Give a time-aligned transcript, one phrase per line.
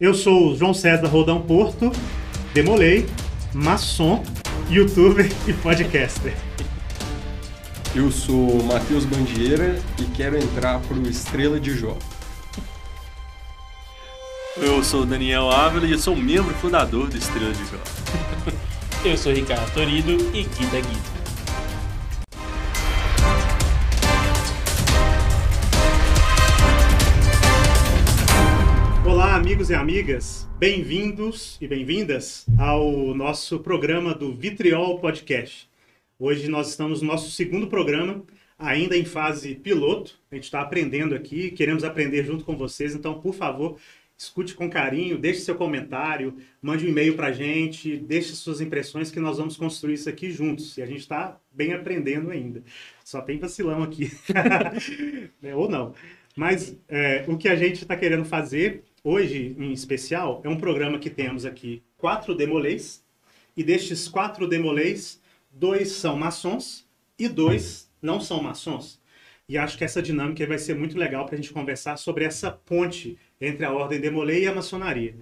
[0.00, 1.90] Eu sou o João César Rodão Porto,
[2.54, 3.04] demolei,
[3.52, 4.22] maçom,
[4.70, 6.36] youtuber e podcaster.
[7.96, 11.98] Eu sou Matheus Bandieira e quero entrar pro Estrela de Jó.
[14.56, 17.82] Eu sou Daniel Ávila e eu sou membro fundador do Estrela de Jó.
[19.04, 21.17] Eu sou Ricardo Torido e Guida Guida.
[29.68, 35.68] Amigos e amigas, bem-vindos e bem-vindas ao nosso programa do Vitriol Podcast.
[36.18, 38.22] Hoje nós estamos no nosso segundo programa,
[38.58, 40.18] ainda em fase piloto.
[40.30, 43.78] A gente está aprendendo aqui, queremos aprender junto com vocês, então, por favor,
[44.16, 49.10] escute com carinho, deixe seu comentário, mande um e-mail para a gente, deixe suas impressões
[49.10, 50.78] que nós vamos construir isso aqui juntos.
[50.78, 52.62] E a gente está bem aprendendo ainda.
[53.04, 54.10] Só tem vacilão aqui.
[55.42, 55.94] É, ou não.
[56.36, 60.98] Mas é, o que a gente está querendo fazer hoje, em especial, é um programa
[60.98, 63.02] que temos aqui quatro demolês.
[63.56, 66.86] E destes quatro demolês, dois são maçons
[67.18, 69.00] e dois não são maçons.
[69.48, 72.50] E acho que essa dinâmica vai ser muito legal para a gente conversar sobre essa
[72.50, 75.16] ponte entre a ordem demolei e a maçonaria.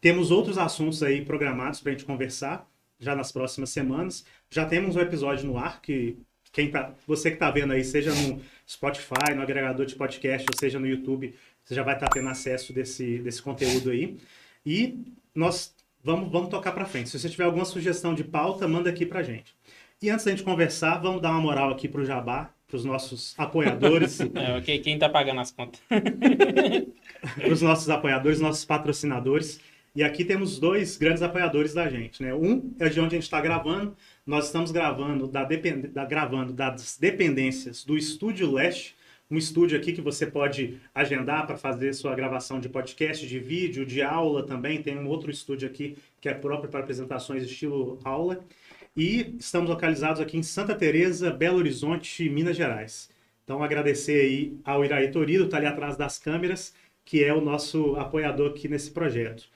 [0.00, 4.24] Temos outros assuntos aí programados para a gente conversar já nas próximas semanas.
[4.50, 6.18] Já temos um episódio no ar que
[6.50, 10.58] quem tá, você que está vendo aí, seja no Spotify, no agregador de podcast, ou
[10.58, 11.34] seja no YouTube,
[11.68, 14.16] você já vai estar tendo acesso desse, desse conteúdo aí.
[14.64, 17.10] E nós vamos, vamos tocar para frente.
[17.10, 19.54] Se você tiver alguma sugestão de pauta, manda aqui para gente.
[20.00, 22.86] E antes da gente conversar, vamos dar uma moral aqui para o Jabá, para os
[22.86, 24.18] nossos apoiadores.
[24.34, 25.78] É, ok, quem tá pagando as contas?
[25.90, 29.60] para os nossos apoiadores, nossos patrocinadores.
[29.94, 32.32] E aqui temos dois grandes apoiadores da gente, né?
[32.32, 33.94] Um é de onde a gente está gravando.
[34.24, 35.88] Nós estamos gravando, da, depend...
[35.88, 38.94] da, gravando das dependências do Estúdio Leste,
[39.30, 43.84] um estúdio aqui que você pode agendar para fazer sua gravação de podcast, de vídeo,
[43.84, 44.82] de aula também.
[44.82, 48.44] Tem um outro estúdio aqui que é próprio para apresentações estilo aula.
[48.96, 53.10] E estamos localizados aqui em Santa Teresa, Belo Horizonte, Minas Gerais.
[53.44, 57.96] Então agradecer aí ao Iraí Torido, está ali atrás das câmeras, que é o nosso
[57.96, 59.48] apoiador aqui nesse projeto.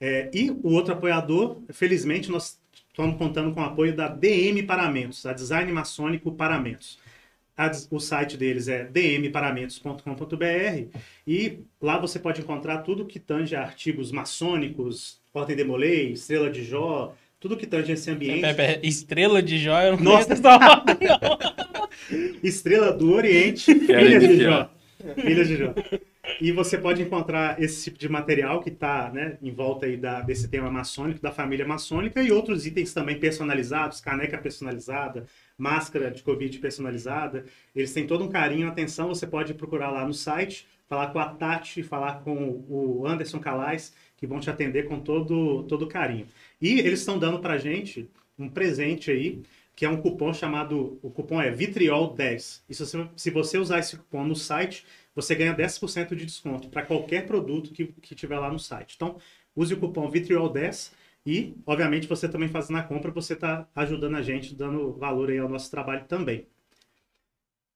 [0.00, 5.24] É, e o outro apoiador, felizmente, nós estamos contando com o apoio da DM Paramentos,
[5.24, 6.98] a Design Maçônico Paramentos.
[7.62, 14.10] A, o site deles é dmparamentos.com.br e lá você pode encontrar tudo que tange artigos
[14.10, 18.40] maçônicos, Ordem de Molay, Estrela de Jó, tudo que tange esse ambiente.
[18.40, 20.32] Pera, pera, Estrela de Jó, eu não Nossa.
[20.32, 22.38] essa ordem, não.
[22.42, 24.70] Estrela do Oriente, Filha de Jó.
[25.14, 25.74] Filha de Jó.
[26.40, 30.20] E você pode encontrar esse tipo de material que está né, em volta aí da,
[30.20, 35.26] desse tema maçônico, da família maçônica, e outros itens também personalizados, caneca personalizada,
[35.62, 37.44] máscara de Covid personalizada.
[37.74, 41.26] Eles têm todo um carinho, atenção, você pode procurar lá no site, falar com a
[41.26, 46.26] Tati, falar com o Anderson Calais, que vão te atender com todo, todo carinho.
[46.60, 49.40] E eles estão dando para gente um presente aí,
[49.76, 52.62] que é um cupom chamado, o cupom é Vitriol10.
[52.68, 54.84] E se você, se você usar esse cupom no site,
[55.14, 58.94] você ganha 10% de desconto para qualquer produto que, que tiver lá no site.
[58.96, 59.16] Então,
[59.54, 60.90] use o cupom Vitriol10
[61.24, 65.38] e, obviamente, você também fazendo a compra, você está ajudando a gente, dando valor aí
[65.38, 66.46] ao nosso trabalho também.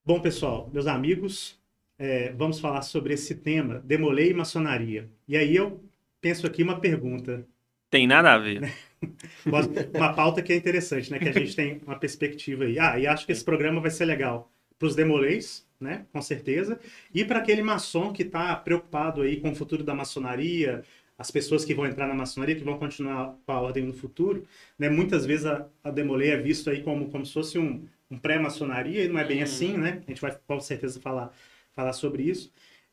[0.04, 1.60] Bom, pessoal, meus amigos,
[1.98, 5.08] é, vamos falar sobre esse tema, demolei e maçonaria.
[5.26, 5.82] E aí eu
[6.20, 7.46] penso aqui uma pergunta,
[7.90, 8.72] Tem nada a ver.
[9.94, 11.18] uma pauta que é interessante, né?
[11.18, 12.78] Que a gente tem uma perspectiva aí.
[12.78, 16.06] Ah, e acho que esse programa vai ser legal para os demolês, né?
[16.12, 16.78] Com certeza.
[17.14, 20.82] E para aquele maçom que está preocupado aí com o futuro da maçonaria,
[21.18, 24.44] as pessoas que vão entrar na maçonaria, que vão continuar com a ordem no futuro,
[24.78, 24.88] né?
[24.88, 29.04] Muitas vezes a, a demolei é visto aí como, como se fosse um, um pré-maçonaria,
[29.04, 30.02] e não é bem assim, né?
[30.06, 31.32] A gente vai com certeza falar,
[31.74, 32.52] falar sobre isso.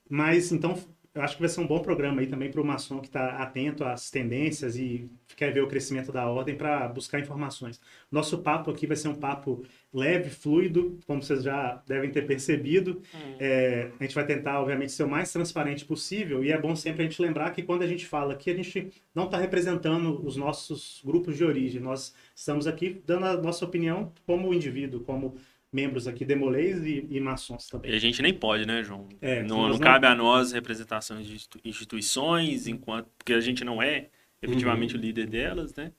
[0.09, 0.77] Mas, então,
[1.13, 3.37] eu acho que vai ser um bom programa aí também para o maçom que está
[3.37, 7.79] atento às tendências e quer ver o crescimento da ordem para buscar informações.
[8.11, 13.01] Nosso papo aqui vai ser um papo leve, fluido, como vocês já devem ter percebido.
[13.39, 17.03] É, a gente vai tentar, obviamente, ser o mais transparente possível e é bom sempre
[17.03, 20.35] a gente lembrar que quando a gente fala aqui, a gente não está representando os
[20.35, 21.79] nossos grupos de origem.
[21.79, 25.35] Nós estamos aqui dando a nossa opinião como indivíduo, como
[25.71, 27.93] membros aqui demolês e, e maçons E também.
[27.93, 29.07] a gente nem pode, né, João?
[29.21, 33.63] É, não, não não- cabe a nós representações de institu- instituições, enquanto porque a gente
[33.63, 34.07] não é
[34.41, 35.91] efetivamente o líder delas, né?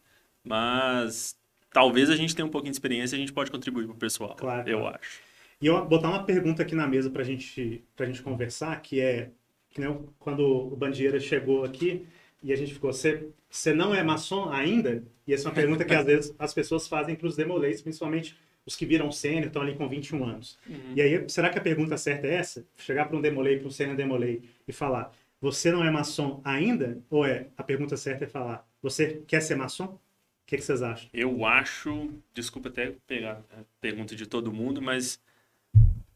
[0.45, 1.37] Mas
[1.75, 3.99] talvez a gente tenha um pouquinho de experiência e a gente pode contribuir para o
[3.99, 4.37] pessoal.
[4.37, 4.97] Claro, eu claro.
[4.99, 5.21] acho.
[5.61, 9.31] E eu botar uma pergunta aqui na mesa para gente, a gente conversar, que é,
[9.71, 9.83] que
[10.19, 10.41] quando
[10.73, 12.07] o Bandieira chegou aqui
[12.43, 15.03] e a gente ficou, você não é maçom ainda?
[15.27, 18.37] E essa é uma pergunta que às vezes as pessoas fazem para os demolês, principalmente
[18.65, 20.59] os que viram sênior, estão ali com 21 anos.
[20.95, 22.65] E aí, será que a pergunta certa é essa?
[22.77, 26.99] Chegar para um demolei, para um sênior demolei e falar, você não é maçom ainda?
[27.11, 29.99] Ou é, a pergunta certa é falar, você quer ser maçom?
[30.45, 31.09] O que, que vocês acham?
[31.13, 35.19] Eu acho, desculpa até pegar a pergunta de todo mundo, mas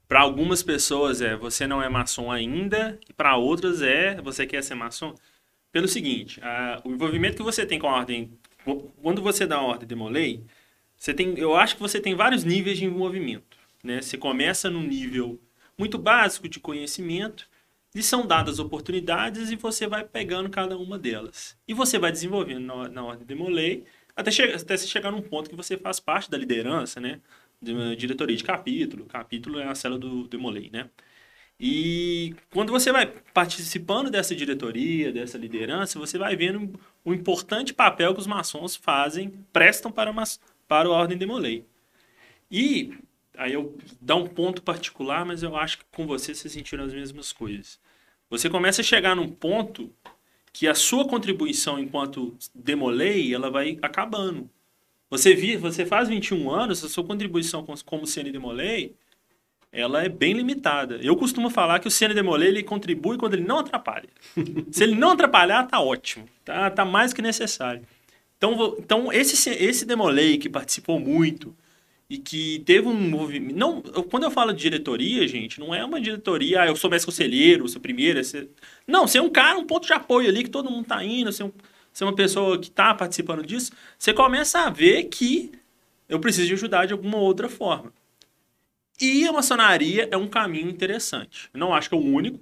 [0.07, 4.63] para algumas pessoas é você não é maçom ainda, e para outras é você quer
[4.63, 5.15] ser maçom.
[5.73, 8.31] Pelo seguinte, a, o envolvimento que você tem com a ordem,
[9.03, 10.45] quando você dá a ordem de Molay,
[10.95, 13.57] você tem, eu acho que você tem vários níveis de envolvimento.
[13.83, 14.03] Né?
[14.03, 15.41] Você começa no nível
[15.77, 17.49] muito básico de conhecimento,
[17.95, 21.57] lhe são dadas oportunidades e você vai pegando cada uma delas.
[21.67, 23.85] E você vai desenvolvendo na, na ordem de Molay,
[24.19, 27.21] até, che até você chegar num ponto que você faz parte da liderança, né?
[27.61, 29.07] de diretoria de capítulo.
[29.07, 30.89] Capítulo é a célula do Demolei, né?
[31.61, 38.15] E quando você vai participando dessa diretoria, dessa liderança, você vai vendo o importante papel
[38.15, 40.13] que os maçons fazem, prestam para,
[40.69, 41.65] para a Ordem Demolei.
[42.51, 42.93] E
[43.37, 46.95] aí eu dá um ponto particular, mas eu acho que com você você sentiram as
[46.95, 47.81] mesmas coisas.
[48.31, 49.93] Você começa a chegar num ponto
[50.59, 54.51] que a sua contribuição enquanto demolei, ela vai acabando.
[55.09, 58.93] Você, vi, você faz 21 anos, a sua contribuição como CN Demolay,
[59.71, 60.97] ela é bem limitada.
[60.97, 64.09] Eu costumo falar que o CN Demolay ele contribui quando ele não atrapalha.
[64.73, 66.29] Se ele não atrapalhar, tá ótimo.
[66.45, 67.87] Tá, tá mais que necessário.
[68.37, 71.55] Então, então esse, esse Demolay que participou muito
[72.09, 73.57] e que teve um movimento...
[73.57, 77.05] Não, quando eu falo de diretoria, gente, não é uma diretoria, ah, eu sou mais
[77.05, 78.23] conselheiro, sou primeiro...
[78.25, 78.49] Ser...
[78.87, 81.31] Não, você é um cara, um ponto de apoio ali que todo mundo tá indo,
[81.31, 81.53] você é um
[82.01, 85.53] é uma pessoa que está participando disso, você começa a ver que
[86.09, 87.93] eu preciso de ajudar de alguma outra forma.
[89.01, 91.49] E a maçonaria é um caminho interessante.
[91.55, 92.41] Não acho que é o único,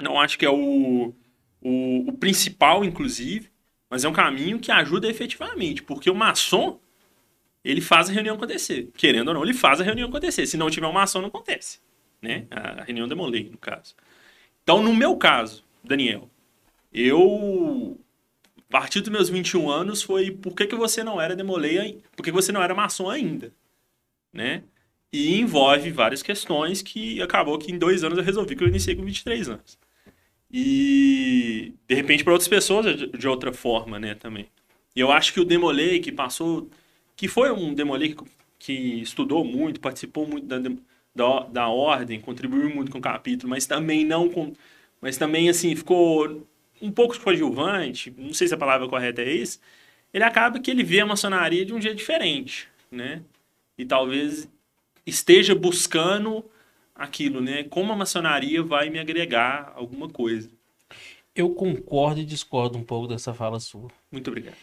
[0.00, 1.12] não acho que é o,
[1.60, 3.50] o, o principal, inclusive,
[3.90, 6.80] mas é um caminho que ajuda efetivamente, porque o maçom,
[7.64, 8.90] ele faz a reunião acontecer.
[8.96, 10.46] Querendo ou não, ele faz a reunião acontecer.
[10.46, 11.80] Se não tiver um maçom, não acontece.
[12.20, 12.46] Né?
[12.50, 13.94] A reunião demolei, no caso.
[14.62, 16.30] Então, no meu caso, Daniel,
[16.92, 17.98] eu
[18.68, 22.22] a partir dos meus 21 anos foi por que, que você não era demoleia, por
[22.22, 23.52] que você não era maçom ainda,
[24.32, 24.62] né?
[25.12, 28.96] E envolve várias questões que acabou que em dois anos eu resolvi que eu iniciei
[28.96, 29.78] com 23 anos.
[30.50, 34.48] E de repente para outras pessoas de outra forma, né, também.
[34.96, 36.70] E eu acho que o Demolei que passou,
[37.16, 38.24] que foi um Demolei que,
[38.58, 40.58] que estudou muito, participou muito da,
[41.14, 44.52] da, da ordem, contribuiu muito com o capítulo, mas também não com,
[45.00, 46.46] mas também assim ficou
[46.80, 49.60] um pouco coadjuvante, não sei se a palavra correta é isso,
[50.12, 53.22] ele acaba que ele vê a maçonaria de um jeito diferente, né?
[53.78, 54.48] E talvez
[55.06, 56.44] esteja buscando
[56.94, 57.64] aquilo, né?
[57.64, 60.50] Como a maçonaria vai me agregar alguma coisa.
[61.34, 63.88] Eu concordo e discordo um pouco dessa fala sua.
[64.10, 64.56] Muito obrigado.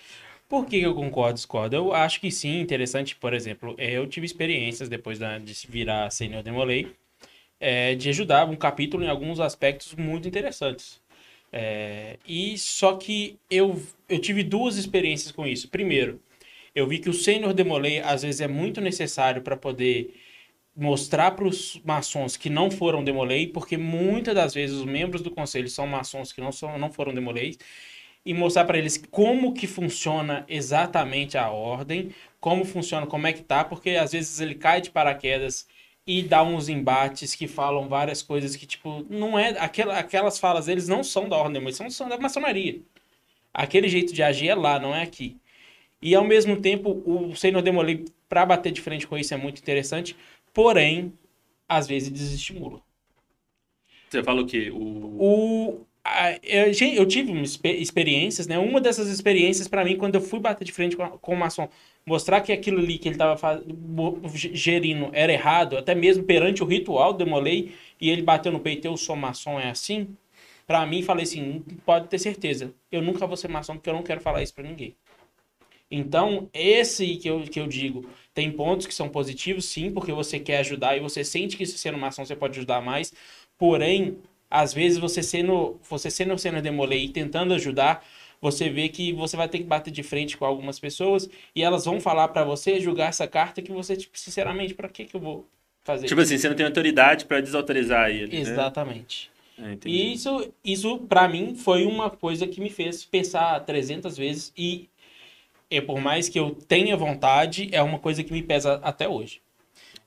[0.50, 1.76] Por que eu concordo discordo?
[1.76, 6.92] Eu acho que sim, interessante, por exemplo, eu tive experiências depois de virar senior demolei,
[7.60, 11.00] é, de ajudar um capítulo em alguns aspectos muito interessantes.
[11.54, 15.70] É, e só que eu, eu tive duas experiências com isso.
[15.70, 16.20] Primeiro,
[16.76, 20.16] eu vi que o sênior demolei às vezes é muito necessário para poder
[20.76, 25.32] mostrar para os maçons que não foram demolei, porque muitas das vezes os membros do
[25.32, 27.58] conselho são maçons que não, são, não foram demolei,
[28.30, 33.42] e mostrar para eles como que funciona exatamente a ordem, como funciona, como é que
[33.42, 35.68] tá, porque às vezes ele cai de paraquedas
[36.06, 39.58] e dá uns embates que falam várias coisas que, tipo, não é.
[39.58, 42.80] Aquela, aquelas falas deles não são da ordem, mas são, são da maçonaria.
[43.52, 45.36] Aquele jeito de agir é lá, não é aqui.
[46.00, 49.58] E ao mesmo tempo, o Senhor Demolei, para bater de frente com isso, é muito
[49.58, 50.16] interessante,
[50.54, 51.12] porém,
[51.68, 52.80] às vezes desestimula.
[54.08, 54.70] Você fala o quê?
[54.70, 55.16] O.
[55.18, 55.89] o
[56.44, 58.58] eu, tive experiências, né?
[58.58, 61.70] Uma dessas experiências, para mim, quando eu fui bater de frente com, com o maçom,
[62.06, 63.64] mostrar que aquilo ali que ele estava
[64.32, 68.98] gerindo era errado, até mesmo perante o ritual, demolei, e ele bateu no peito, eu
[68.98, 70.16] sou maçom, é assim?
[70.66, 74.04] Para mim, falei assim, pode ter certeza, eu nunca vou ser maçom porque eu não
[74.04, 74.96] quero falar isso para ninguém.
[75.92, 80.40] Então, esse que eu, que eu digo, tem pontos que são positivos, sim, porque você
[80.40, 83.12] quer ajudar e você sente que se sendo maçom você pode ajudar mais,
[83.58, 84.18] porém,
[84.50, 88.04] às vezes você sendo, você sendo sendo demolei e tentando ajudar,
[88.42, 91.86] você vê que você vai ter que bater de frente com algumas pessoas e elas
[91.86, 95.20] vão falar para você julgar essa carta que você, tipo, sinceramente, para que que eu
[95.20, 95.48] vou
[95.84, 96.08] fazer?
[96.08, 98.36] Tipo assim, você não tem autoridade para desautorizar ele.
[98.36, 98.42] Né?
[98.42, 99.30] Exatamente.
[99.58, 99.78] Né?
[99.86, 104.88] e isso, isso para mim, foi uma coisa que me fez pensar 300 vezes e,
[105.70, 109.42] e por mais que eu tenha vontade, é uma coisa que me pesa até hoje.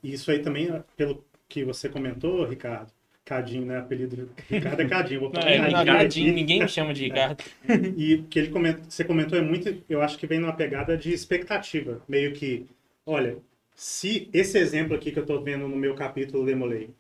[0.03, 2.91] Isso aí também, pelo que você comentou, Ricardo,
[3.25, 3.79] Cadinho, né?
[3.79, 5.21] Apelido Ricardo é Cadinho.
[5.21, 7.43] Vou falar não, é, Cadinho, ninguém me chama de Ricardo.
[7.69, 7.75] É.
[7.97, 10.97] E o que ele comentou, você comentou é muito, eu acho que vem numa pegada
[10.97, 12.02] de expectativa.
[12.09, 12.67] Meio que,
[13.07, 13.38] olha,
[13.75, 16.91] se esse exemplo aqui que eu estou vendo no meu capítulo Demolei,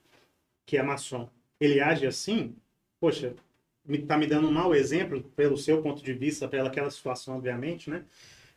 [0.64, 1.28] que é maçom,
[1.60, 2.54] ele age assim,
[3.00, 3.34] poxa,
[3.88, 7.90] está me dando um mau exemplo, pelo seu ponto de vista, pela aquela situação, obviamente,
[7.90, 8.04] né?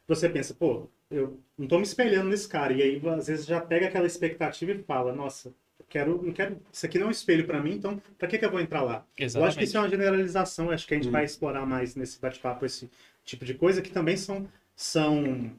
[0.07, 2.73] Você pensa, pô, eu não estou me espelhando nesse cara.
[2.73, 5.53] E aí, às vezes, já pega aquela expectativa e fala, nossa,
[5.95, 8.45] quero, não quero, isso aqui não é um espelho para mim, então para que, que
[8.45, 9.05] eu vou entrar lá?
[9.17, 9.35] Exatamente.
[9.37, 11.11] Eu acho que isso é uma generalização, acho que a gente Hum.
[11.11, 12.89] vai explorar mais nesse bate-papo esse
[13.23, 15.51] tipo de coisa, que também são, são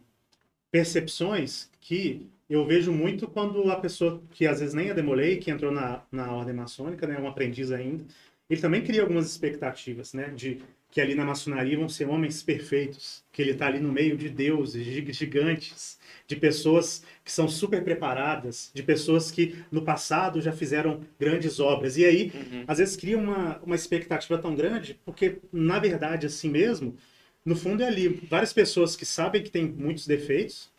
[0.71, 5.51] percepções que eu vejo muito quando a pessoa que às vezes nem é demolei, que
[5.51, 8.05] entrou na, na ordem maçônica, né, um aprendiz ainda,
[8.49, 13.23] ele também cria algumas expectativas, né, de que ali na maçonaria vão ser homens perfeitos,
[13.33, 17.85] que ele está ali no meio de deuses gi- gigantes, de pessoas que são super
[17.85, 21.97] preparadas, de pessoas que no passado já fizeram grandes obras.
[21.97, 22.65] E aí, Uhum.
[22.67, 26.97] às vezes cria uma, uma expectativa tão grande, porque na verdade, assim mesmo,
[27.45, 30.71] no fundo é ali várias pessoas que sabem que tem muitos defeitos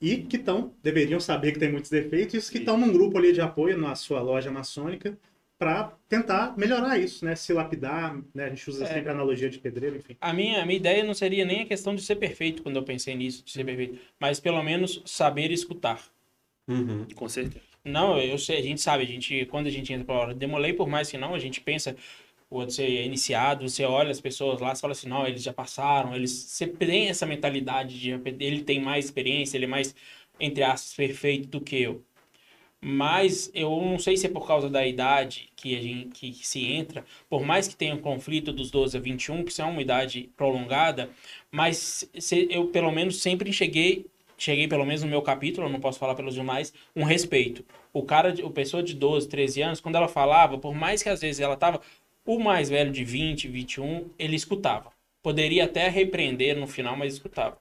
[0.00, 3.32] e que estão, deveriam saber que tem muitos defeitos, e que estão num grupo ali
[3.32, 5.18] de apoio na sua loja maçônica
[5.58, 7.34] para tentar melhorar isso, né?
[7.34, 8.44] Se lapidar, né?
[8.44, 8.94] A gente usa É.
[8.94, 10.16] sempre a analogia de pedreiro, enfim.
[10.20, 12.82] A minha, a minha ideia não seria nem a questão de ser perfeito quando eu
[12.84, 16.00] pensei nisso, de ser perfeito, mas pelo menos saber escutar.
[16.68, 17.06] Uhum.
[17.14, 17.64] Com certeza.
[17.84, 20.72] Não, eu sei, a gente sabe, a gente, quando a gente entra pra hora, demolei
[20.72, 21.96] por mais que não, a gente pensa,
[22.48, 25.52] quando você é iniciado, você olha as pessoas lá, você fala assim, não, eles já
[25.52, 28.10] passaram, eles, você tem essa mentalidade de,
[28.40, 29.94] ele tem mais experiência, ele é mais,
[30.38, 32.04] entre aspas, perfeito do que eu.
[32.80, 36.64] Mas eu não sei se é por causa da idade que a gente que se
[36.64, 39.82] entra, por mais que tenha um conflito dos 12 a 21, que isso é uma
[39.82, 41.10] idade prolongada,
[41.50, 44.06] mas se- eu pelo menos sempre cheguei,
[44.36, 47.64] cheguei pelo menos no meu capítulo, não posso falar pelos demais, um respeito.
[47.92, 51.20] O cara, o pessoa de 12, 13 anos, quando ela falava, por mais que às
[51.20, 51.80] vezes ela tava
[52.24, 54.92] o mais velho de 20, 21, ele escutava.
[55.22, 57.58] Poderia até repreender no final, mas escutava.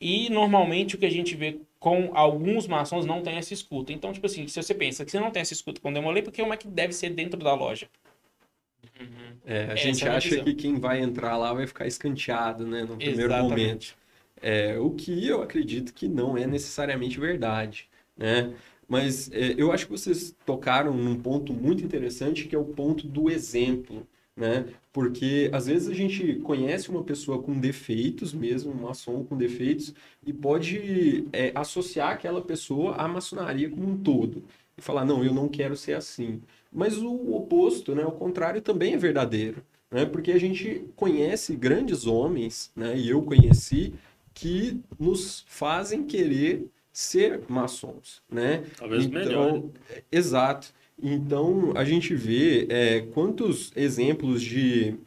[0.00, 3.92] E normalmente o que a gente vê com alguns maçons não tem essa escuta.
[3.92, 6.42] Então, tipo assim, se você pensa que você não tem essa escuta com Demolei, porque
[6.42, 7.88] como é que deve ser dentro da loja?
[9.44, 10.44] É, a Essa gente é a acha visão.
[10.44, 13.50] que quem vai entrar lá vai ficar escanteado, né, no primeiro Exatamente.
[13.50, 13.96] momento.
[14.42, 18.54] É, o que eu acredito que não é necessariamente verdade, né?
[18.88, 23.06] Mas é, eu acho que vocês tocaram num ponto muito interessante, que é o ponto
[23.06, 24.06] do exemplo,
[24.36, 24.66] né?
[24.92, 29.94] Porque às vezes a gente conhece uma pessoa com defeitos mesmo, um maçom com defeitos,
[30.26, 34.42] e pode é, associar aquela pessoa à maçonaria como um todo.
[34.76, 36.40] E falar, não, eu não quero ser assim.
[36.72, 40.06] Mas o oposto, né, o contrário também é verdadeiro, né?
[40.06, 43.94] Porque a gente conhece grandes homens, né, e eu conheci,
[44.32, 48.64] que nos fazem querer ser maçons, né?
[48.76, 49.62] Talvez Então, melhor.
[49.62, 49.70] né?
[50.10, 50.72] Exato.
[51.02, 54.98] Então, a gente vê é, quantos exemplos de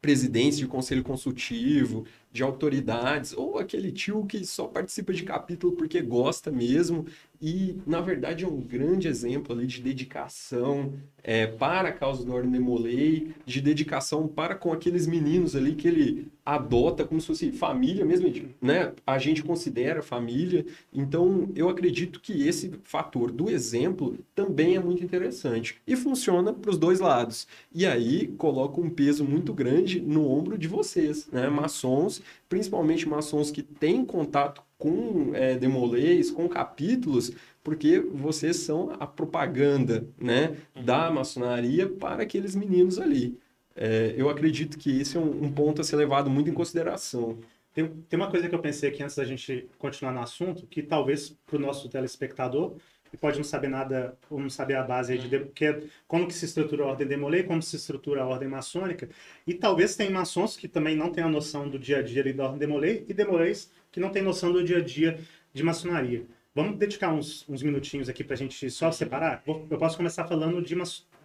[0.00, 6.00] presidentes de conselho consultivo, de autoridades, ou aquele tio que só participa de capítulo porque
[6.00, 7.06] gosta mesmo,
[7.40, 12.32] e na verdade é um grande exemplo ali de dedicação é, para a causa do
[12.32, 17.50] Ordem Demolei, de dedicação para com aqueles meninos ali que ele adota como se fosse
[17.50, 18.92] família mesmo, né?
[19.04, 25.02] A gente considera família, então eu acredito que esse fator do exemplo também é muito
[25.02, 27.48] interessante e funciona para os dois lados.
[27.74, 31.48] E aí coloca um peso muito grande no ombro de vocês, né?
[31.48, 39.06] Maçons, principalmente maçons que têm contato com é, demolês, com capítulos, porque vocês são a
[39.06, 43.38] propaganda, né, da maçonaria para aqueles meninos ali.
[43.74, 47.38] É, eu acredito que esse é um, um ponto a ser levado muito em consideração.
[47.74, 50.82] Tem, tem uma coisa que eu pensei aqui antes da gente continuar no assunto, que
[50.82, 52.76] talvez para o nosso telespectador,
[53.10, 56.26] que pode não saber nada, ou não saber a base aí de que é como
[56.26, 59.08] que se estrutura a ordem demolei, como se estrutura a ordem maçônica,
[59.46, 62.44] e talvez tem maçons que também não têm a noção do dia a dia da
[62.44, 65.18] ordem demolei, e demoleis que não têm noção do dia a dia
[65.54, 66.26] de maçonaria.
[66.54, 69.42] Vamos dedicar uns, uns minutinhos aqui para a gente só separar?
[69.46, 70.76] Vou- Eu posso começar falando de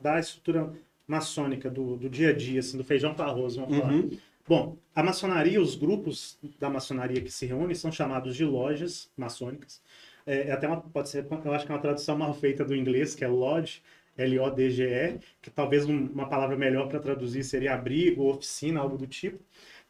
[0.02, 0.72] da estrutura
[1.06, 3.92] maçônica, do, do dia a dia, assim, do feijão com arroz, vamos falar.
[3.92, 4.10] Uhum.
[4.48, 9.82] Bom, a maçonaria, os grupos da maçonaria que se reúnem são chamados de lojas maçônicas.
[10.26, 12.74] É, é até uma, pode ser, eu acho que é uma tradução mal feita do
[12.74, 13.82] inglês, que é lodge,
[14.18, 19.40] L-O-D-G-E, que talvez um- uma palavra melhor para traduzir seria abrigo, oficina, algo do tipo.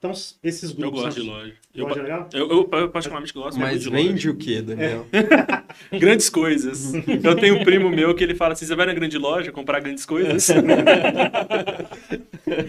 [0.01, 0.09] Então,
[0.43, 0.99] esses Eu grupos...
[1.03, 1.53] gosto de são- loja.
[1.75, 2.29] Eu, Loja é legal?
[2.33, 4.01] eu, eu, eu particularmente gosto muito Mas de loja.
[4.03, 5.05] vende o quê, Daniel?
[5.93, 6.91] Grandes coisas.
[7.23, 9.79] Eu tenho um primo meu que ele fala assim: você vai na grande loja comprar
[9.79, 10.47] grandes coisas?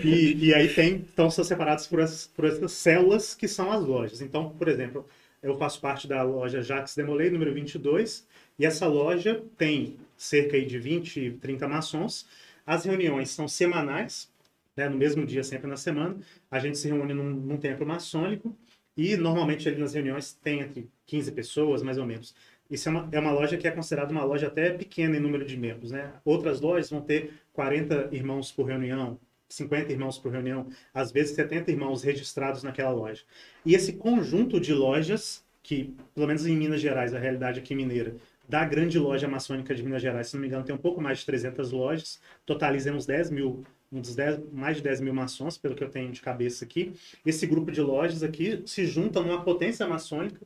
[0.05, 3.83] E, e aí tem, então são separados por essas, por essas células que são as
[3.85, 4.21] lojas.
[4.21, 5.07] Então, por exemplo,
[5.43, 8.27] eu faço parte da loja Jacques Demolay, número 22,
[8.59, 12.27] e essa loja tem cerca aí de 20, 30 maçons.
[12.67, 14.29] As reuniões são semanais,
[14.77, 16.17] né, no mesmo dia, sempre na semana.
[16.51, 18.57] A gente se reúne num, num templo maçônico
[18.97, 22.35] e normalmente ali nas reuniões tem entre 15 pessoas, mais ou menos.
[22.71, 25.45] Isso é uma, é uma loja que é considerada uma loja até pequena em número
[25.45, 26.13] de membros, né?
[26.25, 31.71] Outras lojas vão ter 40 irmãos por reunião, 50 irmãos por reunião, às vezes 70
[31.71, 33.23] irmãos registrados naquela loja.
[33.65, 38.17] E esse conjunto de lojas, que, pelo menos em Minas Gerais, a realidade aqui mineira,
[38.49, 41.19] da grande loja maçônica de Minas Gerais, se não me engano, tem um pouco mais
[41.19, 45.75] de 300 lojas, totaliza uns 10 mil, uns 10, mais de 10 mil maçons, pelo
[45.75, 46.95] que eu tenho de cabeça aqui.
[47.25, 50.41] Esse grupo de lojas aqui se junta numa potência maçônica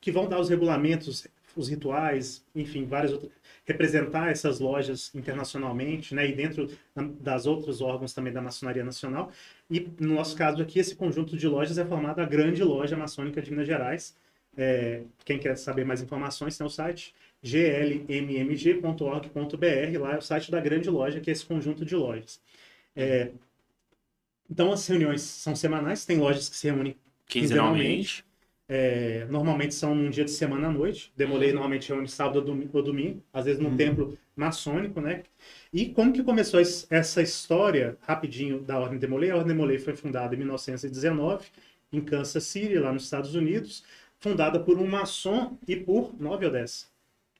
[0.00, 3.32] que vão dar os regulamentos, os rituais, enfim, várias outras,
[3.64, 6.68] representar essas lojas internacionalmente, né, e dentro
[7.20, 9.30] das outros órgãos também da maçonaria nacional.
[9.70, 13.40] E no nosso caso aqui, esse conjunto de lojas é formado a grande loja maçônica
[13.42, 14.16] de Minas Gerais.
[14.56, 18.98] É, quem quer saber mais informações tem o site glmmg.org.br,
[19.98, 22.40] lá é o site da grande loja, que é esse conjunto de lojas.
[22.94, 23.30] É,
[24.50, 26.96] então as reuniões são semanais, tem lojas que se reúnem
[27.26, 28.24] quinzenalmente.
[28.68, 31.12] É, normalmente são num dia de semana à noite.
[31.16, 31.54] Demolei uhum.
[31.54, 33.76] normalmente reúne sábado ou domingo, ou domingo às vezes num uhum.
[33.76, 35.24] templo maçônico, né?
[35.72, 39.30] E como que começou essa história, rapidinho, da Ordem Demolei?
[39.30, 41.46] A Ordem Demolei foi fundada em 1919,
[41.92, 43.84] em Kansas City, lá nos Estados Unidos,
[44.18, 46.91] fundada por um maçom e por nove ou dez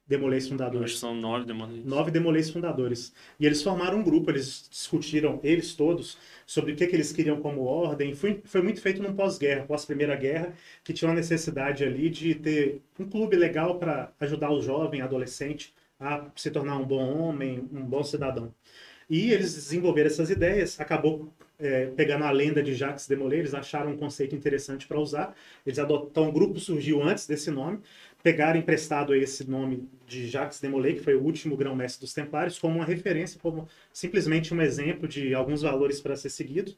[0.07, 0.99] Demolês fundadores.
[0.99, 1.85] São nove Demolês.
[1.85, 3.13] Nove Demolês fundadores.
[3.39, 7.41] E eles formaram um grupo, eles discutiram, eles todos, sobre o que, que eles queriam
[7.41, 8.15] como ordem.
[8.15, 10.55] Foi, foi muito feito num pós-guerra, pós-primeira guerra,
[10.85, 15.73] que tinha uma necessidade ali de ter um clube legal para ajudar o jovem, adolescente,
[15.99, 18.53] a se tornar um bom homem, um bom cidadão.
[19.09, 23.93] E eles desenvolveram essas ideias, acabou é, pegando a lenda de Jacques Demolay, eles acharam
[23.93, 25.35] um conceito interessante para usar.
[25.65, 27.79] Eles adotaram, o grupo surgiu antes desse nome,
[28.23, 32.77] pegaram emprestado esse nome de Jacques Demolay, que foi o último grão-mestre dos Templários, como
[32.77, 36.73] uma referência, como simplesmente um exemplo de alguns valores para ser seguido.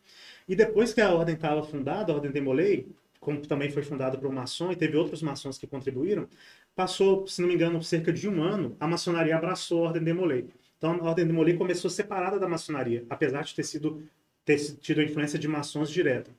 [0.48, 2.86] E depois que a ordem estava fundada, a ordem Demolay,
[3.20, 6.28] como também foi fundada por um maçom e teve outros maçons que contribuíram,
[6.74, 10.46] passou, se não me engano, cerca de um ano, a maçonaria abraçou a ordem Demolay.
[10.78, 14.02] Então a ordem Demolay começou separada da maçonaria, apesar de ter sido
[14.44, 16.30] ter tido a influência de maçons direta.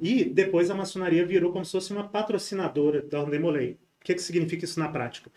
[0.00, 3.76] E depois a maçonaria virou como se fosse uma patrocinadora da Ordem Demolay
[4.08, 5.30] que, que significa isso na prática?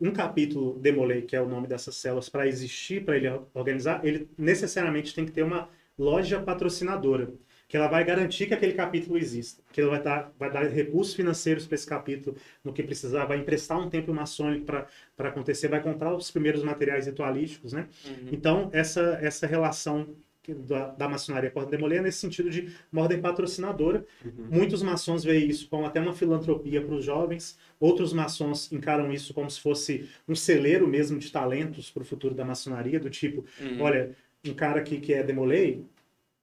[0.00, 4.28] Um capítulo Demolay, que é o nome dessas células, para existir, para ele organizar, ele
[4.36, 7.32] necessariamente tem que ter uma loja patrocinadora,
[7.68, 11.14] que ela vai garantir que aquele capítulo exista, que ela vai dar, vai dar recursos
[11.14, 15.82] financeiros para esse capítulo no que precisar, vai emprestar um templo maçônico para acontecer, vai
[15.82, 17.88] comprar os primeiros materiais ritualísticos, né?
[18.04, 18.28] Uhum.
[18.32, 20.14] Então, essa, essa relação
[20.54, 24.04] da, da maçonaria com a demoler nesse sentido de uma ordem patrocinadora.
[24.24, 24.46] Uhum.
[24.50, 29.32] Muitos maçons veem isso como até uma filantropia para os jovens, outros maçons encaram isso
[29.34, 33.44] como se fosse um celeiro mesmo de talentos para o futuro da maçonaria, do tipo,
[33.60, 33.80] uhum.
[33.80, 34.14] olha,
[34.46, 35.84] um cara que, que é demolei,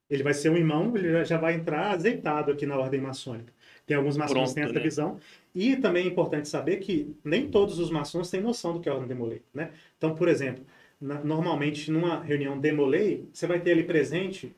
[0.09, 3.51] ele vai ser um irmão, ele já vai entrar azeitado aqui na ordem maçônica.
[3.85, 4.79] Tem alguns maçons Pronto, que têm essa né?
[4.79, 5.19] visão.
[5.53, 8.91] E também é importante saber que nem todos os maçons têm noção do que é
[8.91, 9.71] a ordem demolei, né?
[9.97, 10.65] Então, por exemplo,
[11.03, 14.55] na, normalmente numa reunião demolei, você vai ter ali presente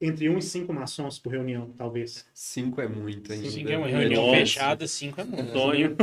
[0.00, 2.26] entre um e cinco maçons por reunião, talvez.
[2.34, 3.48] Cinco é muito, hein?
[3.48, 4.38] Cinco é uma reunião Nossa.
[4.38, 5.52] fechada, cinco é muito.
[5.52, 5.96] Sonho.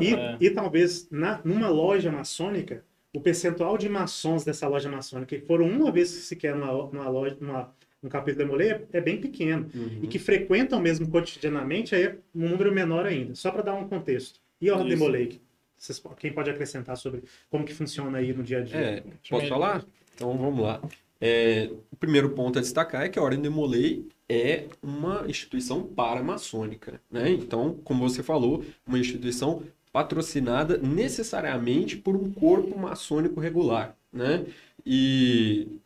[0.00, 0.36] E, é.
[0.40, 5.68] e talvez na, numa loja maçônica, o percentual de maçons dessa loja maçônica que foram
[5.68, 9.68] uma vez sequer numa, numa loja, numa, um capítulo demolei é, é bem pequeno.
[9.74, 10.00] Uhum.
[10.02, 13.34] E que frequentam mesmo cotidianamente, aí é um número menor ainda.
[13.34, 14.40] Só para dar um contexto.
[14.60, 15.40] E a ordem demolei,
[15.80, 18.76] vocês, quem pode acrescentar sobre como que funciona aí no dia a dia?
[18.76, 19.82] É, posso falar?
[20.14, 20.78] Então vamos lá.
[21.18, 25.82] É, o primeiro ponto a destacar é que a Ordem de Molay é uma instituição
[25.82, 27.00] paramaçônica.
[27.10, 27.30] Né?
[27.30, 33.96] Então, como você falou, uma instituição patrocinada necessariamente por um corpo maçônico regular.
[34.12, 34.44] Né?
[34.84, 35.80] E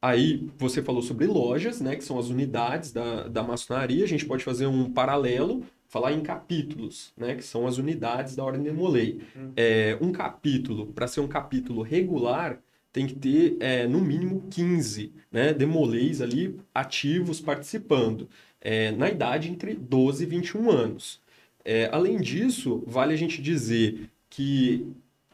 [0.00, 4.04] aí você falou sobre lojas, né, que são as unidades da, da maçonaria.
[4.04, 5.62] A gente pode fazer um paralelo
[5.94, 9.20] falar em capítulos, né, que são as unidades da ordem de Molay.
[9.36, 9.52] Hum.
[9.56, 12.58] É, um capítulo, para ser um capítulo regular,
[12.92, 18.28] tem que ter é, no mínimo 15 né, demolês ali ativos participando,
[18.60, 21.20] é, na idade entre 12 e 21 anos.
[21.64, 24.84] É, além disso, vale a gente dizer que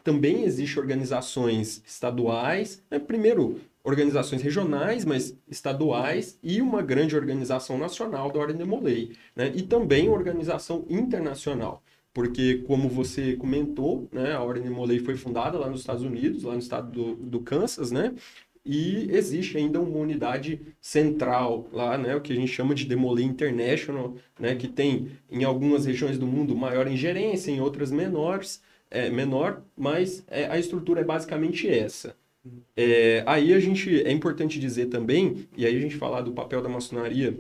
[0.05, 8.31] também existem organizações estaduais, né, primeiro organizações regionais, mas estaduais e uma grande organização nacional
[8.31, 9.53] da Ordem de Molay, né?
[9.55, 15.59] E também organização internacional, porque como você comentou, né, a Ordem de Molay foi fundada
[15.59, 18.15] lá nos Estados Unidos, lá no estado do, do Kansas, né?
[18.65, 23.25] E existe ainda uma unidade central lá, né, o que a gente chama de Demolay
[23.25, 29.09] International, né, que tem em algumas regiões do mundo maior ingerência, em outras menores, é,
[29.09, 32.15] menor, mas é, a estrutura é basicamente essa.
[32.77, 36.63] É, aí a gente é importante dizer também, e aí a gente falar do papel
[36.63, 37.39] da maçonaria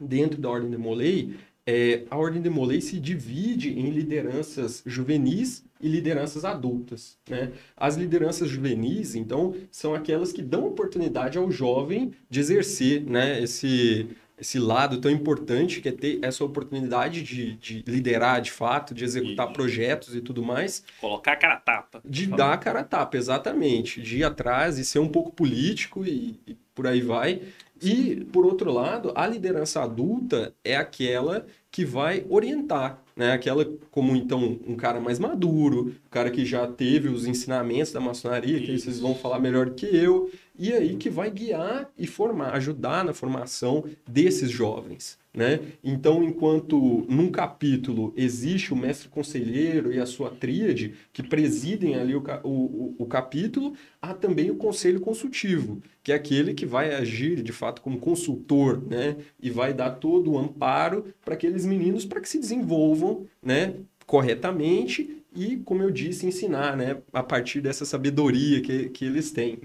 [0.00, 1.34] dentro da ordem de Molay,
[1.66, 7.16] é, a Ordem de Molay se divide em lideranças juvenis e lideranças adultas.
[7.28, 7.52] Né?
[7.74, 14.08] As lideranças juvenis, então, são aquelas que dão oportunidade ao jovem de exercer né, esse,
[14.38, 19.04] esse lado tão importante que é ter essa oportunidade de, de liderar de fato, de
[19.04, 22.00] executar projetos e tudo mais, Colocar a cara a tapa.
[22.04, 26.04] de dar a cara a tapa, exatamente, de ir atrás e ser um pouco político
[26.04, 27.42] e, e por aí vai.
[27.82, 33.32] E, por outro lado, a liderança adulta é aquela que vai orientar, né?
[33.32, 38.00] Aquela como, então, um cara mais maduro, um cara que já teve os ensinamentos da
[38.00, 42.54] maçonaria, que vocês vão falar melhor que eu, e aí que vai guiar e formar,
[42.54, 45.18] ajudar na formação desses jovens.
[45.34, 45.58] Né?
[45.82, 52.14] Então, enquanto num capítulo existe o mestre conselheiro e a sua tríade que presidem ali
[52.14, 57.42] o, o, o capítulo, há também o conselho consultivo, que é aquele que vai agir
[57.42, 59.16] de fato como consultor, né?
[59.42, 63.74] E vai dar todo o amparo para aqueles meninos para que se desenvolvam, né?
[64.06, 66.98] Corretamente e, como eu disse, ensinar, né?
[67.12, 69.58] A partir dessa sabedoria que, que eles têm.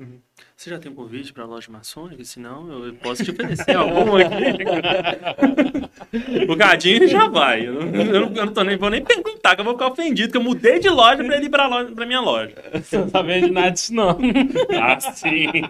[0.55, 2.23] Você já tem um convite para a loja maçônica?
[2.23, 4.35] Senão eu posso te oferecer algum aqui.
[6.49, 7.67] o Cadinho já vai.
[7.67, 10.31] Eu não, eu não, não tô nem, vou nem perguntar, que eu vou ficar ofendido,
[10.31, 12.55] que eu mudei de loja para ele ir para minha loja.
[12.73, 14.17] Você não tá vendo nada disso, não.
[14.81, 15.63] Ah, sim.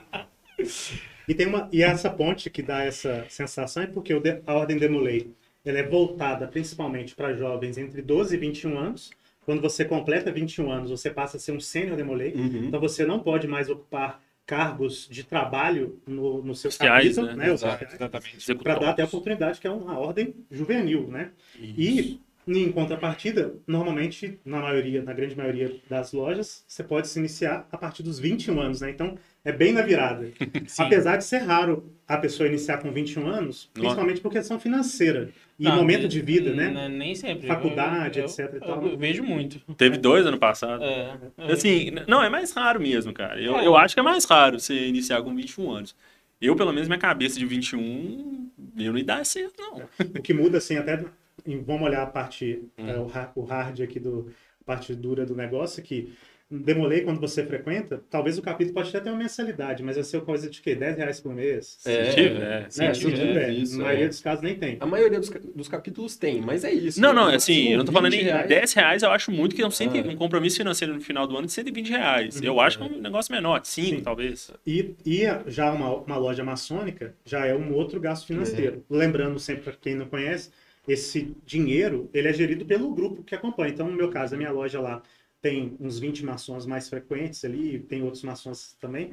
[1.28, 4.14] E, tem uma, e essa ponte que dá essa sensação é porque
[4.46, 5.30] a Ordem de Molay
[5.66, 9.12] ela é voltada principalmente para jovens entre 12 e 21 anos.
[9.46, 12.34] Quando você completa 21 anos, você passa a ser um sênior de Molay.
[12.34, 12.66] Uhum.
[12.66, 17.36] Então você não pode mais ocupar cargos de trabalho no, no seu capítulo, né?
[17.36, 17.54] né?
[17.54, 18.56] Exato, Exatamente.
[18.56, 21.30] para dar até a oportunidade, que é uma ordem juvenil, né?
[21.60, 27.68] E, em contrapartida, normalmente, na maioria, na grande maioria das lojas, você pode se iniciar
[27.72, 28.90] a partir dos 21 anos, né?
[28.90, 30.30] Então, é bem na virada.
[30.68, 30.84] Sim.
[30.84, 35.64] Apesar de ser raro a pessoa iniciar com 21 anos, principalmente por questão financeira e
[35.64, 36.70] Não, momento de vida, né?
[36.70, 37.48] n- Nem sempre.
[37.48, 38.88] Faculdade, Eu- etc e eu- tal.
[38.88, 39.60] Eu vejo muito.
[39.76, 40.84] Teve dois ano passado.
[40.84, 41.52] É, é.
[41.52, 43.40] Assim, não, é mais raro mesmo, cara.
[43.42, 43.66] Eu, É.
[43.68, 45.96] eu acho que é mais raro você iniciar com 21 anos.
[46.42, 49.82] Eu, pelo menos, minha cabeça de 21, eu não ia dar certo, não.
[50.20, 51.04] O que muda, assim, até.
[51.46, 52.88] em- Vamos olhar a parte, Hum.
[52.90, 54.32] é, o, ha- o hard aqui do.
[54.62, 56.14] a parte dura do negócio, que
[56.52, 60.22] demolei quando você frequenta, talvez o capítulo pode até ter uma mensalidade, mas vai ser
[60.22, 60.74] coisa de quê?
[60.74, 61.78] 10 reais por mês?
[61.86, 62.94] É, Se tiver, se né?
[62.94, 63.50] sim, Se tiver.
[63.52, 64.08] isso, Na maioria é.
[64.10, 64.78] dos casos nem tem.
[64.80, 67.00] A maioria dos, dos capítulos tem, mas é isso.
[67.00, 68.48] Não, não, No assim, eu não tô falando 20 em reais.
[68.50, 70.02] 10 reais, eu acho muito que é um, cento, Ah.
[70.10, 72.42] um compromisso financeiro no final do ano de 120 reais.
[72.42, 72.62] Eu Uhum.
[72.62, 74.02] acho que é um negócio menor, de 5, Sim.
[74.02, 74.52] talvez.
[74.66, 78.84] E, e já uma, uma loja maçônica já é um outro gasto financeiro.
[78.90, 80.50] Lembrando sempre para quem não conhece,
[80.88, 83.72] esse dinheiro ele é gerido pelo grupo que acompanha.
[83.72, 85.04] Então, no meu caso, a minha loja lá
[85.42, 89.12] tem uns 20 maçons mais frequentes ali, tem outros maçons também.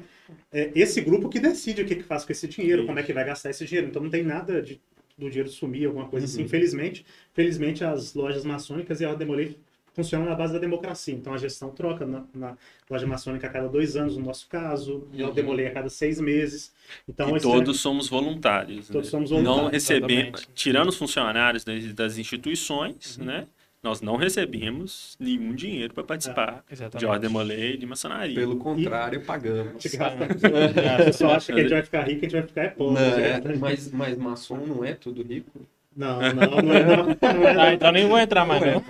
[0.51, 3.13] É esse grupo que decide o que, que faz com esse dinheiro, como é que
[3.13, 3.87] vai gastar esse dinheiro.
[3.87, 4.81] Então, não tem nada de,
[5.17, 6.39] do dinheiro sumir, alguma coisa assim.
[6.39, 6.45] Uhum.
[6.45, 9.57] Infelizmente, felizmente as lojas maçônicas e a Demolei
[9.93, 11.13] funcionam na base da democracia.
[11.13, 15.07] Então, a gestão troca na, na loja maçônica a cada dois anos, no nosso caso,
[15.11, 15.29] e a.
[15.31, 16.71] Demolei a cada seis meses.
[17.09, 18.89] Então, e todos somos voluntários.
[18.89, 19.11] Todos né?
[19.11, 20.49] somos Não voluntários, recebemos, exatamente.
[20.53, 23.25] tirando os funcionários das, das instituições, Uhum.
[23.25, 23.47] né?
[23.83, 27.05] Nós não recebemos nenhum dinheiro para participar de Exatamente.
[27.05, 28.35] ordem molei e de maçonaria.
[28.35, 29.81] Pelo contrário, pagamos.
[29.81, 30.15] de graça.
[30.23, 33.01] O pessoal acha que a gente vai ficar rico, a gente vai ficar é pobre.
[33.01, 35.61] Não, é, mas, mas maçom não é tudo rico?
[35.95, 36.85] Não, não, não é.
[36.85, 38.83] Não, não é Ah, então nem vou entrar mais, não.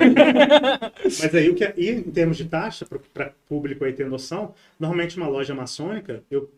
[1.04, 4.54] Mas aí, o que é, e em termos de taxa, para público aí ter noção,
[4.78, 6.52] normalmente uma loja maçônica, eu,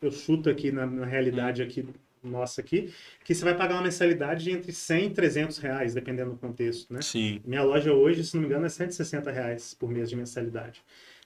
[0.00, 1.86] eu chuto aqui na, na realidade aqui
[2.22, 2.92] nossa aqui,
[3.24, 6.92] que você vai pagar uma mensalidade de entre 100 e 300 reais, dependendo do contexto,
[6.92, 7.00] né?
[7.02, 7.40] Sim.
[7.44, 10.82] Minha loja hoje, se não me engano, é 160 reais por mês de mensalidade.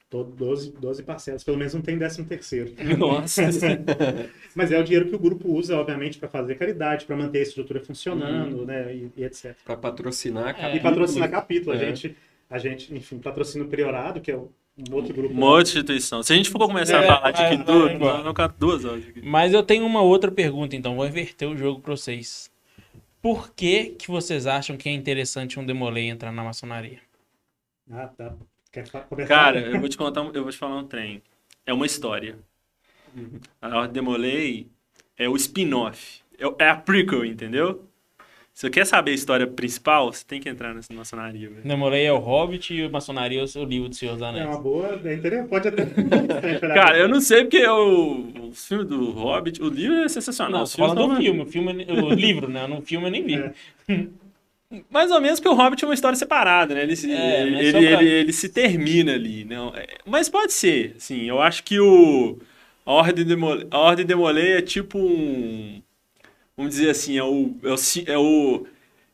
[0.09, 2.73] Todo 12, 12 parcelas, pelo menos não tem décimo terceiro.
[2.97, 3.43] Nossa.
[4.55, 7.43] Mas é o dinheiro que o grupo usa, obviamente, para fazer caridade, para manter a
[7.43, 9.57] estrutura funcionando, né, e, e etc.
[9.65, 10.77] Para patrocinar É.
[10.77, 11.73] E patrocinar capítulo.
[11.73, 11.79] A É.
[11.79, 12.17] gente,
[12.49, 14.39] a gente, enfim, patrocina o Priorado, que é
[14.79, 15.35] um outro grupo.
[15.35, 16.23] Uma outra instituição.
[16.23, 18.13] Se a gente for começar É, a falar de vai, que vai tudo, embora.
[18.15, 19.23] nós vamos ficar duas horas aqui.
[19.23, 20.97] Mas eu tenho uma outra pergunta, então.
[20.97, 22.51] Vou inverter o jogo pra vocês.
[23.23, 27.01] Por que, que vocês acham que é interessante um demolei entrar na maçonaria?
[27.91, 28.35] Ah, tá.
[28.71, 29.29] Quer começar?
[29.29, 31.23] Cara, eu vou te contar, eu vou te falar um trem.
[31.65, 32.39] É uma história.
[33.17, 33.41] Uhum.
[33.63, 34.69] A Ordem Demolei
[35.17, 36.21] é o spin-off.
[36.39, 37.83] É, é a prequel, entendeu?
[38.57, 41.61] Se você quer saber a história principal, você tem que entrar nessa maçonaria, velho.
[41.63, 44.47] Demolei é o Hobbit e o maçonaria é o Livro do Senhor dos É Anéis.
[44.47, 45.85] uma boa, é interessante, pode até.
[46.75, 50.61] Cara, eu não sei porque o, o filme do Hobbit, o livro é sensacional.
[50.61, 51.43] Não, falando do filme.
[51.43, 52.67] O, filme, o livro, né?
[52.67, 53.35] No filme eu nem vi.
[53.35, 53.53] É.
[54.91, 56.83] Mais ou menos porque o Hobbit é uma história separada, né?
[56.85, 59.45] Ele se, É, ele, só pra- ele, ele se termina ali.
[59.45, 62.39] Não, é, mas pode ser, assim, eu acho que o
[62.87, 65.83] a Ordem Demolei, a Ordem Demolei é tipo um
[66.57, 68.67] vamos dizer assim, é o é o, é o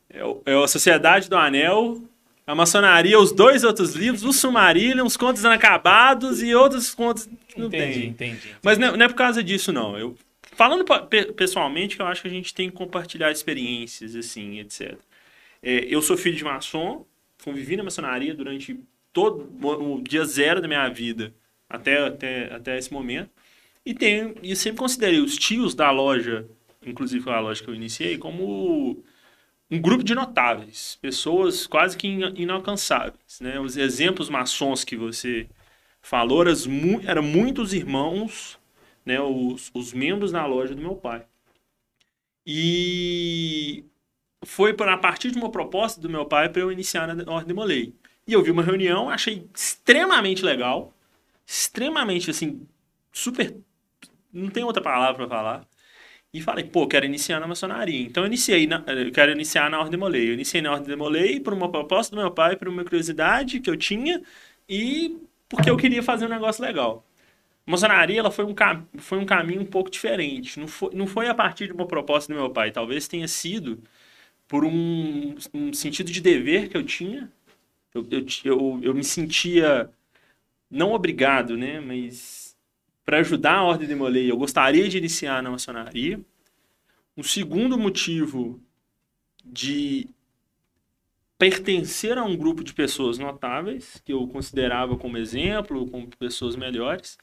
[0.09, 2.01] É, o- é a Sociedade do Anel,
[2.45, 7.59] a Maçonaria, os dois outros livros, o Silmarillion, os contos inacabados e outros contos que
[7.59, 8.07] não entendi, tem.
[8.09, 8.49] entendi.
[8.63, 9.97] Mas não, não é por causa disso, não.
[9.97, 10.15] Eu,
[10.55, 14.97] falando pe- pessoalmente, que eu acho que a gente tem que compartilhar experiências, assim, etc.
[15.63, 17.05] É, eu sou filho de maçom,
[17.43, 18.79] convivi na maçonaria durante
[19.11, 21.33] todo o o dia zero da minha vida,
[21.69, 23.29] até, até, até esse momento.
[23.85, 26.45] E, tenho, e sempre considerei os tios da loja,
[26.85, 29.03] inclusive a loja que eu iniciei, como
[29.71, 33.39] um grupo de notáveis, pessoas quase que ina- inalcançáveis.
[33.41, 33.59] Né?
[33.59, 35.49] Os exemplos maçons que você
[36.01, 38.59] falou eram, mu eram muitos irmãos,
[39.05, 39.21] né?
[39.21, 41.25] os, os membros da loja do meu pai.
[42.45, 43.85] E
[44.45, 47.49] foi por- a partir de uma proposta do meu pai para eu iniciar na Ordem
[47.49, 47.95] de Molay.
[48.27, 50.93] E eu vi uma reunião, achei extremamente legal,
[51.45, 52.67] extremamente assim,
[53.13, 53.57] super.
[54.33, 55.67] Não tem outra palavra para falar.
[56.33, 58.01] E falei, pô, quero iniciar na maçonaria.
[58.01, 60.29] Então eu iniciei, na, eu quero iniciar na Ordem de Molay.
[60.29, 63.59] Eu iniciei na Ordem de Molay por uma proposta do meu pai, por uma curiosidade
[63.59, 64.21] que eu tinha
[64.67, 65.17] e
[65.47, 67.05] porque eu queria fazer um negócio legal.
[67.65, 68.55] Maçonaria ela foi, um
[68.97, 70.59] foi um caminho um pouco diferente.
[70.59, 72.71] Não foi, não foi a partir de uma proposta do meu pai.
[72.71, 73.81] Talvez tenha sido
[74.47, 77.31] por um, um sentido de dever que eu tinha.
[77.93, 79.89] Eu, eu, eu, eu me sentia
[80.69, 81.79] não obrigado, né?
[81.79, 82.42] Mas
[83.05, 86.19] para ajudar a Ordem de Molay, eu gostaria de iniciar na maçonaria.
[87.17, 88.59] Um segundo motivo
[89.43, 90.07] de
[91.37, 97.17] pertencer a um grupo de pessoas notáveis, que eu considerava como exemplo, como pessoas melhores.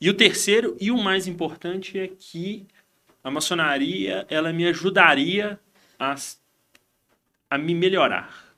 [0.00, 2.66] E o terceiro e o mais importante é que
[3.22, 5.58] a maçonaria ela me ajudaria
[5.98, 6.14] a,
[7.50, 8.54] a me melhorar.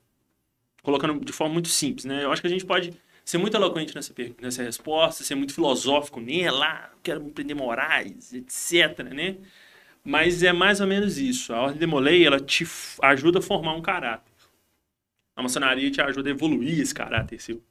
[0.83, 2.25] Colocando de forma muito simples, né?
[2.25, 2.93] Eu acho que a gente pode
[3.31, 9.37] ser muito eloquente nessa, nessa resposta, ser muito filosófico nela, quero aprender morais, etc, né?
[10.03, 11.53] Mas é mais ou menos isso.
[11.53, 12.67] A Ordem de Molay, ela te
[13.03, 14.33] ajuda a formar um caráter.
[15.37, 17.63] A maçonaria te ajuda a evoluir esse caráter seu.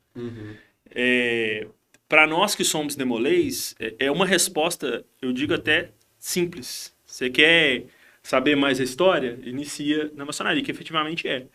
[0.91, 1.67] É,
[2.07, 6.95] para nós que somos demolês, é é uma resposta, eu digo até simples.
[7.05, 7.85] Você quer
[8.23, 9.37] saber mais a história?
[9.43, 11.47] Inicia na maçonaria, que efetivamente é.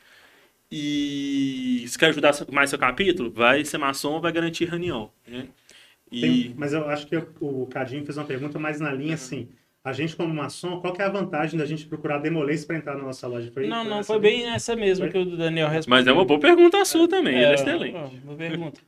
[0.76, 3.30] E se quer ajudar mais seu capítulo?
[3.30, 5.08] Vai ser maçom, vai garantir reunião.
[5.26, 5.46] Né?
[6.10, 9.48] E Tem- mas eu acho que o Cadinho fez uma pergunta mais na linha assim.
[9.84, 12.96] A gente, como maçom, qual que é a vantagem da gente procurar demolês para entrar
[12.96, 13.50] na nossa loja?
[13.52, 15.12] Foi, Não, não, foi bem essa mesmo Foi?
[15.12, 15.98] que o Daniel respondeu.
[15.98, 18.16] mas é uma boa pergunta a sua também, ela é excelente.
[18.24, 18.80] Boa pergunta.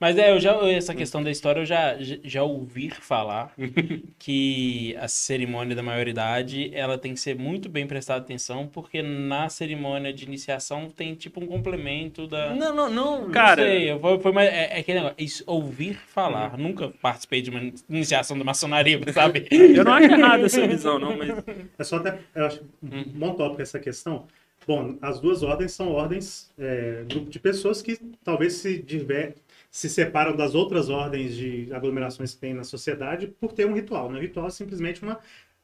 [0.00, 3.52] Mas é, eu já, essa questão da história eu já, já, ouvi falar
[4.18, 9.50] que a cerimônia da maioridade ela tem que ser muito bem prestada atenção, porque na
[9.50, 12.54] cerimônia de iniciação tem tipo um complemento da.
[12.54, 13.62] Não, não, não, Não cara.
[13.62, 16.56] sei, eu- foi, foi mais, é, é aquele negócio, isso, ouvir falar.
[16.56, 19.46] Nunca participei de uma iniciação da maçonaria, sabe?
[19.50, 21.28] Eu não acho errado essa visão, não, mas
[21.78, 24.26] É só até, eu acho, um bom tópico essa questão.
[24.66, 29.34] Bom, as duas ordens são ordens, é, grupo de pessoas que talvez se, diver,
[29.70, 34.10] se separam das outras ordens de aglomerações que tem na sociedade por ter um ritual.
[34.10, 34.18] Né?
[34.18, 35.18] O ritual é simplesmente uma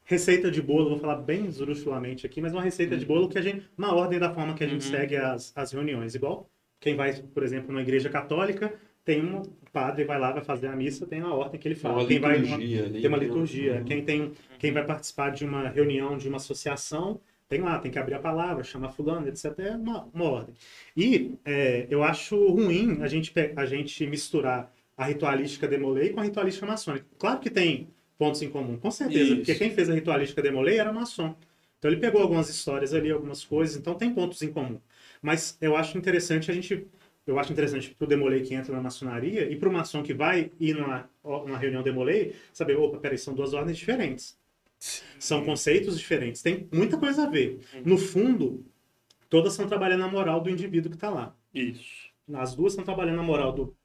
[0.05, 3.41] receita de bolo, vou falar bem esdrúxulamente aqui, mas uma receita de bolo que a
[3.41, 4.91] gente, uma ordem da forma que a gente Uhum.
[4.91, 6.15] segue as, as reuniões.
[6.15, 9.41] Igual quem vai, por exemplo, numa igreja católica, tem um
[9.73, 11.95] padre vai lá, vai fazer a missa, tem uma ordem que ele fala.
[11.99, 13.01] uma Quem vai liturgia ali.
[13.01, 13.25] tem uma né?
[13.25, 13.73] liturgia.
[13.79, 13.83] Uhum.
[13.85, 17.99] Quem, tem, quem vai participar de uma reunião, de uma associação, tem lá, tem que
[17.99, 19.53] abrir a palavra, chamar fulano, etc.
[19.59, 20.55] É uma, uma ordem.
[20.95, 26.23] E é, eu acho ruim a gente, a gente misturar a ritualística demolei com a
[26.23, 27.05] ritualística maçônica.
[27.17, 29.35] Claro que tem pontos em comum, com certeza, Isso.
[29.37, 31.35] porque quem fez a ritualística demolei era maçom.
[31.77, 34.79] Então ele pegou algumas histórias ali, algumas coisas, então tem pontos em comum.
[35.21, 36.87] Mas eu acho interessante a gente
[37.27, 40.13] eu acho interessante para o Demolei que entra na maçonaria e para o maçom que
[40.13, 44.39] vai ir numa, numa reunião Demolei, saber, opa, peraí, são duas ordens diferentes.
[44.79, 46.41] São conceitos diferentes.
[46.41, 47.59] Tem muita coisa a ver.
[47.83, 48.65] No fundo,
[49.29, 51.35] todas estão trabalhando a moral do indivíduo que está lá.
[51.53, 52.07] isso.
[52.33, 53.75] As duas estão trabalhando a moral do,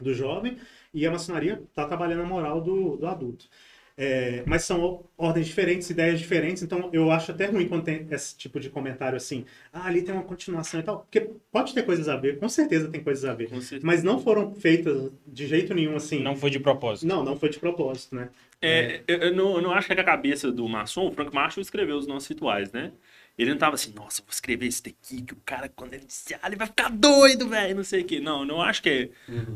[0.00, 0.58] do jovem
[0.92, 3.48] e a maçonaria está trabalhando a moral do, do adulto.
[3.96, 8.36] É, mas são ordens diferentes, ideias diferentes, então eu acho até ruim quando tem esse
[8.36, 12.08] tipo de comentário assim, ah, ali tem uma continuação e tal, porque pode ter coisas
[12.08, 13.50] a ver, com certeza tem coisas a ver,
[13.82, 16.22] mas não foram feitas de jeito nenhum assim.
[16.22, 17.06] Não foi de propósito.
[17.06, 18.30] não, não foi de propósito, né?
[18.62, 21.34] É, eu, eu não, eu não acho que é a cabeça do maçom, o Frank
[21.34, 22.92] Marshall escreveu os nossos rituais, né?
[23.36, 26.38] Ele não tava assim, nossa, vou escrever isso daqui, que o cara, quando ele iniciar,
[26.44, 28.20] ele vai ficar doido, velho, não sei o quê.
[28.20, 29.08] Não, não acho que é,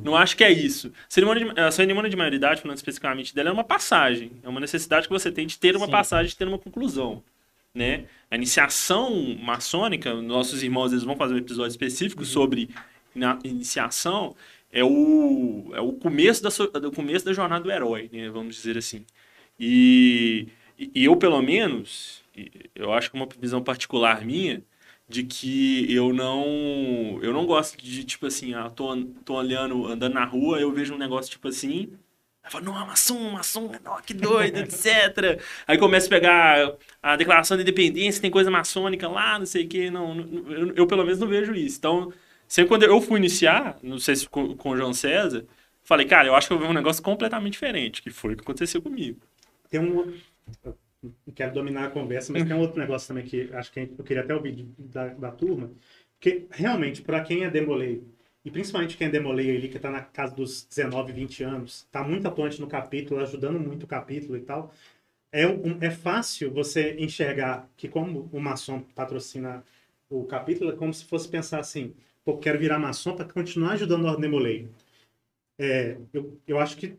[0.02, 0.90] não acho que é isso.
[1.08, 4.32] Cerimônia de, a cerimônia de maioridade, falando especificamente dela, é uma passagem.
[4.42, 5.92] É uma necessidade que você tem de ter uma Sim.
[5.92, 7.22] passagem, de ter uma conclusão.
[7.74, 8.06] Né?
[8.30, 12.70] A iniciação maçônica, nossos irmãos eles vão fazer um episódio específico sobre
[13.14, 14.34] na iniciação,
[14.80, 18.28] é o, é o começo, da, do começo da jornada do herói, né?
[18.30, 19.04] vamos dizer assim.
[19.58, 22.22] E, e eu, pelo menos,
[22.74, 24.62] eu acho que uma visão particular minha,
[25.08, 30.14] de que eu não eu não gosto de tipo assim, ah, tô, tô olhando, andando
[30.14, 31.92] na rua, eu vejo um negócio tipo assim,
[32.42, 35.40] aí falo, não, maçom, maçom, não, que doido, etc.
[35.66, 39.68] Aí começa a pegar a declaração de independência, tem coisa maçônica lá, não sei o
[39.68, 40.18] que, não-
[40.50, 41.78] eu, eu pelo menos não vejo isso.
[41.78, 42.12] Então,
[42.48, 45.44] sempre quando eu fui iniciar, não sei se com, com o João César,
[45.84, 48.42] falei, cara, eu acho que eu vi um negócio completamente diferente, que foi o que
[48.42, 49.20] aconteceu comigo.
[49.68, 50.20] Tem um.
[51.02, 54.04] Não quero dominar a conversa, mas tem um outro negócio também que acho que eu
[54.04, 55.70] queria até ouvir da, da turma.
[56.18, 58.02] Porque, realmente, para quem é demolei,
[58.44, 62.02] e principalmente quem é demolei ali, que está na casa dos 19, 20 anos, está
[62.02, 64.72] muito atuante no capítulo, ajudando muito o capítulo e tal,
[65.32, 69.64] é, um- é fácil você enxergar que, como o maçom patrocina
[70.10, 71.94] o capítulo, é como se fosse pensar assim:
[72.26, 74.68] pô, quero virar maçom para continuar ajudando a Ordem Demolei.
[75.56, 76.96] É, eu, eu acho que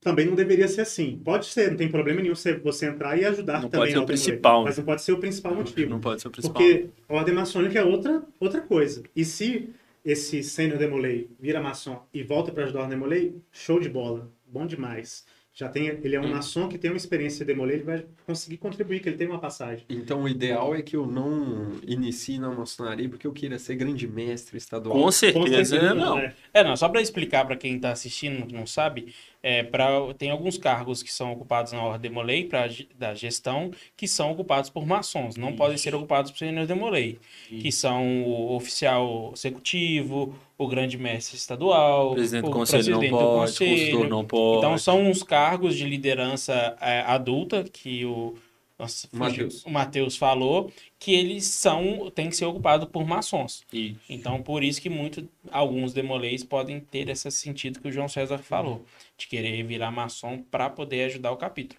[0.00, 1.20] também não deveria ser assim.
[1.22, 4.00] Pode ser, não tem problema nenhum você, entrar e ajudar Não também pode ser o
[4.00, 4.64] Ordem principal, né?
[4.70, 5.90] Mas não pode ser o principal motivo.
[5.90, 6.54] Não pode ser o principal.
[6.54, 9.02] Porque a ordem maçônica é outra, outra coisa.
[9.14, 9.68] E se
[10.02, 14.32] esse sênior demolei vira maçom e volta para ajudar o demolei, show de bola.
[14.46, 15.26] Bom demais.
[15.60, 18.56] Já tem, ele é um maçom que tem uma experiência de demolei, ele vai conseguir
[18.56, 19.84] contribuir, que ele tem uma passagem.
[19.90, 24.08] Então, o ideal é que eu não inicie na maçonaria porque eu queira ser grande
[24.08, 24.94] mestre estadual.
[24.96, 26.16] Com Com certeza, certeza, não.
[26.16, 26.34] né?
[26.54, 30.58] É, não, só para explicar para quem está assistindo, não sabe, é, pra, tem alguns
[30.58, 34.86] cargos que são ocupados na Ordem Demolei, pra, ge- da gestão, que são ocupados por
[34.86, 40.98] maçons, não podem ser ocupados por senhores Demolei, que são o oficial executivo, o grande
[40.98, 44.08] mestre estadual, O presidente do o conselho não presidente do pode, conselho.
[44.08, 44.58] não pode.
[44.58, 48.34] Então são uns cargos de liderança é, adulta que o
[48.80, 49.64] nossa, Mateus.
[49.64, 53.62] o Matheus falou, que eles são têm que ser ocupados por maçons.
[53.70, 54.00] Isso.
[54.08, 58.38] Então, por isso que muito, alguns demoleis podem ter esse sentido que o João César
[58.38, 58.84] falou,
[59.18, 61.78] de querer virar maçom para poder ajudar o capítulo.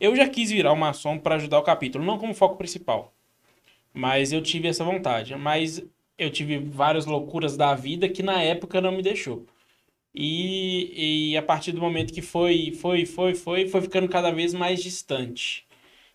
[0.00, 3.14] Eu já quis virar um maçom para ajudar o capítulo, não como foco principal,
[3.94, 5.36] mas eu tive essa vontade.
[5.36, 5.80] Mas
[6.18, 9.46] eu tive várias loucuras da vida que na época não me deixou.
[10.12, 14.52] E, e a partir do momento que foi, foi, foi, foi, foi ficando cada vez
[14.52, 15.64] mais distante.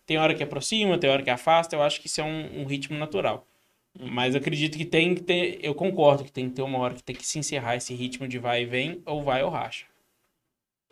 [0.06, 2.64] Tem hora que aproxima, tem hora que afasta, eu acho que isso é um, um
[2.64, 3.44] ritmo natural.
[3.98, 5.58] Mas eu acredito que tem que ter.
[5.62, 8.28] Eu concordo que tem que ter uma hora que tem que se encerrar esse ritmo
[8.28, 9.86] de vai e vem, ou vai ou racha.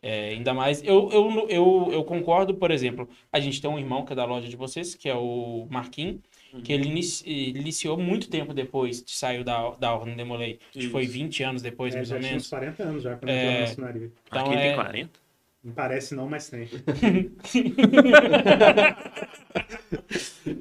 [0.03, 0.83] É, ainda mais.
[0.83, 4.25] Eu, eu, eu, eu concordo, por exemplo, a gente tem um irmão que é da
[4.25, 6.21] loja de vocês, que é o Marquinhos,
[6.63, 10.59] que ele inici- ele iniciou muito tempo depois de sair da, da Ordem Demolei.
[10.71, 11.13] Acho que foi Isso.
[11.13, 12.43] 20 anos depois, É, mais ou menos.
[12.45, 13.37] uns 40 anos já quando É.
[13.39, 14.13] entrou na maçonaria.
[14.27, 15.24] Então Aqui tem é- 40?
[15.65, 16.69] Não parece não, mas tem.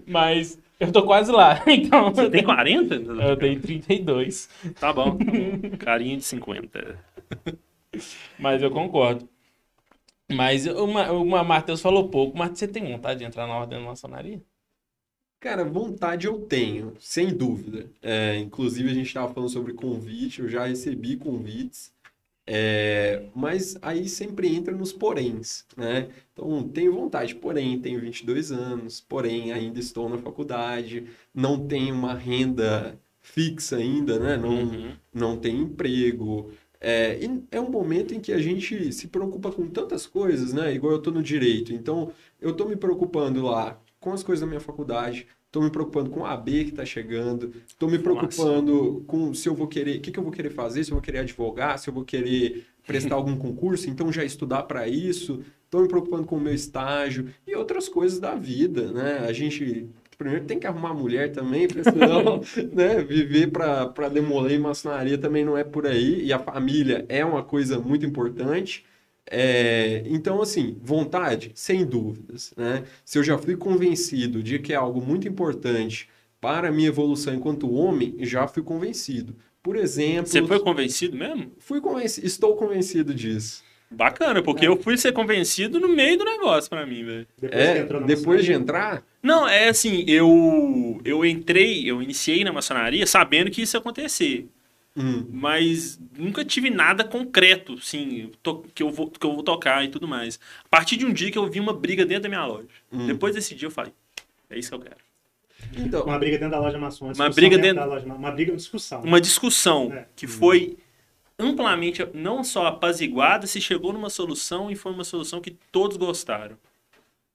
[0.08, 1.62] Mas eu tô quase lá.
[1.68, 2.14] Então.
[2.14, 2.96] Você tem 40?
[2.96, 4.50] Eu tenho 32.
[4.80, 5.78] Tá bom, tá bom.
[5.78, 7.00] Carinha de 50.
[8.38, 9.28] Mas eu concordo.
[10.32, 12.38] Mas uma, uma Matheus falou pouco.
[12.38, 14.42] Mas você tem vontade de entrar na ordem da maçonaria?
[15.40, 17.92] Cara, vontade eu tenho, sem dúvida.
[18.02, 21.93] É, inclusive, a gente estava falando sobre convite, eu já recebi convites.
[22.46, 26.10] É, mas aí sempre entra nos poréns, né?
[26.34, 32.14] Então, tenho vontade, porém, tenho 22 anos, porém, ainda estou na faculdade, não tenho uma
[32.14, 34.36] renda fixa ainda, né?
[34.38, 34.92] Não, Uhum.
[35.14, 36.52] não tem emprego.
[36.82, 40.74] É, e é um momento em que a gente se preocupa com tantas coisas, né?
[40.74, 41.74] Igual eu tô no direito.
[41.74, 46.10] Então, eu tô me preocupando lá com as coisas da minha faculdade, tô me preocupando
[46.10, 50.02] com a AB que tá chegando, tô me preocupando com se eu vou querer, o
[50.02, 52.66] que que eu vou querer fazer, se eu vou querer advogar, se eu vou querer
[52.88, 57.30] prestar algum concurso, então já estudar para isso, tô me preocupando com o meu estágio
[57.46, 59.20] e outras coisas da vida, né?
[59.20, 59.88] A gente
[60.18, 62.42] primeiro tem que arrumar mulher também, porque senão,
[62.74, 67.24] né, viver para para demoler maçonaria também não é por aí, e a família é
[67.24, 68.84] uma coisa muito importante.
[69.30, 72.84] É, então, assim, vontade, sem dúvidas, né?
[73.06, 76.10] Se eu já fui convencido de que é algo muito importante
[76.42, 79.36] para a minha evolução enquanto homem, já fui convencido.
[79.62, 81.52] Por exemplo, Você foi convencido mesmo?
[81.58, 83.64] fui convencido, estou convencido disso.
[83.90, 87.28] Bacana, porque eu fui ser convencido no meio do negócio pra mim, velho.
[87.40, 93.06] Depois É, depois de entrar, Não, é assim, eu eu entrei, eu iniciei na maçonaria
[93.06, 94.48] sabendo que isso ia acontecer,
[94.96, 99.84] hum, mas nunca tive nada concreto, assim, to- que eu vou que eu vou tocar
[99.84, 100.40] e tudo mais.
[100.66, 102.68] A partir de um dia que eu vi uma briga dentro da minha loja.
[102.92, 103.08] Hum.
[103.08, 103.94] Depois desse dia eu falei,
[104.50, 104.98] é isso que eu quero.
[105.78, 107.06] então, Uma briga dentro da loja maçom.
[107.06, 109.02] Uma discussão briga dentro- da loja, uma briga, uma discussão.
[109.02, 110.06] Uma discussão É.
[110.16, 110.78] que foi
[111.40, 116.58] amplamente não só apaziguada, se chegou numa solução e foi uma solução que todos gostaram.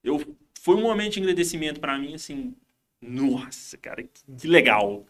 [0.05, 0.25] Eu
[0.61, 2.55] foi um momento de agradecimento pra mim assim,
[3.03, 5.05] nossa, cara, que, que legal.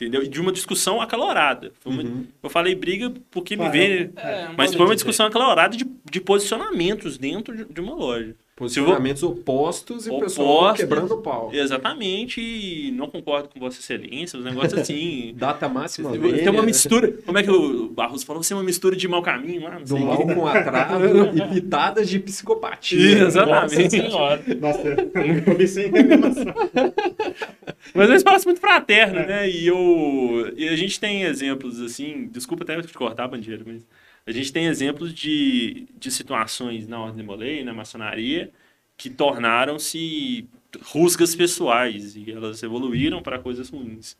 [0.00, 0.22] Entendeu?
[0.22, 1.72] E de uma discussão acalorada.
[1.80, 2.24] Foi uma- Uhum.
[2.40, 6.20] Eu falei briga porque me vê, É, mas modo foi uma discussão acalorada de, de
[6.20, 8.34] posicionamentos dentro de, de uma loja.
[8.58, 10.80] Posicionamentos opostos e pessoal Opostos.
[10.80, 11.50] quebrando o pau.
[11.54, 15.32] Exatamente, e não concordo com Vossa Excelência, os negócios assim.
[15.36, 16.66] Data máxima Tem velha, uma né?
[16.66, 17.12] mistura.
[17.24, 18.42] Como é que o Barros falou?
[18.42, 20.00] Você é uma mistura de mau caminho lá, não Do sei.
[20.00, 21.04] mal com atraso
[21.38, 23.26] e pitadas de psicopatia.
[23.26, 23.96] Exatamente.
[23.96, 24.42] Nossa senhora.
[24.60, 26.44] Nossa, eu sem reclamação.
[27.94, 29.48] Mas é um espaço muito fraterno, né?
[29.48, 33.86] E, eu, e a gente tem exemplos, assim, desculpa até te cortar, Bandeira, mas
[34.28, 38.52] a gente tem exemplos de, de situações na Ordem de Molay, na maçonaria,
[38.94, 40.46] que tornaram-se
[40.82, 44.18] rusgas pessoais e elas evoluíram para coisas ruins,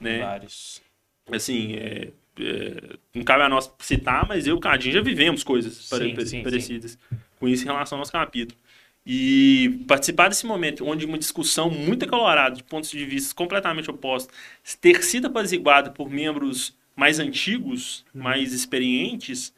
[0.00, 0.20] né?
[0.20, 0.80] Vários.
[1.30, 2.08] Assim, é,
[2.40, 6.14] é, não cabe a nós citar, mas eu e o Cadinho já vivemos coisas Sim,
[6.14, 6.98] pare- sim, parecidas
[7.38, 8.58] com isso em relação ao nosso capítulo.
[9.04, 14.34] E participar desse momento onde uma discussão muito acalorada, de pontos de vista completamente opostos,
[14.80, 19.52] ter sido apaziguada por membros mais antigos, mais experientes,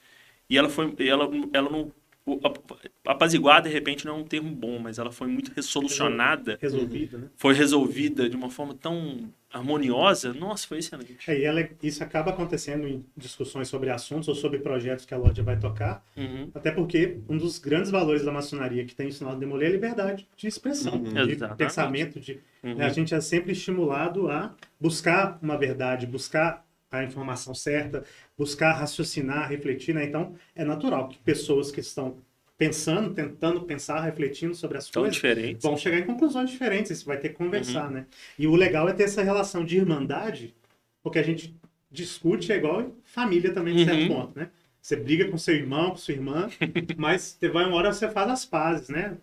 [0.48, 0.94] e ela foi.
[0.98, 1.92] Ela, ela não.
[2.26, 6.58] o- a- Apaziguada, de repente, não é um termo bom, mas ela foi muito resolucionada,
[6.60, 7.28] Resolvido, né?
[7.36, 10.32] foi resolvida de uma forma tão harmoniosa.
[10.32, 11.30] Nossa, foi excelente.
[11.30, 15.18] É, e ela- isso acaba acontecendo em discussões sobre assuntos ou sobre projetos que a
[15.18, 16.50] loja vai tocar, Uhum.
[16.54, 19.72] até porque um dos grandes valores da maçonaria que tem ensinado a demolir é a
[19.72, 21.02] liberdade de expressão, Uhum.
[21.26, 21.58] de Exatamente.
[21.58, 22.74] pensamento, de Uhum.
[22.76, 26.64] né, A gente é sempre estimulado a buscar uma verdade, buscar
[27.00, 28.04] a informação certa,
[28.36, 30.04] buscar raciocinar, refletir, né?
[30.04, 32.16] Então, é natural que pessoas que estão
[32.56, 35.60] pensando, tentando pensar, refletindo sobre as Tão coisas, diferente.
[35.62, 37.46] vão chegar em conclusões diferentes, isso vai ter que Uhum.
[37.46, 38.06] conversar, né?
[38.38, 40.54] E o legal é ter essa relação de irmandade,
[41.02, 41.54] porque a gente
[41.90, 44.08] discute é igual família também, de certo Uhum.
[44.08, 44.50] ponto, né?
[44.80, 46.48] Você briga com seu irmão, com sua irmã,
[46.96, 49.16] mas vai uma hora você faz as pazes, né?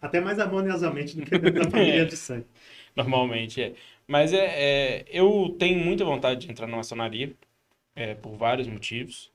[0.00, 2.46] Até mais harmoniosamente do que da família de sangue.
[2.96, 3.74] Normalmente é.
[4.08, 7.34] Mas é, é, eu tenho muita vontade de entrar na maçonaria,
[7.94, 9.30] é, por vários motivos,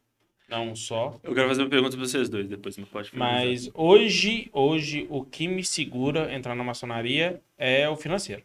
[0.49, 1.19] não só.
[1.21, 3.11] Eu quero fazer uma pergunta pra vocês dois depois, mas pode.
[3.13, 8.43] Mas hoje, hoje, o que me segura entrar na maçonaria é o financeiro.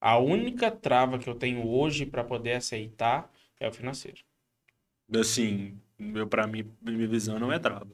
[0.00, 4.18] A única trava que eu tenho hoje para poder aceitar é o financeiro.
[5.12, 7.88] Assim, meu, pra mim, minha visão não é trava.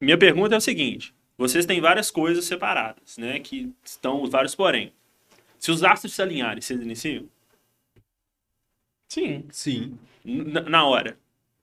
[0.00, 3.38] Minha pergunta é o seguinte: vocês têm várias coisas separadas, né?
[3.40, 4.92] Que estão vários porém.
[5.58, 7.26] Se os astros se alinharem, vocês iniciam?
[9.08, 9.44] Sim.
[9.50, 9.98] Sim.
[10.24, 11.16] Na, na hora.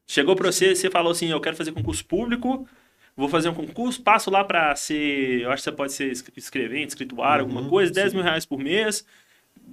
[0.07, 2.67] Chegou pra você, você falou assim: eu quero fazer concurso público,
[3.15, 5.41] vou fazer um concurso, passo lá pra ser.
[5.41, 8.17] Eu acho que você pode ser es- escrevente, escrituário, alguma Uhum, coisa, 10 sim.
[8.17, 9.05] mil reais por mês.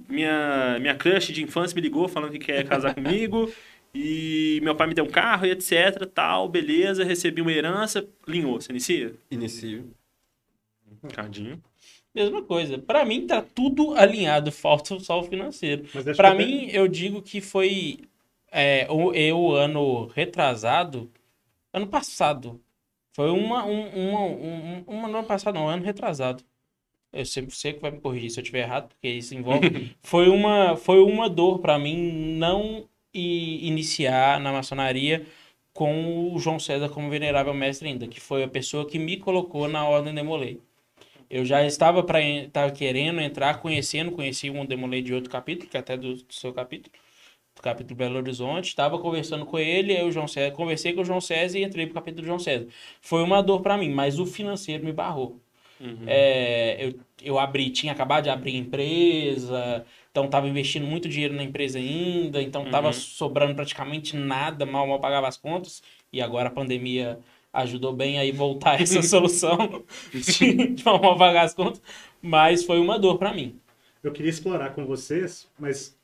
[0.09, 3.51] Minha, minha crush de infância me ligou falando que quer casar comigo.
[3.93, 8.59] E meu pai me deu um carro e etc, tal, beleza, recebi uma herança, linhou,
[8.59, 9.13] você inicia?
[9.29, 9.93] Inicio.
[11.13, 11.61] Cadinho.
[12.13, 12.77] Mesma coisa.
[12.77, 15.85] Para mim tá tudo alinhado, falta só o financeiro.
[16.15, 18.01] Para mim, eu digo que foi
[18.51, 21.09] é, o, eu, ano retrasado,
[21.73, 22.61] ano passado.
[23.13, 26.43] Foi uma, um, uma, um, uma, não ano passado, não, ano retrasado.
[27.11, 29.95] Eu sempre sei que vai me corrigir se eu estiver errado, porque isso envolve.
[30.01, 35.25] foi, uma, foi uma dor para mim não iniciar na maçonaria
[35.73, 39.67] com o João César como venerável mestre ainda, que foi a pessoa que me colocou
[39.67, 40.59] na ordem Demolei.
[41.33, 45.77] Eu já estava para estava querendo entrar, conhecendo, conheci um Demolei de outro capítulo, que
[45.77, 46.93] é até do, do seu capítulo,
[47.55, 51.05] do capítulo Belo Horizonte, estava conversando com ele, aí o João César, conversei com o
[51.05, 52.67] João César e entrei pro capítulo do João César.
[53.01, 55.41] Foi uma dor para mim, mas o financeiro me barrou.
[55.79, 56.03] Uhum.
[56.05, 61.43] É, eu, eu abri, tinha acabado de abrir empresa, então estava investindo muito dinheiro na
[61.43, 62.93] empresa ainda, então estava Uhum.
[62.93, 65.81] sobrando praticamente nada, mal, mal pagava as contas,
[66.11, 67.19] e agora a pandemia
[67.53, 71.81] ajudou bem aí voltar essa solução de, pagar as contas,
[72.21, 73.59] mas foi uma dor para mim.
[74.01, 75.95] eu queria explorar com vocês, mas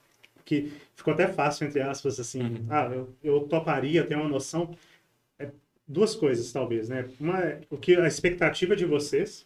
[0.45, 2.41] que ficou até fácil, entre aspas, assim.
[2.41, 2.65] Uhum.
[2.69, 4.75] Ah, eu, eu toparia, tenho uma noção.
[5.37, 5.49] É,
[5.87, 7.07] duas coisas, talvez, né?
[7.19, 9.45] Uma é o que a expectativa de vocês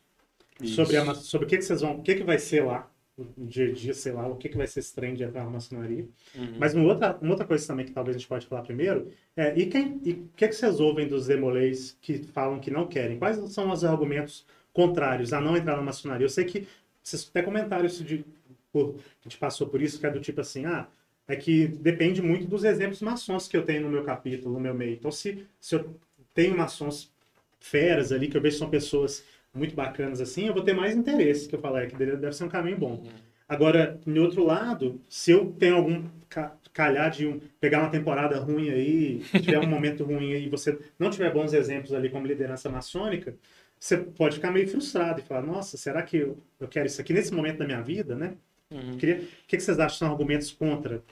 [0.66, 1.98] sobre, a, sobre o que, que vocês vão.
[1.98, 4.58] O que, que vai ser lá, no dia a dia, sei lá, o que, que
[4.58, 6.08] vai ser esse trem de entrar na maçonaria.
[6.36, 6.56] Uhum.
[6.58, 9.58] Mas uma outra, uma outra coisa também que talvez a gente pode falar primeiro é
[9.58, 13.20] e quem e o que, que vocês ouvem dos demolês que falam que não querem?
[13.20, 16.26] Quais são os argumentos contrários a não entrar na maçonaria?
[16.26, 16.68] Eu sei que
[17.04, 18.26] vocês até comentaram isso de
[18.72, 20.88] por, a gente passou por isso, que é do tipo assim, ah,
[21.28, 24.74] é que depende muito dos exemplos maçons que eu tenho no meu capítulo, no meu
[24.74, 24.94] meio.
[24.94, 25.96] Então, se, se eu
[26.34, 27.12] tenho maçons
[27.60, 29.24] feras ali, que eu vejo que são pessoas
[29.54, 32.44] muito bacanas assim, eu vou ter mais interesse, que eu falo, é que deve ser
[32.44, 33.04] um caminho bom.
[33.48, 38.40] Agora, em outro lado, se eu tenho algum ca- calhar de um, pegar uma temporada
[38.40, 42.26] ruim aí, tiver um momento ruim aí, e você não tiver bons exemplos ali como
[42.26, 43.36] liderança maçônica,
[43.80, 47.14] você pode ficar meio frustrado e falar, nossa, será que eu, eu quero isso aqui
[47.14, 48.36] nesse momento da minha vida, né?
[48.72, 48.98] Uhum.
[48.98, 51.04] Queria, o que, que vocês acham são argumentos contra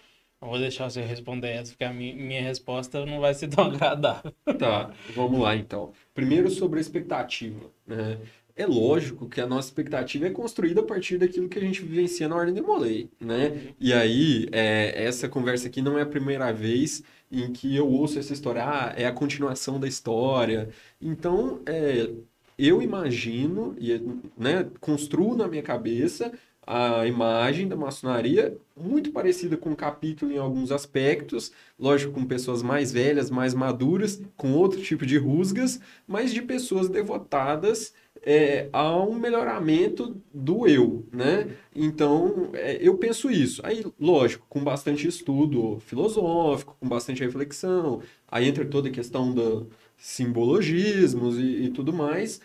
[0.41, 4.33] Vou deixar você responder essa, porque a mi- minha resposta não vai ser tão agradável.
[4.57, 5.93] Tá, vamos lá então.
[6.13, 8.19] Primeiro sobre a expectativa, né?
[8.55, 12.27] É lógico que a nossa expectativa é construída a partir daquilo que a gente vivencia
[12.27, 13.73] na Ordem de Molay, né?
[13.79, 18.19] E aí, é, essa conversa aqui não é a primeira vez em que eu ouço
[18.19, 20.69] essa história, ah, é a continuação da história.
[21.01, 22.09] Então, é,
[22.57, 23.99] eu imagino e
[24.37, 26.31] né, construo na minha cabeça
[26.65, 32.61] a imagem da maçonaria muito parecida com o capítulo em alguns aspectos, lógico, com pessoas
[32.61, 37.93] mais velhas, mais maduras, com outro tipo de rusgas, mas de pessoas devotadas
[38.23, 41.55] é, a um melhoramento do eu, né?
[41.75, 43.61] Então, é, eu penso isso.
[43.65, 49.67] Aí, lógico, com bastante estudo filosófico, com bastante reflexão, aí entra toda a questão do
[49.97, 52.41] simbologismos e, e tudo mais,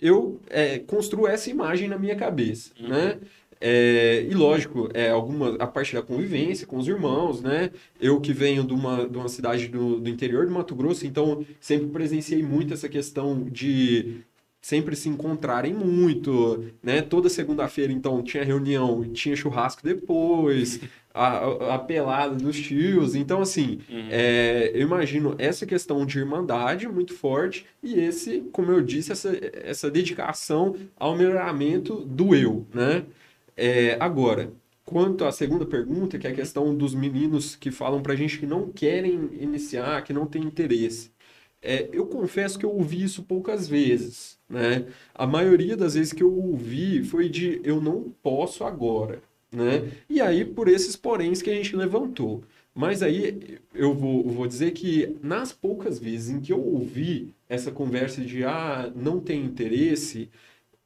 [0.00, 3.18] eu é, construo essa imagem na minha cabeça, né?
[3.60, 7.70] É, e lógico, é, alguma, a parte da convivência com os irmãos, né?
[8.00, 11.44] Eu que venho de uma, de uma cidade do, do interior do Mato Grosso, então
[11.60, 14.22] sempre presenciei muito essa questão de
[14.60, 17.00] sempre se encontrarem muito, né?
[17.00, 20.80] Toda segunda-feira, então, tinha reunião, tinha churrasco depois,
[21.14, 23.14] a, a, pelada dos tios.
[23.14, 23.80] Então, assim,
[24.10, 29.32] é, eu imagino essa questão de irmandade muito forte e esse, como eu disse, essa,
[29.64, 33.04] essa dedicação ao melhoramento do eu, né?
[33.58, 34.52] É, agora,
[34.84, 38.46] quanto à segunda pergunta, que é a questão dos meninos que falam pra gente que
[38.46, 41.10] não querem iniciar, que não têm interesse.
[41.60, 44.86] É, eu confesso que eu ouvi isso poucas vezes, né?
[45.12, 49.90] A maioria das vezes que eu ouvi foi de eu não posso agora, né?
[50.08, 52.44] E aí, por esses poréns que a gente levantou.
[52.72, 57.72] Mas aí eu vou, vou dizer que nas poucas vezes em que eu ouvi essa
[57.72, 60.30] conversa de ah, não tem interesse,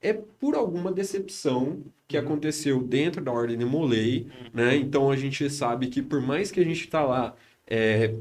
[0.02, 4.76] é por alguma decepção que aconteceu dentro da Ordem de Molay, né?
[4.76, 7.34] Então a gente sabe que por mais que a gente está lá
[7.66, 8.14] é,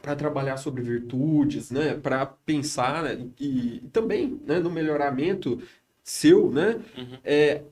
[0.00, 1.94] para trabalhar sobre virtudes, né?
[1.94, 3.28] Para pensar né?
[3.38, 4.60] e, e também né?
[4.60, 5.60] no melhoramento
[6.02, 6.80] seu, né?
[7.24, 7.62] É,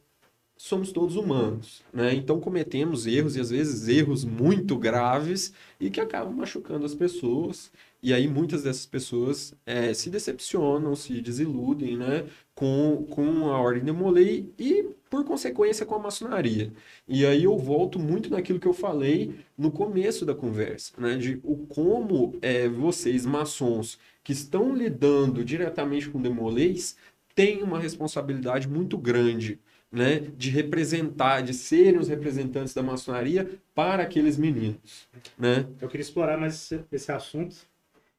[0.56, 2.14] somos todos humanos, né?
[2.14, 7.70] Então cometemos erros e às vezes erros muito graves e que acabam machucando as pessoas.
[8.02, 12.26] E aí muitas dessas pessoas é, se decepcionam, se desiludem, né?
[12.54, 16.72] Com, com a ordem de Molay e por consequência com a maçonaria.
[17.06, 21.16] E aí eu volto muito naquilo que eu falei no começo da conversa, né?
[21.16, 26.96] De o como é, vocês maçons que estão lidando diretamente com demolês
[27.34, 34.02] têm uma responsabilidade muito grande né, de representar, de serem os representantes da maçonaria para
[34.02, 35.66] aqueles meninos, né?
[35.80, 37.56] Eu queria explorar mais esse, esse assunto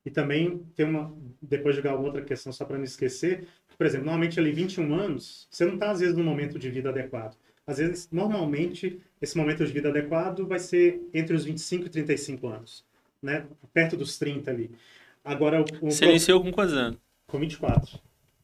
[0.08, 3.46] e também ter uma, depois jogar outra questão só para não esquecer.
[3.78, 6.88] Por exemplo, normalmente ali 21 anos, você não está às vezes no momento de vida
[6.88, 7.36] adequado.
[7.68, 12.48] Às vezes, normalmente, esse momento de vida adequado vai ser entre os 25 e 35
[12.48, 12.86] anos,
[13.22, 13.46] né?
[13.74, 14.72] Perto dos 30 ali.
[15.26, 16.98] Agora, o, Você iniciou com quantos anos?
[17.28, 18.00] com 24.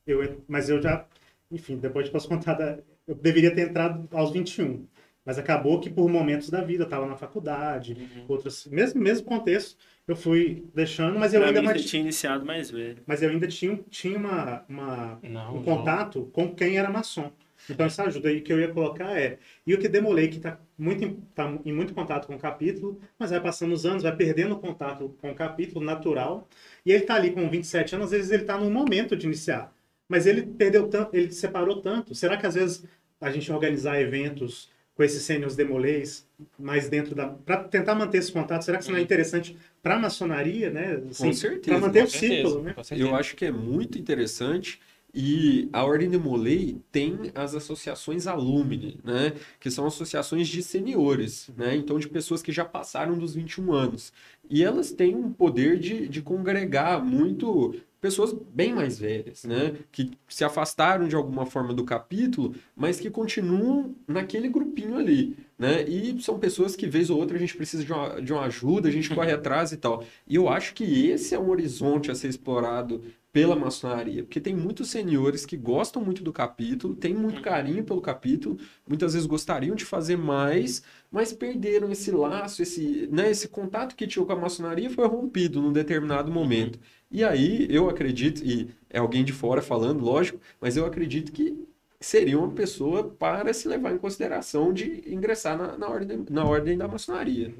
[0.05, 1.07] Eu, mas eu já,
[1.49, 4.85] enfim, depois posso contar, da, eu deveria ter entrado aos 21.
[5.23, 7.95] Mas acabou que por momentos da vida, eu estava na faculdade,
[8.27, 9.77] outros, mesmo mesmo contexto,
[10.07, 12.97] eu fui deixando, mas eu Pra ainda mim, você manti- tinha iniciado mais velho.
[13.05, 15.63] mas eu ainda tinha, tinha uma, uma- Não, um não.
[15.63, 17.31] contato com quem era maçom.
[17.69, 19.37] Então, essa ajuda aí que eu ia colocar é.
[19.65, 22.99] E o que demolei, que está muito, em- tá em muito contato com o capítulo,
[23.17, 26.45] mas vai passando os anos, vai perdendo o contato com o capítulo natural.
[26.85, 29.73] E ele está ali com 27 anos, às vezes ele está no momento de iniciar.
[30.09, 32.13] Mas ele perdeu tanto, ele se separou tanto.
[32.13, 32.83] Será que às vezes
[33.21, 36.27] a gente organizar eventos com esses sênios demolês
[36.57, 37.27] mais dentro da.
[37.27, 41.01] para tentar manter esse contato, será que isso não é interessante para a maçonaria, né?
[41.17, 42.75] Com certeza, Para manter Com o certeza, ciclo, né?
[42.91, 44.79] Eu acho que é muito interessante
[45.15, 49.33] e a Ordem de Molay tem as associações alumni, né?
[49.59, 51.75] Que são associações de seniores, né?
[51.75, 54.11] Então, de pessoas que já passaram dos 21 anos.
[54.49, 59.75] E elas têm um poder de, de congregar muito pessoas bem mais velhas, né?
[59.89, 65.83] Que se afastaram de alguma forma do capítulo, mas que continuam naquele grupinho ali, né?
[65.87, 68.89] E são pessoas que, vez ou outra, a gente precisa de uma, de uma ajuda,
[68.89, 70.03] a gente corre atrás e tal.
[70.27, 73.01] E eu acho que esse é um horizonte a ser explorado
[73.31, 77.99] pela maçonaria, porque tem muitos senhores que gostam muito do capítulo, têm muito carinho pelo
[77.99, 83.95] capítulo, muitas vezes gostariam de fazer mais, mas perderam esse laço, esse, né, esse contato
[83.95, 86.77] que tinham com a maçonaria foi rompido num determinado momento.
[87.13, 91.55] E aí eu acredito, e é alguém de fora falando, lógico, mas eu acredito que
[91.99, 96.75] seria uma pessoa para se levar em consideração de ingressar na, na, ordem, na ordem
[96.75, 97.53] da maçonaria.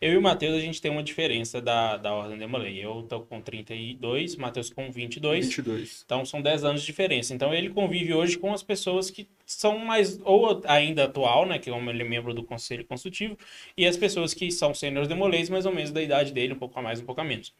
[0.00, 2.84] Eu e o Matheus, a gente tem uma diferença da, da ordem de Demolei.
[2.84, 5.46] Eu tô com 32, o Matheus com 22.
[5.46, 6.02] 22.
[6.04, 7.32] Então são 10 anos de diferença.
[7.32, 11.70] Então ele convive hoje com as pessoas que são mais, ou ainda atual, né, que
[11.70, 13.36] é ele é membro do conselho consultivo,
[13.76, 16.76] e as pessoas que são sêniores demolês, mais ou menos da idade dele, um pouco
[16.78, 17.52] a mais, um pouco a menos.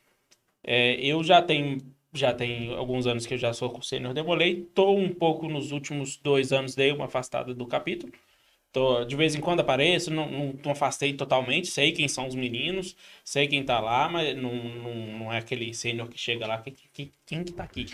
[0.65, 1.79] É, eu já tenho
[2.13, 6.17] já tem alguns anos que eu já sou sênior demolei, tô um pouco nos últimos
[6.17, 8.13] dois anos dei uma afastada do capítulo,
[8.73, 12.37] Tô, de vez em quando apareço, não, não, não, afastei totalmente, sei quem são os
[12.37, 16.59] meninos, sei quem tá lá, mas não, não, não é aquele sênior que chega lá,
[16.59, 17.87] que, que, quem que tá aqui?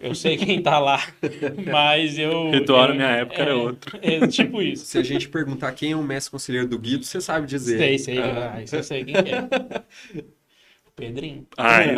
[0.00, 1.00] Eu sei quem tá lá,
[1.70, 2.50] mas eu...
[2.50, 3.96] Ritual na minha época é, era outro.
[4.02, 4.84] É tipo isso.
[4.86, 7.78] Se a gente perguntar quem é o mestre conselheiro do Guido, você sabe dizer.
[7.78, 8.54] Sei, sei, Ah.
[8.56, 10.24] ah, isso eu sei quem que é.
[10.96, 11.46] Pedrinho.
[11.56, 11.94] Ai,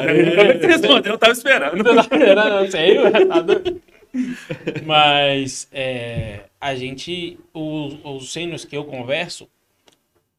[0.58, 1.82] você respondeu, eu tava esperando.
[1.82, 2.96] Não, sei,
[3.44, 3.82] doido.
[4.84, 9.48] Mas é, a gente, os, os que eu converso,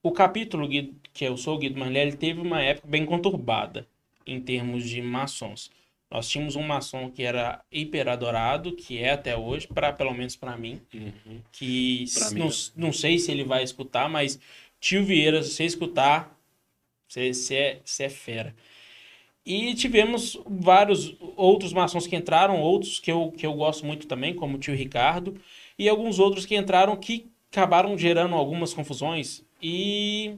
[0.02, 3.88] o capítulo que eu sou o Guido Marlelli teve uma época bem conturbada
[4.26, 5.70] em termos de maçons.
[6.10, 10.36] Nós tínhamos um maçom que era hiper adorado, que é até hoje, para pelo menos
[10.36, 10.82] para mim,
[11.52, 12.54] que Pra mim, não, né?
[12.76, 14.40] não sei se ele vai escutar, mas
[14.80, 16.37] tio Vieira, se você escutar,
[17.08, 18.56] você, é, é fera.
[19.46, 24.34] E tivemos vários outros maçons que entraram, outros que eu, que eu gosto muito também,
[24.34, 25.40] como o tio Ricardo,
[25.80, 30.38] e alguns outros que entraram que acabaram gerando algumas confusões e,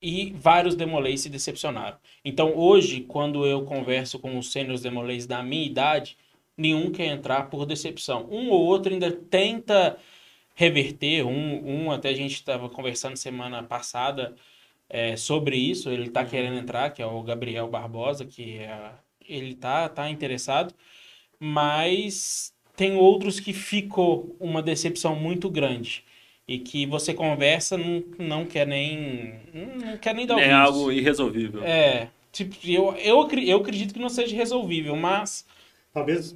[0.00, 1.98] e vários demolês se decepcionaram.
[2.24, 6.16] Então hoje, quando eu converso com os sêniores demolês da minha idade,
[6.56, 8.26] nenhum quer entrar por decepção.
[8.30, 9.98] Um ou outro ainda tenta
[10.54, 14.34] reverter, um, um até a gente estava conversando semana passada,
[14.88, 18.92] é, sobre isso, ele tá querendo entrar, que é o Gabriel Barbosa, que é,
[19.28, 20.74] ele tá, tá interessado,
[21.38, 26.04] mas tem outros que ficou uma decepção muito grande
[26.48, 31.64] e que você conversa não, não quer nem não quer nem dar É algo irresolvível.
[31.64, 35.46] É, tipo, eu, eu, eu acredito que não seja resolvível, mas
[35.92, 36.34] Talvez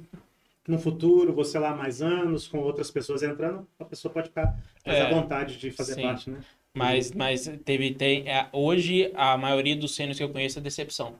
[0.67, 4.99] no futuro, você lá mais anos, com outras pessoas entrando, a pessoa pode ficar mais
[4.99, 6.01] É, à vontade de fazer sim.
[6.01, 6.39] parte, né?
[6.75, 11.15] Mas, mas teve tem, é, hoje a maioria dos sênios que eu conheço é decepção.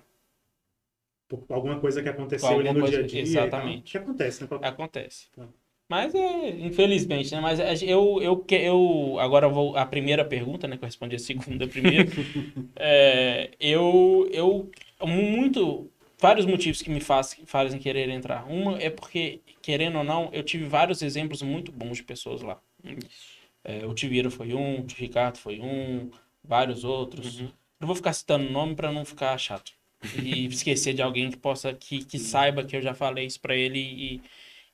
[1.28, 3.22] Por alguma coisa que aconteceu ali no coisa- dia a dia.
[3.22, 3.92] exatamente.
[3.92, 4.50] que acontece, né?
[4.62, 5.30] Acontece.
[5.36, 5.48] Tá.
[5.90, 7.42] Mas é, infelizmente, né?
[7.42, 10.78] Mas eu, eu, eu agora vou a primeira pergunta, né?
[10.78, 12.10] Que eu respondi a segunda primeiro.
[12.76, 14.70] É, eu, eu
[15.06, 15.90] muito
[16.20, 18.46] vários motivos que me faz, fazem querer entrar.
[18.50, 22.62] Uma é porque querendo ou não, eu tive vários exemplos muito bons de pessoas lá.
[23.64, 26.10] É, o Tivira foi um, o Ricardo foi um,
[26.44, 27.42] vários outros.
[27.80, 29.72] Não vou ficar citando nome para não ficar chato
[30.22, 33.56] e esquecer de alguém que possa que, que saiba que eu já falei isso para
[33.56, 34.22] ele e,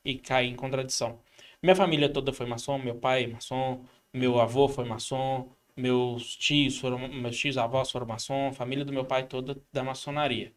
[0.05, 1.19] e cair em contradição.
[1.61, 3.83] Minha família toda foi maçom, meu pai é maçom,
[4.13, 8.93] meu avô foi maçom, meus tios foram, meus tios avós foram maçom, a família do
[8.93, 10.53] meu pai toda da maçonaria.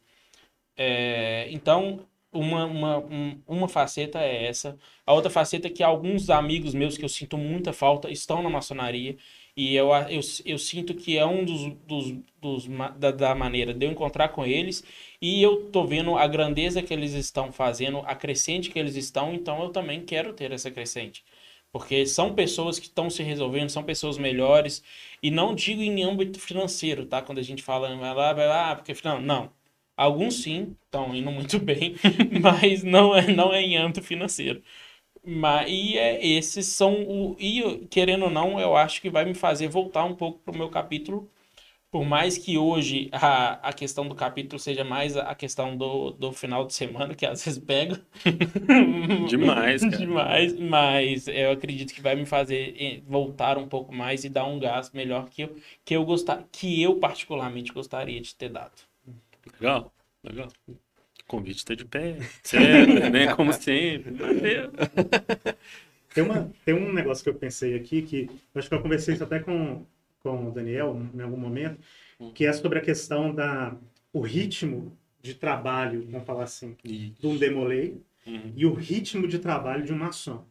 [0.76, 4.78] É, então, uma, uma, um- uma faceta é essa.
[5.06, 8.50] A outra faceta é que alguns amigos meus que eu sinto muita falta estão na
[8.50, 9.16] maçonaria
[9.56, 12.66] e eu, eu, eu sinto que é um dos, dos, dos
[12.98, 14.82] da, da maneira de eu encontrar com eles
[15.20, 19.34] e eu tô vendo a grandeza que eles estão fazendo, a crescente que eles estão,
[19.34, 21.24] então eu também quero ter essa crescente.
[21.72, 24.82] Porque são pessoas que estão se resolvendo, são pessoas melhores,
[25.22, 27.22] e não digo em âmbito financeiro, tá?
[27.22, 29.52] Quando a gente fala, vai lá, vai lá, porque não, não.
[30.00, 31.94] Alguns sim, estão indo muito bem,
[32.42, 34.62] mas não é, não é em âmbito financeiro.
[35.24, 37.36] Mas, e é, esses são o.
[37.38, 40.68] E querendo ou não, eu acho que vai me fazer voltar um pouco pro meu
[40.70, 41.30] capítulo.
[41.90, 46.32] Por mais que hoje a, a questão do capítulo seja mais a questão do, do
[46.32, 48.04] final de semana, que às vezes pega.
[49.28, 50.06] Demais, cara.
[50.06, 54.44] Demais, mas eu acredito que vai me fazer eh, voltar um pouco mais e dar
[54.46, 58.89] um gás melhor que eu, que eu, gostar, que eu particularmente gostaria de ter dado.
[59.58, 59.92] Legal,
[60.22, 60.48] legal.
[60.68, 60.76] O
[61.26, 63.32] convite está de pé, certo, né?
[63.34, 64.12] Como sempre.
[64.12, 64.72] Valeu.
[66.12, 69.14] Tem, uma, tem um negócio que eu pensei aqui, que eu acho que eu conversei
[69.14, 69.84] isso até com,
[70.20, 71.78] com o Daniel em algum momento,
[72.34, 73.76] que é sobre a questão da
[74.12, 78.52] o ritmo de trabalho, vamos falar assim, de um demolei Uhum.
[78.54, 80.44] e o ritmo de trabalho de um maçom.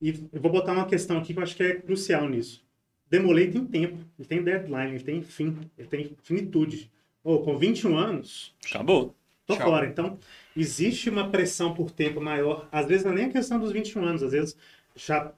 [0.00, 2.64] E eu vou botar uma questão aqui que eu acho que é crucial nisso.
[3.10, 6.90] Demolei tem tempo, ele tem deadline, ele tem fim, ele tem finitude.
[7.24, 9.14] Ou com 21 anos, Acabou.
[9.46, 9.66] tô Tchau.
[9.66, 9.86] fora.
[9.86, 10.18] Então,
[10.56, 12.68] existe uma pressão por tempo maior.
[12.70, 14.56] Às vezes não é nem a questão dos 21 anos, às vezes
[14.96, 15.32] já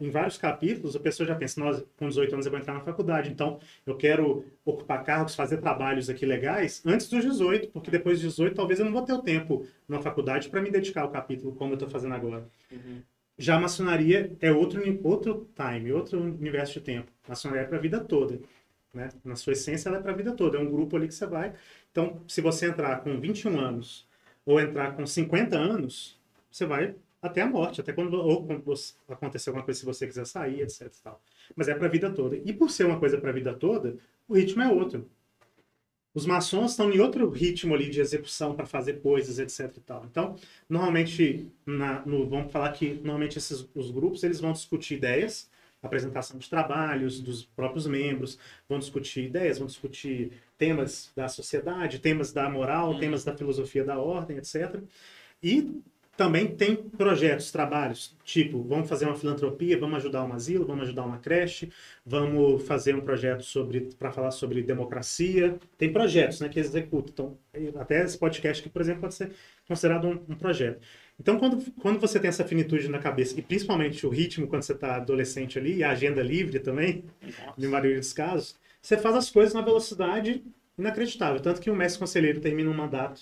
[0.00, 2.80] em vários capítulos a pessoa já pensa, nós com 18 anos eu vou entrar na
[2.80, 8.20] faculdade, então eu quero ocupar cargos, fazer trabalhos aqui legais antes dos 18, porque depois
[8.20, 11.10] dos 18 talvez eu não vou ter o tempo na faculdade para me dedicar ao
[11.10, 12.48] capítulo como eu estou fazendo agora.
[13.36, 17.10] Já a maçonaria é outro, outro time, outro universo de tempo.
[17.26, 18.38] A maçonaria é para a vida toda.
[18.92, 19.08] Né?
[19.24, 20.58] Na sua essência, ela é para a vida toda.
[20.58, 21.54] É um grupo ali que você vai.
[21.90, 24.06] Então, se você entrar com 21 anos
[24.44, 26.18] ou entrar com 50 anos,
[26.50, 28.64] você vai até a morte, até quando ou quando
[29.08, 31.00] acontecer alguma coisa, se você quiser sair, etc.
[31.02, 31.22] tal.
[31.54, 32.36] Mas é para a vida toda.
[32.36, 33.96] E por ser uma coisa para a vida toda,
[34.28, 35.08] o ritmo é outro.
[36.14, 40.04] Os maçons estão em outro ritmo ali de execução para fazer coisas, etc tal.
[40.06, 40.36] Então,
[40.68, 45.48] normalmente, na- no- vamos falar que normalmente esses os grupos eles vão discutir ideias,
[45.82, 52.32] apresentação de trabalhos dos próprios membros, vão discutir ideias, vão discutir temas da sociedade, temas
[52.32, 54.80] da moral, temas da filosofia da ordem, etc.
[55.42, 55.82] E
[56.20, 61.04] também tem projetos, trabalhos, tipo, vamos fazer uma filantropia, vamos ajudar um asilo, vamos ajudar
[61.04, 61.72] uma creche,
[62.04, 65.58] vamos fazer um projeto sobre para falar sobre democracia.
[65.78, 67.38] Tem projetos, né, que executam.
[67.54, 69.32] Então, até esse podcast aqui, por exemplo, pode ser
[69.66, 70.86] considerado um, um projeto.
[71.20, 74.72] Então, quando, quando você tem essa finitude na cabeça, e principalmente o ritmo quando você
[74.72, 77.04] está adolescente ali, e a agenda livre também,
[77.58, 80.42] na maioria dos casos, você faz as coisas na velocidade
[80.78, 81.38] inacreditável.
[81.40, 83.20] Tanto que o mestre conselheiro termina um mandato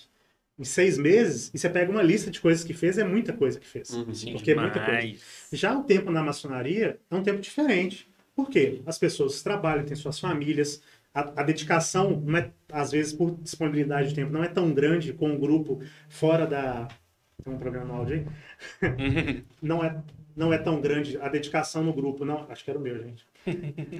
[0.57, 3.59] em seis meses, e você pega uma lista de coisas que fez, é muita coisa
[3.59, 3.89] que fez.
[3.89, 4.13] Uhum.
[4.13, 5.01] Sim, Porque é muita coisa.
[5.01, 5.47] Demais.
[5.51, 8.09] Já o tempo na maçonaria é um tempo diferente.
[8.33, 8.81] Por quê?
[8.85, 10.81] As pessoas trabalham, têm suas famílias,
[11.13, 15.11] a, a dedicação, não é, às vezes, por disponibilidade de tempo, não é tão grande
[15.11, 16.87] com o grupo fora da.
[17.43, 18.15] Tem um problema no áudio
[18.81, 19.43] aí?
[19.61, 20.01] não, é,
[20.35, 22.45] não é tão grande a dedicação no grupo, não.
[22.49, 23.25] Acho que era o meu, gente.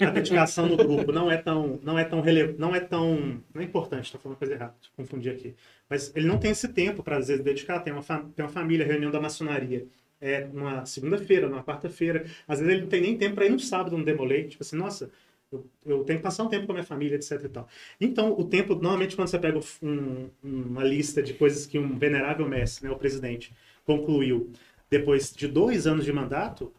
[0.05, 3.61] A dedicação no grupo não é tão, não é tão rele, não é tão, não
[3.61, 5.55] é importante, estou falando coisa errada, confundi aqui.
[5.89, 8.85] Mas ele não tem esse tempo para às vezes dedicar, tem uma, tem uma família,
[8.85, 9.87] reunião da maçonaria,
[10.21, 13.59] é numa segunda-feira, numa quarta-feira, às vezes ele não tem nem tempo para ir no
[13.59, 15.09] sábado no demolei, tipo assim, nossa,
[15.51, 17.67] eu, eu tenho que passar um tempo com a minha família, etc e tal.
[17.99, 22.47] Então, o tempo, normalmente quando você pega um- uma lista de coisas que um venerável
[22.47, 23.53] mestre, né, o presidente,
[23.85, 24.51] concluiu
[24.89, 26.71] depois de dois anos de mandato,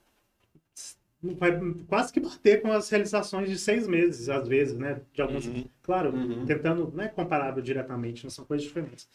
[1.23, 1.53] vai
[1.87, 5.01] quase que bater com as realizações de seis meses, às vezes, né?
[5.13, 5.65] De alguns, Uhum.
[5.83, 6.47] claro, Uhum.
[6.47, 9.07] tentando, não é comparável diretamente, não são coisas diferentes.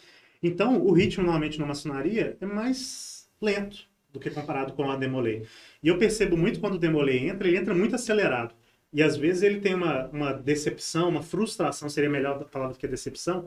[0.44, 5.44] Então, o ritmo normalmente na maçonaria é mais lento do que comparado com a Demolay.
[5.82, 8.54] E eu percebo muito quando o Demolay entra, ele entra muito acelerado.
[8.96, 12.88] E às vezes ele tem uma, uma decepção, uma frustração, seria melhor falar do que
[12.88, 13.44] decepção,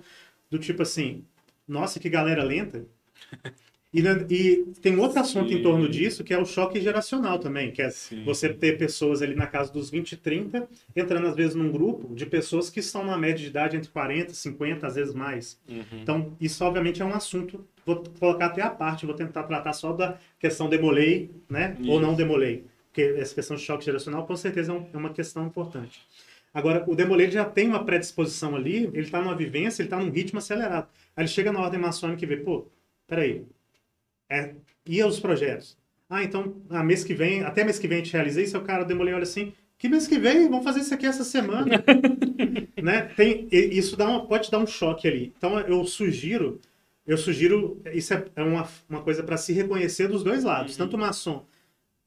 [0.51, 1.25] do tipo assim,
[1.67, 2.85] nossa, que galera lenta.
[3.91, 5.63] E, né, e tem outro assunto em Sim.
[5.63, 8.23] torno disso, que é o choque geracional também, que é Sim.
[8.23, 12.15] você ter pessoas ali na casa dos 20 e 30, entrando às vezes num grupo
[12.15, 15.59] de pessoas que estão na média de idade entre 40 e 50, às vezes mais.
[15.67, 15.83] Uhum.
[16.03, 19.91] Então, isso obviamente é um assunto, vou colocar até a parte, vou tentar tratar só
[19.95, 21.75] da questão demolei, né?
[21.87, 22.01] Ou Isso.
[22.01, 22.67] não demolei.
[22.99, 26.05] Porque essa questão de choque geracional, com certeza, é é uma questão importante.
[26.53, 30.11] Agora, o demolei já tem uma predisposição ali, ele está numa vivência, ele está num
[30.11, 30.89] ritmo acelerado.
[31.15, 32.67] Aí ele chega na ordem maçônica e vê, pô,
[33.07, 33.47] peraí,
[34.29, 34.53] é,
[34.85, 35.79] e os projetos?
[36.11, 38.63] Ah, então, a mês que vem, até mês que vem a gente realiza isso, o
[38.63, 40.49] cara demolei olha assim, que mês que vem?
[40.49, 41.85] Vamos fazer isso aqui essa semana.
[42.83, 43.03] né?
[43.15, 45.33] Tem, isso dá uma, pode dar um choque ali.
[45.39, 46.61] Então, eu sugiro,
[47.07, 50.77] eu sugiro, isso é, é uma, uma coisa para se reconhecer dos dois lados.
[50.77, 51.47] Tanto o maçom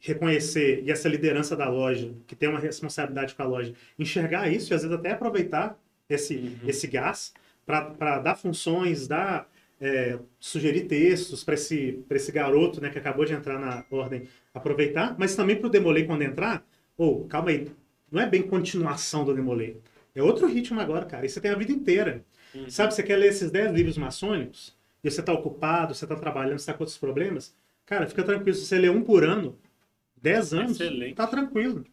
[0.01, 4.73] reconhecer e essa liderança da loja, que tem uma responsabilidade com a loja, enxergar isso
[4.73, 5.79] e às vezes até aproveitar
[6.09, 7.33] esse, esse gás
[7.65, 9.49] para dar funções, dar
[9.79, 14.27] é, sugerir textos para esse, pra esse garoto né, que acabou de entrar na ordem
[14.53, 16.65] aproveitar, mas também para o Demolei quando entrar,
[16.97, 17.67] ou calma aí,
[18.11, 19.77] não é bem continuação do Demolei.
[20.13, 21.25] É outro ritmo agora, cara.
[21.25, 22.25] E você tem a vida inteira.
[22.67, 26.59] Sabe, você quer ler esses 10 livros maçônicos, e você está ocupado, você está trabalhando,
[26.59, 28.53] você está com outros problemas, cara, fica tranquilo.
[28.53, 29.57] Se você ler um por ano,
[30.21, 31.15] 10 anos, Excelente.
[31.15, 31.83] tá tranquilo.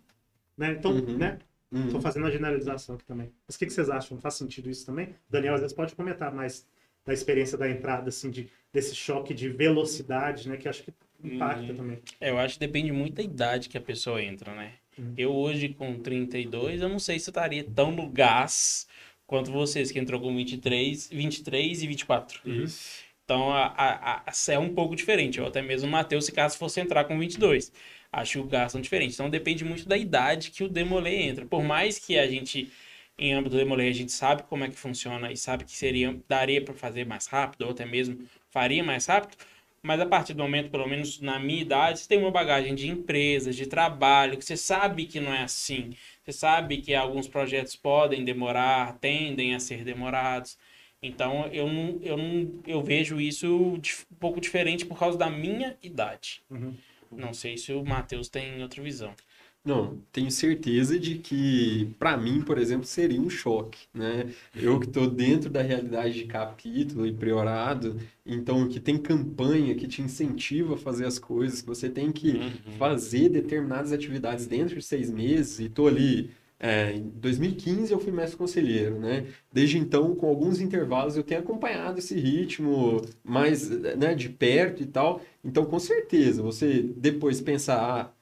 [0.57, 0.72] Né?
[0.79, 1.16] Então, Uhum.
[1.16, 1.39] né?
[1.70, 1.87] Uhum.
[1.87, 3.31] Estou fazendo a generalização aqui também.
[3.47, 4.18] Mas o que, que vocês acham?
[4.18, 5.14] Faz sentido isso também?
[5.29, 6.66] Daniel, às vezes pode comentar mais
[7.05, 10.57] da experiência da entrada, assim, de, desse choque de velocidade, né?
[10.57, 11.76] Que acho que impacta Uhum.
[11.76, 11.99] também.
[12.20, 14.72] É, eu acho que depende muito da idade que a pessoa entra, né?
[14.99, 15.14] Uhum.
[15.16, 18.87] Eu hoje com 32, eu não sei se eu estaria tão no gás
[19.26, 22.41] quanto vocês que entrou com 23, 23 e 24.
[22.49, 23.05] Isso.
[23.24, 25.39] Então a, a, a, é um pouco diferente.
[25.41, 27.70] Ou até mesmo o Matheus, se caso fosse entrar com 22.
[28.13, 29.15] Acho que o gasto são diferentes.
[29.15, 31.45] Então depende muito da idade que o Demolay entra.
[31.47, 32.71] Por mais que a gente,
[33.19, 36.19] em âmbito do Demolay, a gente sabe como é que funciona e sabe que seria,
[36.29, 38.19] daria para fazer mais rápido, ou até mesmo
[38.51, 39.37] faria mais rápido.
[39.83, 42.89] Mas a partir do momento, pelo menos na minha idade, você tem uma bagagem de
[42.89, 45.91] empresas, de trabalho, que você sabe que não é assim.
[46.25, 50.59] Você sabe que alguns projetos podem demorar, tendem a ser demorados.
[51.03, 53.75] Então eu não, eu não eu vejo isso
[54.11, 56.43] um pouco diferente por causa da minha idade.
[56.51, 56.75] Uhum.
[57.11, 59.15] Não sei se o Matheus tem outra visão.
[59.65, 64.33] Não, tenho certeza de que, para mim, por exemplo, seria um choque, né?
[64.55, 69.87] Eu que estou dentro da realidade de capítulo e priorado, então que tem campanha que
[69.87, 72.79] te incentiva a fazer as coisas, que você tem que Uhum.
[72.79, 76.31] fazer determinadas atividades dentro de seis meses, e estou ali.
[76.61, 79.27] É, em 2015 eu fui mestre conselheiro, né?
[79.53, 84.87] Desde então, com alguns intervalos, eu tenho acompanhado esse ritmo mais né, de perto e
[84.87, 85.21] tal.
[85.45, 88.13] Então, com certeza, você depois pensar, ah,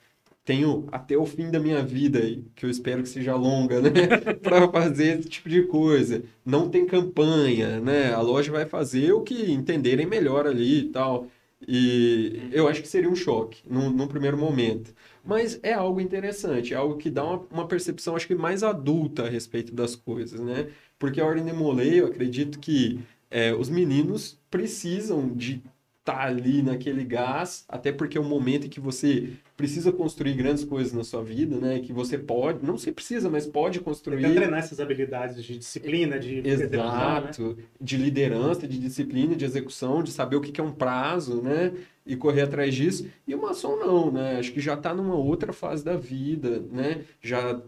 [0.44, 2.20] tenho até o fim da minha vida,
[2.54, 3.90] que eu espero que seja longa, né?
[4.42, 6.22] para fazer esse tipo de coisa.
[6.44, 8.12] Não tem campanha, né?
[8.12, 11.26] A loja vai fazer o que entenderem melhor ali e tal.
[11.68, 14.94] E eu acho que seria um choque num, num primeiro momento.
[15.24, 19.24] Mas é algo interessante, é algo que dá uma, uma percepção, acho que mais adulta
[19.24, 20.70] a respeito das coisas, né?
[20.98, 23.00] Porque a Ordem de Molay, eu acredito que
[23.30, 25.62] é, os meninos precisam de
[26.06, 30.62] estar ali naquele gás, até porque é um momento em que você precisa construir grandes
[30.62, 31.80] coisas na sua vida, né?
[31.80, 34.24] Que você pode, não se precisa, mas pode construir.
[34.24, 36.48] Até treinar essas habilidades de disciplina, de né?
[36.48, 41.72] Exato, de liderança, de disciplina, de execução, de saber o que é um prazo, né?
[42.06, 43.08] E correr atrás disso.
[43.26, 44.38] E o maçom não, né?
[44.38, 47.00] Acho que já está numa outra fase da vida, né?
[47.20, 47.60] Já,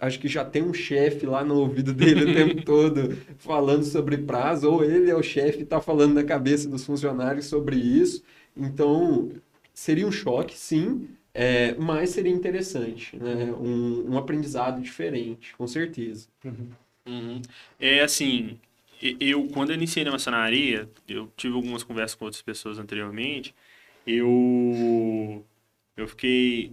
[0.00, 4.18] acho que já tem um chefe lá no ouvido dele o tempo todo falando sobre
[4.18, 8.22] prazo, ou ele é o chefe e está falando na cabeça dos funcionários sobre isso.
[8.56, 9.30] Então,
[9.74, 13.52] seria um choque, sim, é, mas seria interessante, né?
[13.52, 16.28] Um, um aprendizado diferente, com certeza.
[17.06, 17.40] Uhum.
[17.78, 18.58] É assim,
[19.00, 23.54] eu quando eu iniciei na maçonaria, eu tive algumas conversas com outras pessoas anteriormente,
[24.06, 25.44] eu
[25.96, 26.72] eu fiquei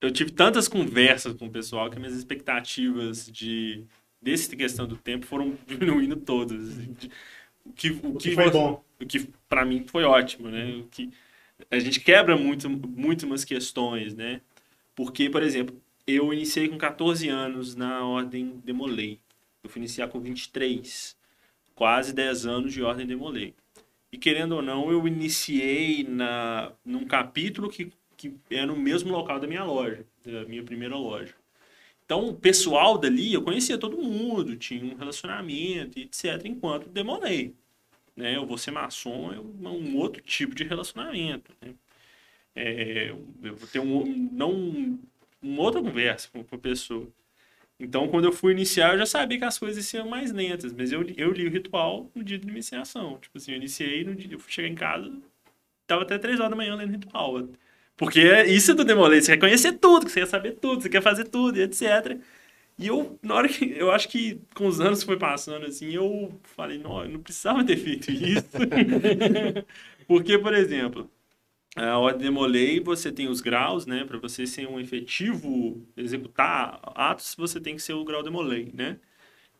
[0.00, 3.84] eu tive tantas conversas com o pessoal que minhas expectativas de
[4.22, 6.68] desse questão do tempo foram diminuindo todas.
[6.78, 6.94] assim,
[7.64, 8.84] O que, o O que que foi você- bom.
[9.00, 10.70] o que para mim foi ótimo, né?
[10.76, 11.10] O que
[11.70, 14.40] a gente quebra muito muito umas questões, né?
[14.94, 19.18] Porque, por exemplo, eu iniciei com 14 anos na ordem Demolei.
[19.62, 21.16] Eu fui iniciar com 23.
[21.74, 23.54] Quase 10 anos de ordem Demolei.
[24.12, 27.90] E querendo ou não, eu iniciei na num capítulo que,
[28.28, 31.34] que é no mesmo local da minha loja, da minha primeira loja.
[32.04, 37.54] Então, o pessoal dali, eu conhecia todo mundo, tinha um relacionamento, etc, enquanto demolei
[38.20, 38.36] né?
[38.36, 41.74] Eu vou ser maçom é um, um outro tipo de relacionamento, né?
[42.54, 44.98] É, eu vou ter um, não um,
[45.40, 47.08] uma outra conversa com, a pessoa.
[47.78, 50.92] Então, quando eu fui iniciar, eu já sabia que as coisas iam mais lentas, mas
[50.92, 53.18] eu, eu li o ritual no dia de iniciação.
[53.18, 55.10] Tipo assim, eu iniciei no dia, eu fui chegar em casa,
[55.86, 57.48] tava até três horas da manhã lendo ritual.
[58.00, 61.02] Porque isso é do demolei, você quer conhecer tudo, você quer saber tudo, você quer
[61.02, 62.18] fazer tudo, e etc.
[62.78, 63.72] E eu, na hora que.
[63.76, 67.20] Eu acho que com os anos que foi passando, assim, eu falei, não, eu não
[67.20, 68.48] precisava ter feito isso.
[70.08, 71.10] Porque, por exemplo,
[71.76, 74.04] a ordem de Molay, você tem os graus, né?
[74.06, 78.70] Para você ser um efetivo executar atos, você tem que ser o grau de Molay,
[78.74, 78.98] né?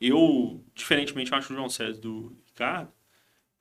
[0.01, 2.91] Eu, diferentemente, eu acho o João César do Ricardo,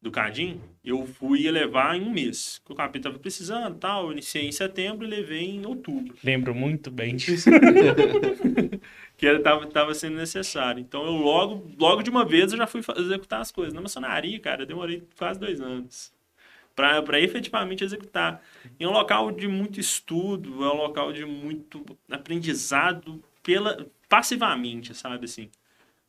[0.02, 2.62] do Cadim, eu fui elevar em um mês.
[2.66, 4.06] Que o capítulo estava precisando tal.
[4.06, 7.50] Eu iniciei em setembro e levei em outubro Lembro muito bem disso.
[9.18, 10.80] que era tava, tava sendo necessário.
[10.80, 13.74] Então eu logo, logo de uma vez eu já fui executar as coisas.
[13.74, 16.12] Na maçonaria, cara, eu demorei quase dois anos
[16.76, 18.42] para para efetivamente executar.
[18.80, 24.96] E é um local de muito estudo, é um local de muito aprendizado pela passivamente,
[24.96, 25.50] sabe assim.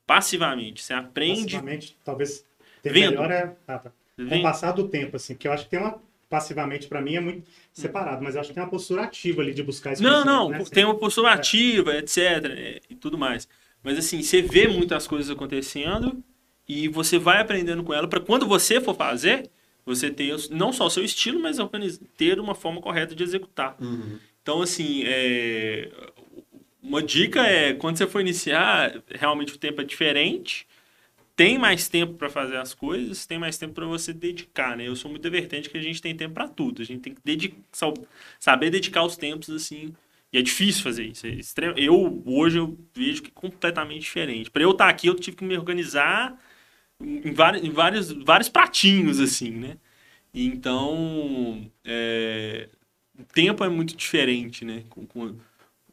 [0.07, 2.45] Passivamente, você aprende Passivamente, talvez
[2.82, 3.10] ter Vendo.
[3.10, 3.92] melhor é ah, tá.
[4.16, 5.98] com o passar do tempo, assim, porque eu acho que tem uma
[6.30, 9.52] passivamente para mim é muito separado, mas eu acho que tem uma postura ativa ali
[9.52, 10.62] de buscar esse Não, não, né?
[10.70, 13.48] tem uma postura ativa, etc, é, e tudo mais.
[13.82, 16.22] Mas assim, você vê muitas coisas acontecendo
[16.68, 19.50] e você vai aprendendo com ela para quando você for fazer,
[19.84, 21.56] você ter não só o seu estilo, mas
[22.16, 23.76] ter uma forma correta de executar.
[23.80, 24.18] Uhum.
[24.40, 25.90] Então, assim, é,
[26.80, 30.66] uma dica é quando você for iniciar, realmente o tempo é diferente.
[31.41, 34.86] Tem mais tempo para fazer as coisas, tem mais tempo para você dedicar, né?
[34.86, 36.82] Eu sou muito advertente que a gente tem tempo para tudo.
[36.82, 37.95] A gente tem que dedicar,
[38.38, 39.95] saber dedicar os tempos assim.
[40.30, 41.26] E é difícil fazer isso.
[41.26, 41.78] É extremo.
[41.78, 44.51] Eu hoje eu vejo que é completamente diferente.
[44.51, 46.38] Para eu estar aqui, eu tive que me organizar
[47.01, 49.78] em vários, em vários, vários pratinhos assim, né?
[50.34, 52.68] Então, é,
[53.18, 54.84] o tempo é muito diferente, né?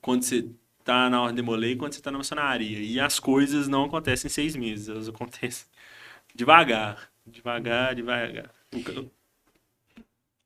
[0.02, 0.45] Quando você
[0.88, 2.79] tá na ordem de molei quando você tá na maçonaria.
[2.79, 5.67] E as coisas não acontecem em seis meses, elas acontecem
[6.35, 7.09] devagar.
[7.25, 8.51] Devagar, devagar.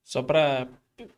[0.04, 0.68] Só pra.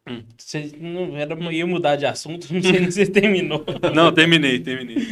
[0.08, 0.24] Hum.
[0.38, 3.66] Você não era, ia mudar de assunto, não sei se você terminou.
[3.94, 5.06] Não, terminei, terminei.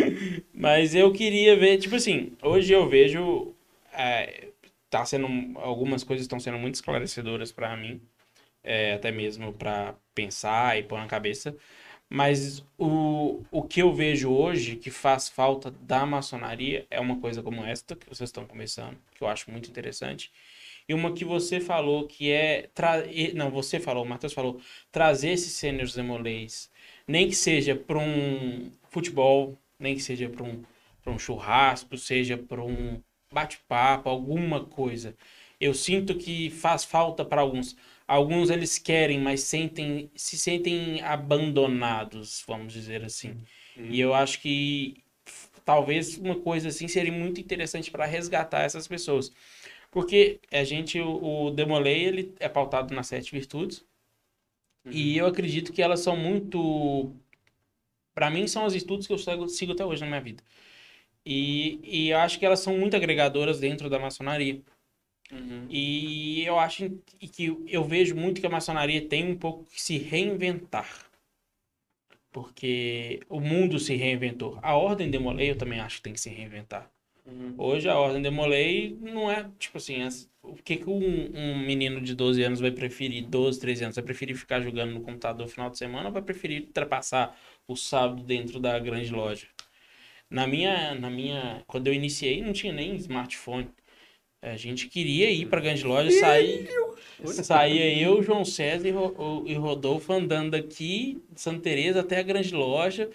[0.54, 3.54] Mas eu queria ver, tipo assim, hoje eu vejo.
[3.94, 4.50] é,
[4.90, 5.28] tá sendo.
[5.60, 8.02] Algumas coisas estão sendo muito esclarecedoras pra mim.
[8.64, 11.56] é, até mesmo pra pensar e pôr na cabeça.
[12.14, 17.42] Mas o, o que eu vejo hoje que faz falta da maçonaria é uma coisa
[17.42, 20.30] como esta que vocês estão começando, que eu acho muito interessante.
[20.90, 22.70] E uma que você falou que é.
[22.74, 22.98] Tra...
[23.34, 24.60] Não, você falou, o Matheus falou,
[24.92, 26.70] trazer esses sêniores demolês,
[27.08, 30.62] nem que seja para um futebol, nem que seja para um,
[31.08, 33.02] um churrasco, seja para um
[33.32, 35.16] bate-papo, alguma coisa.
[35.62, 37.78] Eu sinto que faz falta para alguns.
[38.12, 43.38] Alguns eles querem, mas sentem, se sentem abandonados, vamos dizer assim.
[43.90, 45.02] E eu acho que
[45.64, 49.32] talvez uma coisa assim seria muito interessante para resgatar essas pessoas.
[49.90, 53.86] Porque a gente, o, o Demolay, ele é pautado nas sete virtudes.
[54.90, 57.14] E eu acredito que elas são muito.
[58.14, 60.44] Para mim, são as virtudes que eu sigo, sigo até hoje na minha vida.
[61.26, 64.62] E, e eu acho que elas são muito agregadoras dentro da maçonaria.
[65.32, 65.68] Uhum.
[65.70, 66.90] E eu acho
[67.32, 70.90] que eu vejo muito que a maçonaria tem um pouco que se reinventar.
[72.32, 74.58] Porque o mundo se reinventou.
[74.62, 76.90] A Ordem Demolei eu também acho que tem que se reinventar.
[77.26, 77.54] Uhum.
[77.58, 82.02] Hoje a Ordem Demolei não é, tipo assim, as- o que, que um, um menino
[82.02, 83.26] de 12 anos vai preferir?
[83.28, 86.22] 12, 13 anos, vai preferir ficar jogando no computador no final de semana ou vai
[86.22, 89.48] preferir ultrapassar o sábado dentro da grande loja?
[90.30, 93.70] Na minha, na minha, quando eu iniciei, não tinha nem smartphone.
[94.42, 96.68] A gente queria ir pra grande loja, sair,
[97.44, 98.92] saía eu, João César e,
[99.52, 103.08] e Rodolfo andando daqui de Santa Teresa até a grande loja,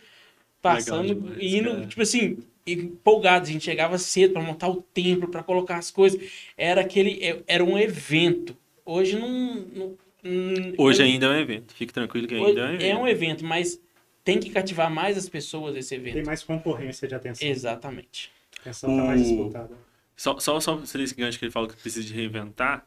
[0.62, 1.86] passando, demais, indo, cara.
[1.86, 3.48] tipo assim, empolgados.
[3.48, 6.20] A gente chegava cedo pra montar o templo, pra colocar as coisas.
[6.56, 8.56] Era aquele, é- era um evento.
[8.84, 11.74] Hoje não, não- não- Hoje eu- ainda é um evento.
[11.74, 12.82] Fique tranquilo que ainda é um evento.
[12.84, 13.80] é um evento, mas
[14.22, 16.26] tem que cativar mais as pessoas esse Tem evento.
[16.26, 17.48] mais concorrência de atenção.
[17.48, 18.30] Exatamente.
[18.58, 19.85] A atenção tá mais disputada.
[20.16, 22.86] Só, só, só sobre esse gancho que ele falou que precisa de reinventar.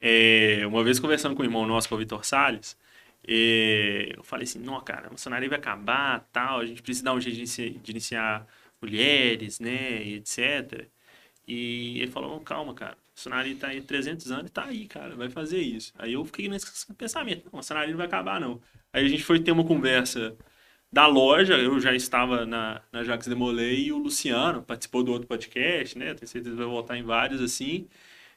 [0.00, 2.78] é, uma vez conversando com o irmão nosso, com o Vitor Salles,
[3.26, 7.14] é, eu falei assim, não, cara, a maçonaria vai acabar, tal, a gente precisa dar
[7.14, 8.46] um jeito de iniciar, de iniciar
[8.80, 10.88] mulheres, né, e etc.
[11.46, 15.16] E ele falou, calma, cara, a maçonaria tá aí 300 anos e tá aí, cara,
[15.16, 15.92] vai fazer isso.
[15.98, 18.60] Aí eu fiquei nesse pensamento, não, a maçonaria não vai acabar, não.
[18.92, 20.36] Aí a gente foi ter uma conversa
[20.92, 25.28] da loja, eu já estava na, na Jacques Demolay e o Luciano participou do outro
[25.28, 26.14] podcast, né?
[26.14, 27.86] Tenho certeza que vai voltar em vários assim.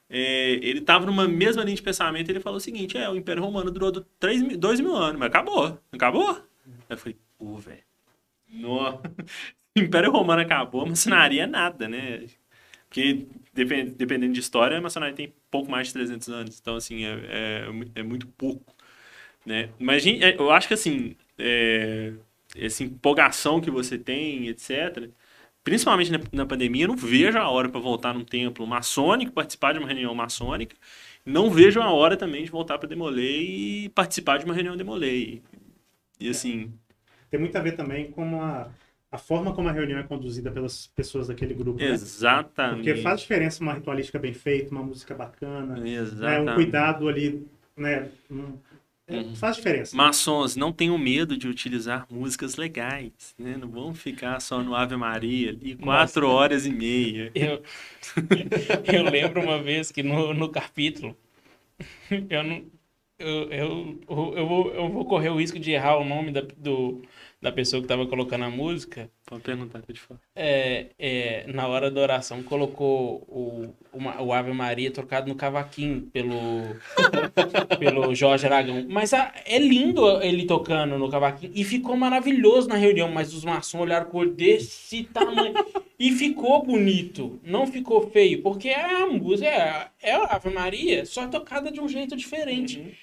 [0.09, 3.43] É, ele estava numa mesma linha de pensamento ele falou o seguinte: é, o Império
[3.43, 6.29] Romano durou 3 mil, 2 mil anos, mas acabou, acabou.
[6.31, 6.41] Aí
[6.91, 7.83] eu falei, pô, velho.
[8.49, 8.95] nó,
[9.77, 12.25] O Império Romano acabou, a maçonaria é nada, né?
[12.89, 17.05] Porque depen- dependendo de história, a maçonaria tem pouco mais de 300 anos, então assim,
[17.05, 18.75] é, é, é muito pouco.
[19.45, 19.69] Né?
[19.79, 22.13] Mas é, eu acho que assim, é,
[22.55, 25.09] essa empolgação que você tem, etc.
[25.63, 29.73] Principalmente na, na pandemia, eu não vejo a hora para voltar num templo maçônico, participar
[29.73, 30.75] de uma reunião maçônica.
[31.25, 35.41] Não vejo a hora também de voltar para Demolei e participar de uma reunião Demolei.
[36.19, 36.71] E assim,
[37.29, 38.69] Tem muito a ver também com a,
[39.11, 41.79] a forma como a reunião é conduzida pelas pessoas daquele grupo.
[41.79, 41.89] né?
[41.91, 42.83] exatamente.
[42.83, 45.89] Porque faz diferença uma ritualística bem feita, uma música bacana, né?
[45.89, 46.51] Exatamente.
[46.51, 47.47] um cuidado ali,
[47.77, 48.09] né?
[48.29, 48.70] Um- é,
[49.11, 49.35] Uhum.
[49.35, 49.95] Faz diferença.
[49.95, 53.57] Maçons, não tenham medo de utilizar músicas legais, né?
[53.57, 57.31] Não vão ficar só no Ave Maria ali quatro horas e meia.
[57.35, 57.61] Eu,
[58.93, 61.15] eu lembro uma vez que no, no capítulo,
[62.29, 62.65] eu não.
[63.19, 67.03] Eu, eu, eu, vou, eu vou correr o risco de errar o nome da, do,
[67.41, 69.09] da pessoa que estava colocando a música.
[69.25, 70.19] Pode perguntar que eu te falo.
[70.35, 76.01] É, é, na hora da oração, colocou o, uma- o Ave Maria trocado no cavaquinho
[76.13, 76.35] pelo,
[77.79, 78.85] pelo Jorge Aragão.
[78.89, 83.09] Mas a- é lindo ele tocando no cavaquinho e ficou maravilhoso na reunião.
[83.11, 85.53] Mas os maçons olharam com o olho desse tamanho
[85.99, 91.05] e ficou bonito, não ficou feio, porque é a música, é, é a Ave Maria,
[91.05, 92.95] só tocada de um jeito diferente.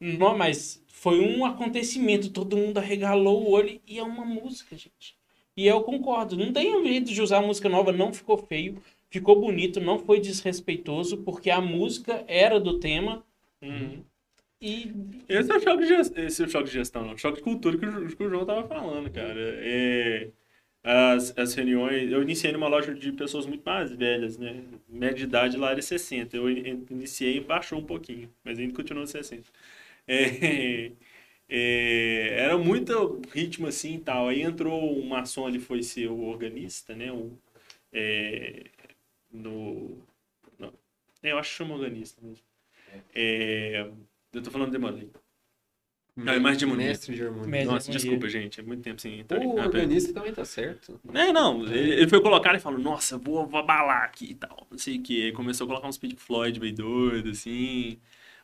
[0.00, 5.14] Não, mas foi um acontecimento, todo mundo arregalou o olho e é uma música, gente.
[5.56, 9.80] E eu concordo, não tem jeito de usar música nova, não ficou feio, ficou bonito,
[9.80, 13.22] não foi desrespeitoso, porque a música era do tema
[14.60, 14.92] e
[15.28, 17.14] Esse é o choque de gestão, esse é o choque de gestão, não.
[17.14, 19.40] O choque de cultura que o, que o João tava falando, cara.
[19.58, 20.30] É,
[20.84, 22.12] as, as reuniões.
[22.12, 24.64] Eu iniciei numa loja de pessoas muito mais velhas, né?
[24.88, 26.36] Média de idade lá era 60.
[26.36, 29.50] Eu in- iniciei e baixou um pouquinho, mas ainda continua 60.
[30.06, 30.92] É,
[31.48, 34.28] é, era muito ritmo assim e tal.
[34.28, 37.12] Aí entrou um maçom ali, foi ser o organista, né?
[37.12, 37.38] O,
[37.92, 38.64] é,
[39.32, 39.98] no,
[40.58, 40.72] não,
[41.22, 42.44] eu acho que chama organista mesmo.
[43.14, 43.88] É,
[44.32, 45.10] eu tô falando de Demolay.
[46.16, 46.86] Não, é mais de harmonia.
[46.86, 47.48] Mestre de harmonia.
[47.48, 47.66] Mestre.
[47.66, 47.98] Nossa, harmonia.
[47.98, 48.60] desculpa, gente.
[48.60, 51.00] É muito tempo sem entrar O na organista também tá certo.
[51.12, 51.66] É, não.
[51.66, 54.66] Ele, ele foi colocar e falou, nossa, vou, vou abalar aqui e tal.
[54.70, 55.24] Não sei o que.
[55.24, 57.98] Aí começou a colocar uns Pink Floyd bem doido, assim.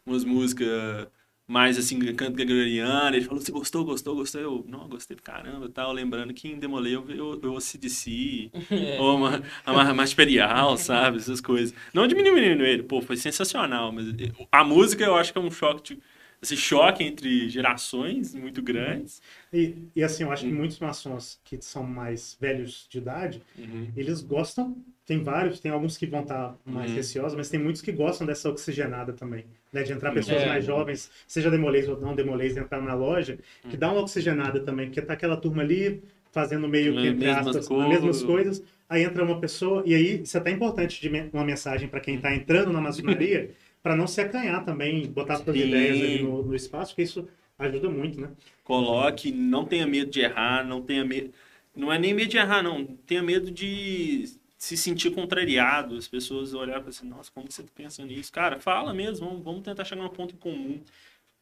[0.05, 1.07] Umas músicas
[1.51, 3.17] mais assim, canto gregoriano.
[3.17, 4.41] Ele falou: Você gostou, gostou, gostou?
[4.41, 5.93] Eu, não, gostei do caramba tal.
[5.93, 8.53] Lembrando que em Demolei eu, eu, eu CDC,
[9.01, 11.17] ou uma, uma material, sabe?
[11.17, 11.75] Essas coisas.
[11.93, 13.91] Não diminuindo ele, pô, foi sensacional.
[13.91, 14.07] Mas
[14.53, 15.97] a música eu acho que é um choque.
[15.97, 16.03] De,
[16.43, 19.21] esse choque entre gerações muito grandes.
[19.53, 23.89] E, e assim, eu acho que muitos maçons que são mais velhos de idade, Uhum.
[23.97, 26.97] eles gostam, tem vários, tem alguns que vão estar mais Uhum.
[26.97, 29.83] receosos, mas tem muitos que gostam dessa oxigenada também, né?
[29.83, 30.47] De entrar pessoas É.
[30.47, 33.39] mais jovens, seja demolês ou não demolês, entrar na loja,
[33.69, 37.25] que dá uma oxigenada também, porque tá aquela turma ali fazendo meio que, As entre
[37.27, 37.89] mesmas aspas, as coisas.
[37.89, 41.45] mesmas coisas, aí entra uma pessoa, e aí isso é até importante de me- uma
[41.45, 43.51] mensagem para quem está entrando na maçonaria,
[43.83, 45.69] para não se acanhar também, botar suas Sim.
[45.69, 47.29] ideias ali no, no espaço, porque isso
[47.59, 48.31] ajuda muito, né?
[48.65, 51.33] Coloque, não tenha medo de errar, não tenha medo.
[51.75, 52.85] Não é nem medo de errar, não.
[52.85, 54.25] Tenha medo de
[54.59, 55.97] se sentir contrariado.
[55.97, 58.33] As pessoas olharem e falar assim, nossa, como você pensa nisso?
[58.33, 60.81] Cara, fala mesmo, vamos, vamos tentar chegar num ponto em comum.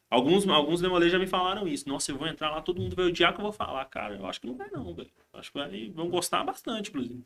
[0.09, 1.87] Alguns, alguns demolês já me falaram isso.
[1.87, 3.85] Nossa, eu vou entrar lá, todo mundo vai odiar que eu vou falar.
[3.85, 5.09] Cara, eu acho que não vai não, velho.
[5.33, 7.23] Acho que vai, vão gostar bastante, inclusive.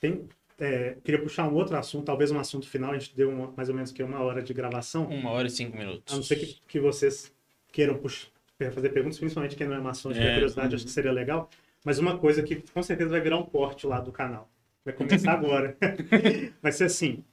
[0.00, 0.28] Tem,
[0.60, 3.68] é, queria puxar um outro assunto, talvez um assunto final, a gente deu uma- mais
[3.68, 6.12] ou menos que uma hora de gravação, Uma hora e cinco minutos.
[6.12, 7.32] a não ser que, que vocês
[7.72, 8.28] queiram puxar,
[8.72, 11.48] fazer perguntas, principalmente quem não é maçom, tiver É, curiosidade, acho que seria legal,
[11.84, 14.50] mas uma coisa que com certeza vai virar um corte lá do canal,
[14.84, 15.76] vai começar agora,
[16.62, 17.24] vai ser assim,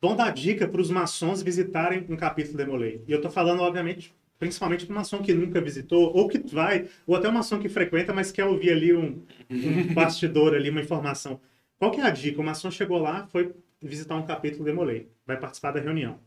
[0.00, 3.60] vão dar dica para os maçons visitarem um capítulo de Demolei, e eu tô falando,
[3.62, 7.58] obviamente, principalmente para o maçom que nunca visitou, ou que vai, ou até um maçom
[7.58, 9.20] que frequenta, mas quer ouvir ali um,
[9.50, 11.40] um bastidor ali, uma informação.
[11.78, 12.40] Qual que é a dica?
[12.40, 16.18] O maçom chegou lá, foi visitar um capítulo de Demolei, vai participar da reunião.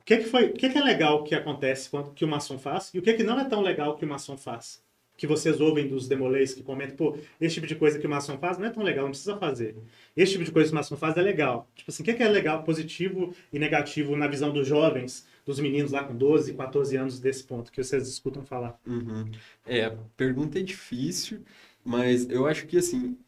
[0.00, 2.58] O que, que foi, o que, que é legal que acontece quando que o maçom
[2.58, 4.82] faz e o que, que não é tão legal que o maçom faz?
[5.16, 8.38] Que vocês ouvem dos demolês que comentam, pô, esse tipo de coisa que o maçom
[8.38, 9.76] faz não é tão legal, não precisa fazer.
[10.16, 11.68] Esse tipo de coisa que o maçom faz é legal.
[11.74, 15.60] Tipo assim, o que, que é legal, positivo e negativo na visão dos jovens, dos
[15.60, 18.80] meninos lá com 12, 14 anos desse ponto que vocês escutam falar?
[18.86, 19.30] Uhum.
[19.66, 21.42] É, a pergunta é difícil,
[21.84, 23.18] mas eu acho que assim,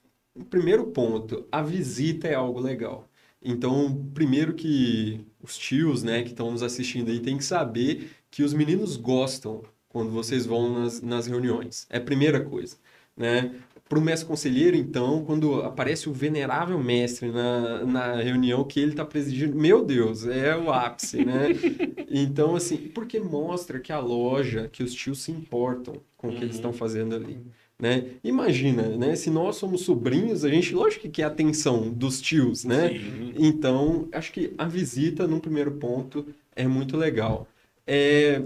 [0.49, 3.09] primeiro ponto, a visita é algo legal.
[3.41, 8.43] Então, primeiro que os tios, né, que estão nos assistindo aí, tem que saber que
[8.43, 11.87] os meninos gostam quando vocês vão nas, nas reuniões.
[11.91, 12.77] É a primeira coisa,
[13.17, 13.55] né?
[13.89, 18.93] Para o mestre conselheiro, então, quando aparece o venerável mestre na, na reunião que ele
[18.93, 21.53] está presidindo, meu Deus, é o ápice, né?
[22.15, 26.45] Então, assim, porque mostra que a loja, que os tios se importam com o que
[26.45, 26.59] eles Uhum.
[26.59, 27.43] estão fazendo ali.
[27.83, 28.13] Né?
[28.23, 29.17] Imagina, né?
[29.17, 32.91] Se nós somos sobrinhos, a gente, lógico que quer a atenção dos tios, né?
[32.91, 33.35] Sim.
[33.37, 36.25] Então, acho que a visita, num primeiro ponto,
[36.55, 37.49] é muito legal.
[37.85, 38.41] É,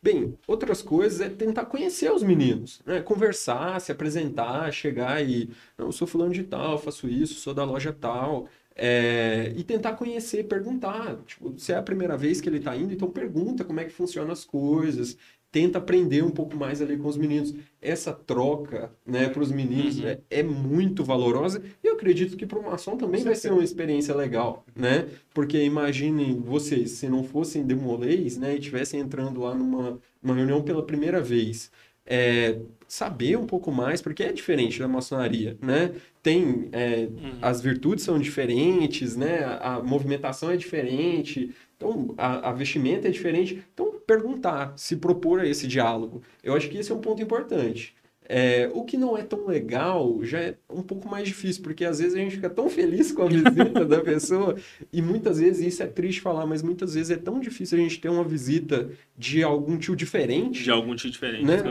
[0.00, 3.02] Bem, outras coisas é tentar conhecer os meninos, né?
[3.02, 5.50] Conversar, se apresentar, chegar e...
[5.76, 8.48] Não, eu sou fulano de tal, faço isso, sou da loja tal.
[8.76, 11.16] É, E tentar conhecer, perguntar.
[11.26, 13.90] Tipo, se é a primeira vez que ele está indo, então pergunta como é que
[13.92, 15.18] funcionam as coisas.
[15.50, 17.54] Tenta aprender um pouco mais ali com os meninos.
[17.80, 20.06] Essa troca, né, para os meninos Uhum.
[20.06, 21.62] é, é muito valorosa.
[21.82, 25.08] E eu acredito que para o maçom também vai ser uma experiência legal, né?
[25.32, 30.62] Porque imaginem vocês, se não fossem demolês, né, e estivessem entrando lá numa, numa reunião
[30.62, 31.70] pela primeira vez,
[32.08, 35.92] é, saber um pouco mais, porque é diferente da maçonaria, né?
[36.22, 37.08] Tem, é,
[37.42, 39.44] as virtudes são diferentes, né?
[39.44, 43.62] A, a movimentação é diferente, então a, a vestimenta é diferente.
[43.74, 46.22] Então, perguntar, se propor a esse diálogo.
[46.42, 47.94] Eu acho que esse é um ponto importante.
[48.30, 51.98] É, o que não é tão legal já é um pouco mais difícil, porque às
[51.98, 54.54] vezes a gente fica tão feliz com a visita da pessoa,
[54.92, 57.98] e muitas vezes, isso é triste falar, mas muitas vezes é tão difícil a gente
[57.98, 61.62] ter uma visita de algum tio diferente, De algum tipo diferente, Né?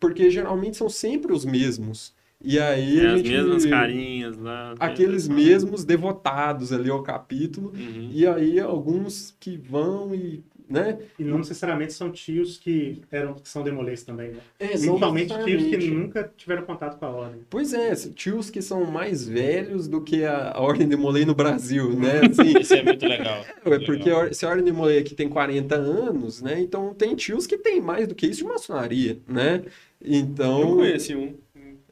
[0.00, 2.14] porque geralmente são sempre os mesmos.
[2.42, 4.74] E aí É, as mesmas carinhas lá.
[4.78, 8.10] Aqueles mesmos devotados ali ao capítulo, Uhum.
[8.12, 10.98] e aí alguns que vão e, né?
[11.18, 14.38] E não necessariamente são tios que eram que são demolês também, né?
[14.58, 17.40] É, Principalmente tios que nunca tiveram contato com a ordem.
[17.48, 21.34] Pois é, tios que são mais velhos do que a, a Ordem de Molay no
[21.34, 22.20] Brasil, né?
[22.30, 23.44] Assim, Isso é muito legal.
[23.64, 26.60] é porque a or- se a Ordem de Molay aqui tem 40 anos, né?
[26.60, 29.62] Então tem tios que tem mais do que isso de maçonaria, né?
[30.00, 31.34] Eu Então, conheci um.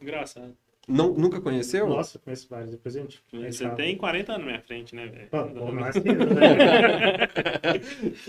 [0.00, 0.52] Engraçado.
[0.87, 1.89] Não, nunca conheceu?
[1.89, 2.70] Nossa, eu conheço vários.
[2.70, 3.22] Depois a gente.
[3.32, 5.28] Você tem 40 anos na minha frente, né, velho?
[5.72, 5.91] Né?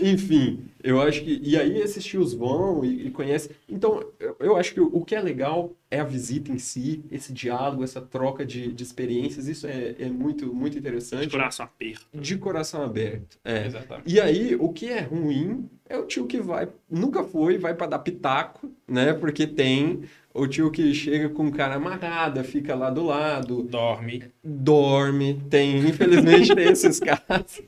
[0.00, 1.40] Enfim, eu acho que.
[1.42, 3.54] E aí esses tios vão e, e conhecem.
[3.68, 7.04] Então, eu, eu acho que o, o que é legal é a visita em si,
[7.10, 9.46] esse diálogo, essa troca de, de experiências.
[9.48, 11.30] Isso é, é muito, muito De interessante.
[11.30, 12.06] coração aperto.
[12.12, 13.38] De coração aberto.
[13.44, 13.66] É.
[13.66, 14.12] Exatamente.
[14.12, 17.86] E aí, o que é ruim é o tio que vai, nunca foi, vai pra
[17.86, 19.12] dar pitaco, né?
[19.12, 20.02] Porque tem
[20.36, 24.24] o tio que chega com cara amarrada, fica lá do lado, Dorme.
[24.44, 25.40] dorme.
[25.48, 27.62] Tem, infelizmente, tem esses casos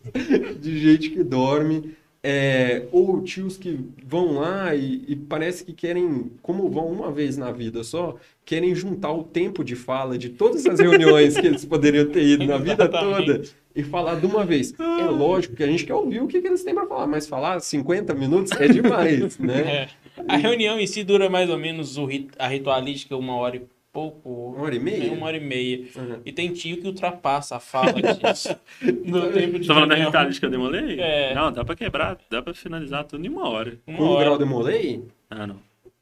[0.61, 1.97] de gente que dorme.
[2.21, 7.37] É, ou tios que vão lá e, e parece que querem, como vão uma vez
[7.37, 11.65] na vida só, querem juntar o tempo de fala de todas as reuniões que eles
[11.65, 13.43] poderiam ter ido na vida toda
[13.75, 14.75] e falar de uma vez.
[14.79, 17.29] É lógico que a gente quer ouvir o que, que eles têm para falar, mas
[17.29, 19.61] falar 50 minutos é demais, né?
[19.61, 19.89] É.
[20.27, 23.63] A reunião em si dura mais ou menos o rit- a ritualística uma hora e
[23.93, 24.29] pouco.
[24.55, 25.09] Uma hora e meia?
[25.09, 25.85] É, Uma hora e meia.
[25.97, 26.21] Uhum.
[26.25, 28.57] E tem tio que ultrapassa a fala disso.
[29.05, 31.01] no tempo de Tá falando da ritualística eu demolei?
[31.01, 31.35] É.
[31.35, 33.79] Não, dá pra quebrar, dá pra finalizar tudo em uma hora.
[33.87, 34.25] Uma Com o hora.
[34.25, 35.05] grau de molei?
[35.31, 35.57] Ah, não.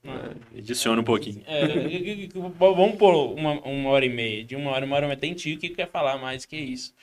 [0.05, 0.15] Não.
[0.57, 1.43] Adiciona um pouquinho.
[1.49, 1.67] É,
[2.59, 4.45] vamos por uma, uma hora e meia.
[4.45, 6.95] De uma hora e uma hora, mas tem tio que quer falar mais que isso.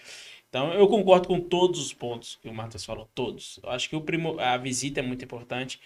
[0.49, 3.59] Então, eu concordo com todos os pontos que o Matheus falou, todos.
[3.63, 5.79] Eu acho que o primo, a visita é muito importante.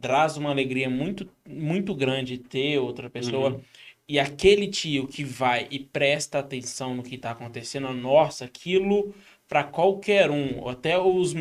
[0.00, 3.60] Traz uma alegria muito, muito grande ter outra pessoa.
[4.08, 9.14] E aquele tio que vai e presta atenção no que está acontecendo, nossa, aquilo
[9.48, 10.68] para qualquer um.
[10.68, 11.34] Até os,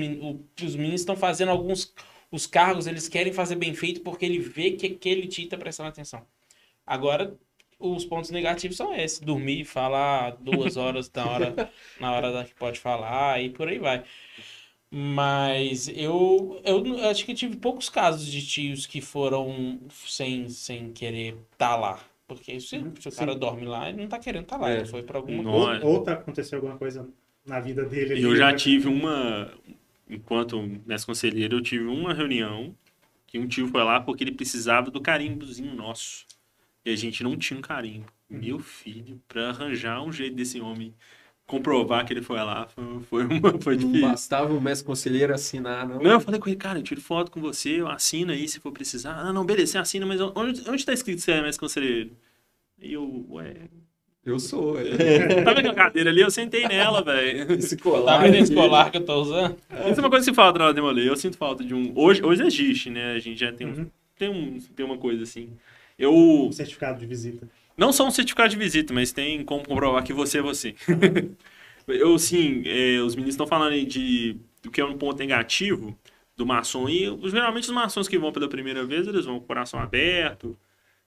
[0.63, 1.93] os meninos estão fazendo alguns.
[2.31, 5.89] Os cargos, eles querem fazer bem feito porque ele vê que aquele tio está prestando
[5.89, 6.25] atenção.
[6.85, 7.37] Agora,
[7.79, 12.55] os pontos negativos são esses: dormir, falar duas horas na hora, na hora da que
[12.55, 14.03] pode falar e por aí vai.
[14.97, 21.35] Mas eu, eu acho que tive poucos casos de tios que foram sem, sem querer
[21.51, 21.99] estar lá.
[22.25, 23.39] Porque se, se o cara Sim.
[23.39, 24.71] dorme lá, ele não tá querendo estar lá.
[24.71, 24.77] É.
[24.77, 25.51] Ele foi pra alguma Não.
[25.51, 25.85] Ou, Nossa.
[25.85, 27.05] ou tá aconteceu alguma coisa
[27.45, 28.13] na vida dele.
[28.13, 28.57] ali, Eu já né?
[28.57, 29.51] tive uma.
[30.09, 32.73] Enquanto mestre conselheiro, eu tive uma reunião
[33.27, 36.25] que um tio foi lá porque ele precisava do carimbozinho nosso.
[36.85, 38.05] E a gente não tinha um carimbo.
[38.29, 40.93] Meu filho, pra arranjar um jeito desse homem
[41.47, 44.07] comprovar que ele foi lá, foi, foi, uma, foi Não difícil.
[44.09, 46.01] bastava o mestre conselheiro assinar, não?
[46.01, 48.59] Não, eu falei com ele, cara, eu tiro foto com você, eu assino aí se
[48.59, 49.13] for precisar.
[49.19, 52.11] Ah, não, beleza, você assina, mas onde, onde tá escrito que você é mestre conselheiro?
[52.81, 53.53] E eu, ué.
[54.25, 54.75] Eu sou.
[54.79, 54.85] É.
[55.45, 56.19] Tá vendo aquela cadeira ali?
[56.21, 57.51] Eu sentei nela, velho.
[57.53, 58.17] Esse Tá colar.
[58.23, 58.41] vendo aqui.
[58.43, 59.55] esse colar que eu tô usando?
[59.91, 61.05] Isso é uma coisa que falta na hora de demoler.
[61.05, 61.93] Eu sinto falta de um.
[61.95, 63.13] Hoje, hoje existe, né?
[63.13, 63.87] A gente já tem, um, Uhum.
[64.17, 65.49] tem, um, tem uma coisa assim.
[65.97, 66.11] Eu.
[66.11, 67.47] Um certificado de visita.
[67.77, 70.75] Não só um certificado de visita, mas tem como comprovar que você é você.
[71.87, 75.97] eu, sim, é, os meninos estão falando aí de do que é um ponto negativo
[76.35, 76.89] do maçom.
[76.89, 80.57] E geralmente os maçons que vão pela primeira vez, eles vão com o coração aberto,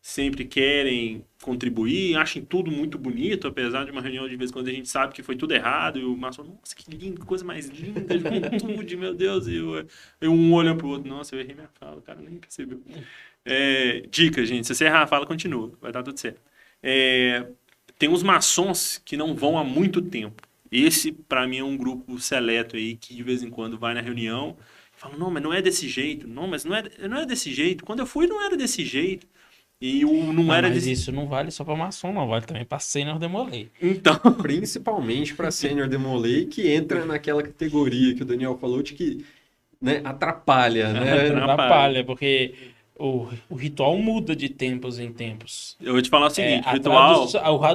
[0.01, 4.69] sempre querem contribuir, acham tudo muito bonito, apesar de uma reunião de vez em quando
[4.69, 7.45] a gente sabe que foi tudo errado, e o maçom, nossa, que lindo, que coisa
[7.45, 9.87] mais linda, juventude, meu Deus, e eu,
[10.31, 12.81] um olhando pro outro, nossa, eu errei minha fala, o cara nem percebeu.
[13.45, 16.41] É, dica, gente, se você errar a fala, continua, vai dar tudo certo.
[16.83, 17.47] É,
[17.99, 20.43] tem uns maçons que não vão há muito tempo.
[20.71, 24.01] Esse, pra mim, é um grupo seleto aí que de vez em quando vai na
[24.01, 24.57] reunião
[24.97, 26.29] e fala: Não, mas não é desse jeito.
[26.29, 27.85] Não, mas não é, não é desse jeito.
[27.85, 29.27] Quando eu fui, não era desse jeito.
[29.81, 30.91] E o não Ah, era mas desse.
[30.91, 32.27] isso não vale só pra maçom, não.
[32.29, 33.71] Vale também pra sênior demolei.
[33.81, 39.25] Então, Principalmente para sênior demolei, que entra naquela categoria que o Daniel falou de que
[39.81, 41.13] né, atrapalha, né?
[41.13, 41.45] Atrapalha.
[41.55, 42.55] Atrapalha, porque
[42.99, 45.77] o, o ritual muda de tempos em tempos.
[45.81, 47.27] eu vou te falar o É, seguinte: o ritual.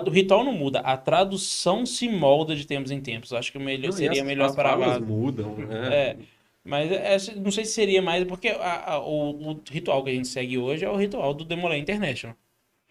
[0.06, 3.34] o ritual não muda, a tradução se molda de tempos em tempos.
[3.34, 5.96] Acho que o melhor, Não, seria as- melhor para falas mudam, né?
[5.96, 6.18] É,
[6.64, 10.14] mas é, não sei se seria mais, porque a- a- o, o ritual que a
[10.14, 12.36] gente segue hoje é o ritual do Demolay International.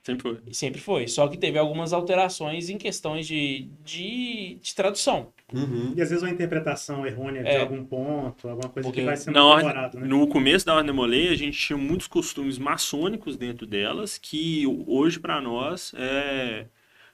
[0.02, 0.38] Sempre foi.
[0.46, 1.06] E sempre foi.
[1.06, 5.32] Só que teve algumas alterações em questões de, de, de tradução.
[5.54, 5.94] Uhum.
[5.96, 7.60] E às vezes uma interpretação errônea de É.
[7.60, 10.06] algum ponto, alguma coisa Porque que vai sendo comemorado, né?
[10.06, 15.20] No começo da Ordem Demolei, a gente tinha muitos costumes maçônicos dentro delas que hoje,
[15.20, 16.66] pra nós, é...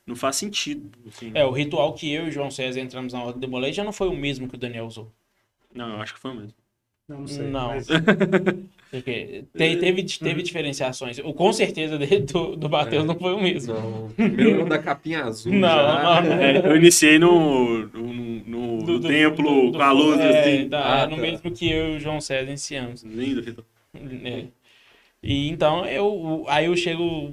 [0.07, 0.91] não faz sentido.
[1.07, 1.31] assim.
[1.35, 3.93] É, o ritual que eu e o João César entramos na ordem Demolay já não
[3.93, 5.13] foi o mesmo que o Daniel usou.
[5.75, 6.55] Não, eu acho que foi mesmo.
[7.09, 7.47] Não, não sei.
[7.49, 7.69] Não.
[7.69, 7.87] Mas,
[8.91, 11.19] Porque te- teve, teve diferenciações.
[11.19, 13.75] O, com certeza dele, do, do Matheus não foi o mesmo.
[13.75, 15.53] Não, primeiro da capinha azul.
[15.53, 16.23] Não, já.
[16.23, 16.43] não, não.
[16.43, 20.19] É, eu iniciei no, no, no- Do- no do- templo do- do- com a luz
[20.21, 20.69] é, assim.
[20.71, 21.23] tá, Ah, no tá.
[21.23, 23.03] mesmo que eu e o João César iniciamos.
[23.03, 23.67] Lindo ritual.
[23.95, 24.45] É.
[25.23, 27.33] E então eu aí eu chego,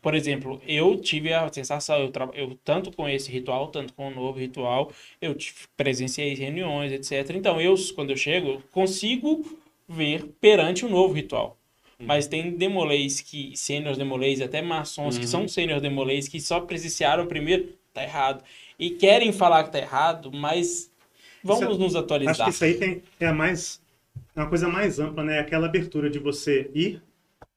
[0.00, 4.06] por exemplo, eu tive a sensação, eu, tra- eu tanto com esse ritual, tanto com
[4.08, 5.36] o novo ritual, eu
[5.76, 7.36] presenciei reuniões, etc.
[7.36, 9.44] Então eu, quando eu chego, consigo
[9.88, 11.58] ver perante o novo ritual.
[11.98, 15.30] Mas tem demolês que, sênior demolês, até maçons que Uhum.
[15.30, 18.44] são sênior demolês, que só presenciaram primeiro, tá errado.
[18.78, 20.90] E querem falar que tá errado, mas
[21.42, 22.44] vamos Isso- nos acho atualizar.
[22.44, 23.82] que isso aí tem, é a mais.
[24.36, 25.38] É uma coisa mais ampla, né?
[25.38, 27.00] Aquela abertura de você ir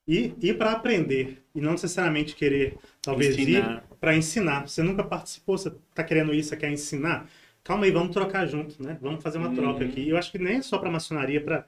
[0.07, 3.83] ir, ir para aprender e não necessariamente querer, talvez, Ensinar.
[3.91, 4.67] ir para ensinar.
[4.67, 7.29] Você nunca participou, você tá querendo isso, você quer ensinar?
[7.63, 8.97] Calma aí, vamos trocar junto, né?
[9.01, 9.55] Vamos fazer uma Uhum.
[9.55, 10.07] troca aqui.
[10.07, 11.65] Eu acho que nem é só para maçonaria, para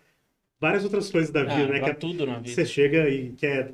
[0.59, 1.79] várias outras coisas da Ah, vida, né?
[1.79, 2.49] pra Que é- tudo na vida.
[2.49, 3.73] você chega e quer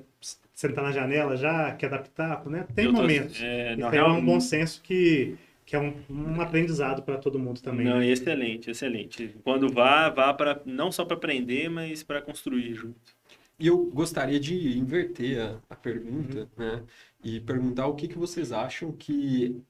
[0.54, 2.66] sentar na janela já, quer adaptar, né?
[2.74, 3.40] Tem tô- momentos.
[3.44, 5.36] É, E um bom senso que
[5.66, 7.88] que é um, um aprendizado para todo mundo também.
[7.88, 9.36] Não, excelente, excelente.
[9.44, 13.16] Quando vá, vá para não só para aprender, mas para construir junto.
[13.58, 16.84] E eu gostaria de inverter a, a pergunta, né?
[17.24, 19.62] E perguntar o que, que vocês acham que,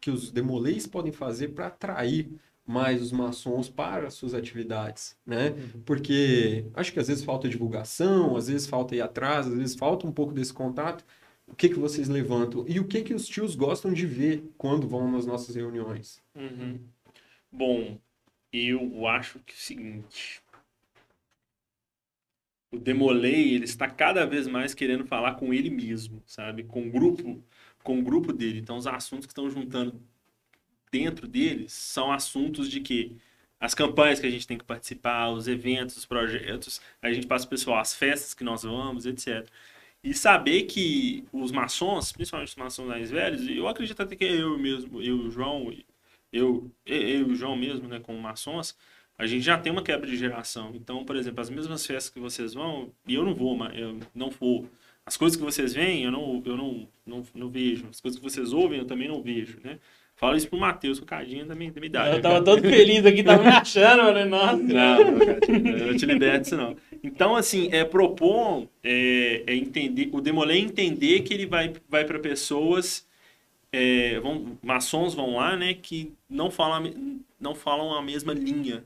[0.00, 2.28] que os demolês podem fazer para atrair
[2.66, 5.54] mais os maçons para as suas atividades, né?
[5.86, 10.06] Porque acho que às vezes falta divulgação, às vezes falta ir atrás, às vezes falta
[10.06, 11.04] um pouco desse contato.
[11.46, 12.64] O que, que vocês levantam?
[12.68, 16.22] E o que, que os tios gostam de ver quando vão nas nossas reuniões?
[16.34, 16.78] Uhum.
[17.50, 17.98] Bom,
[18.52, 20.42] eu acho que é o seguinte.
[22.70, 26.64] O Demolei, ele está cada vez mais querendo falar com ele mesmo, sabe?
[26.64, 27.42] Com o grupo,
[27.82, 28.58] com o grupo dele.
[28.60, 30.00] Então, os assuntos que estão juntando
[30.90, 33.16] dentro deles são assuntos de que
[33.60, 37.46] as campanhas que a gente tem que participar, os eventos, os projetos, a gente passa
[37.46, 39.48] o pessoal, as festas que nós vamos, etc.
[40.02, 44.58] E saber que os maçons, principalmente os maçons mais velhos, eu acredito até que eu
[44.58, 45.72] mesmo, eu e o João,
[46.32, 48.76] eu, eu e o João mesmo, né, como maçons,
[49.18, 50.70] a gente já tem uma quebra de geração.
[50.74, 53.98] Então, por exemplo, as mesmas festas que vocês vão, e eu não vou, mas eu
[54.14, 54.70] não vou.
[55.04, 57.88] As coisas que vocês veem, eu não, eu não, não, não vejo.
[57.90, 59.78] As coisas que vocês ouvem, eu também não vejo, né?
[60.14, 62.16] Fala isso pro Matheus, o Cadinho da minha, da minha idade.
[62.16, 64.56] Eu tava todo feliz aqui, tava me achando, falei, nossa.
[64.56, 66.76] Não, não, Cadinho, eu não te liberto disso não.
[67.02, 72.18] Então, assim, é propor, é, é entender, o Demolé entender que ele vai, vai para
[72.20, 73.06] pessoas,
[73.72, 76.92] é, vão, maçons vão lá, né, que não falam,
[77.40, 78.84] não falam a mesma linha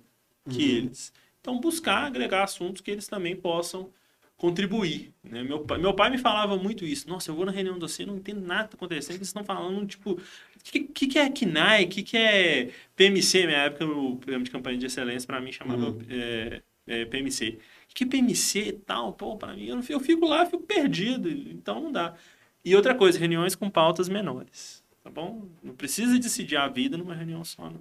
[0.48, 0.76] que uhum.
[0.76, 1.12] eles.
[1.40, 3.90] Então, buscar agregar assuntos que eles também possam
[4.36, 5.14] contribuir.
[5.22, 5.42] Né?
[5.44, 7.08] Meu, pai, meu pai me falava muito isso.
[7.08, 9.16] Nossa, eu vou na reunião do você, não entendo nada que tá acontecendo.
[9.16, 10.20] Eles estão falando, tipo, o
[10.64, 11.84] que, que, que, é KNAI?
[11.84, 13.46] O que, que é PMC?
[13.46, 16.00] Minha época, o programa de campanha de excelência, para mim, chamava uhum.
[16.10, 17.58] é, é, PMC.
[17.90, 19.12] O que, é PMC e tal?
[19.12, 21.28] Pô, para mim, eu, não, eu fico lá, fico perdido.
[21.30, 22.16] Então, não dá.
[22.64, 24.82] E outra coisa, reuniões com pautas menores.
[25.04, 25.48] Tá bom?
[25.62, 27.72] Não precisa decidir a vida numa reunião só.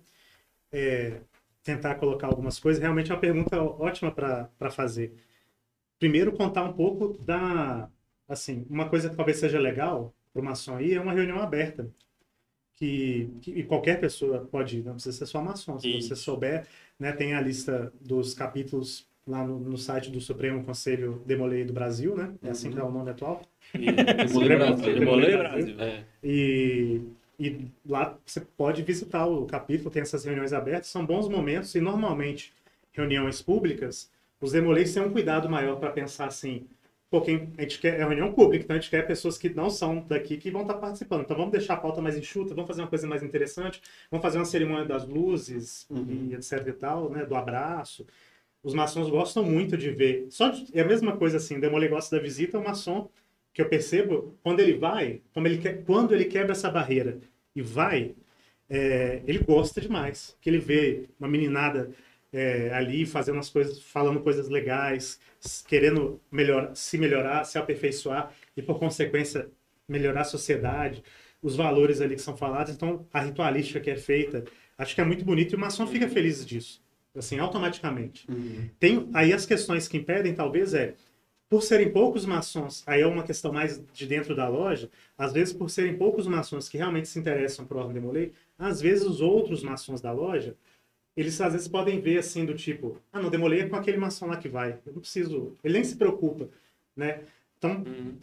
[0.71, 1.21] É,
[1.63, 5.13] tentar colocar algumas coisas, realmente é uma pergunta ótima para fazer
[6.01, 7.87] primeiro contar um pouco da,
[8.27, 11.87] assim, uma coisa que talvez seja legal para o maçom aí é uma reunião aberta.
[12.73, 15.79] Que, que qualquer pessoa pode ir, não precisa ser só maçom.
[15.79, 16.07] Se Isso.
[16.07, 16.65] você souber,
[16.97, 21.73] né, tem a lista dos capítulos lá no, no site do Supremo Conselho Demolei do
[21.73, 22.33] Brasil, né?
[22.41, 22.73] É assim uhum.
[22.73, 23.43] que é o nome atual.
[23.71, 24.99] Demolei Brasil.
[24.99, 25.79] Demolei Brasil.
[25.79, 26.03] É.
[26.23, 27.01] E,
[27.41, 31.81] e lá você pode visitar o capítulo, tem essas reuniões abertas, são bons momentos e
[31.81, 32.53] normalmente
[32.91, 34.11] reuniões públicas
[34.41, 36.65] os demolês têm um cuidado maior para pensar assim,
[37.11, 39.69] pô, quem, a gente quer, é reunião pública, então a gente quer pessoas que não
[39.69, 41.21] são daqui que vão estar tá participando.
[41.21, 44.39] Então vamos deixar a pauta mais enxuta, vamos fazer uma coisa mais interessante, vamos fazer
[44.39, 46.29] uma cerimônia das luzes uhum.
[46.31, 48.05] e etc e tal, né, do abraço.
[48.63, 50.25] Os maçons gostam muito de ver.
[50.29, 53.09] Só de, é a mesma coisa assim, o demolê gosta da visita, o maçom,
[53.53, 57.19] que eu percebo, quando ele vai, como ele quando ele quebra essa barreira
[57.55, 58.15] e vai,
[58.69, 60.37] é, ele gosta demais.
[60.41, 61.91] Que ele vê uma meninada
[62.31, 65.19] é, ali fazendo as coisas, falando coisas legais,
[65.67, 69.49] querendo melhor, se melhorar, se aperfeiçoar e por consequência
[69.87, 71.03] melhorar a sociedade,
[71.41, 72.73] os valores ali que são falados.
[72.73, 74.45] Então a ritualística que é feita,
[74.77, 76.81] acho que é muito bonito e o maçom fica feliz disso,
[77.15, 78.25] assim automaticamente.
[78.31, 78.69] Uhum.
[78.79, 80.95] Tem aí as questões que impedem talvez é
[81.51, 85.53] por serem poucos maçons, aí é uma questão mais de dentro da loja, às vezes
[85.53, 89.19] por serem poucos maçons que realmente se interessam por ordem de Molay, às vezes os
[89.19, 90.55] outros maçons da loja
[91.15, 94.27] eles às vezes podem ver assim do tipo, ah, não, demolei é com aquele maçom
[94.27, 94.79] lá que vai.
[94.85, 95.57] Eu não preciso.
[95.61, 96.49] Ele nem se preocupa,
[96.95, 97.21] né?
[97.57, 98.15] Então, uhum.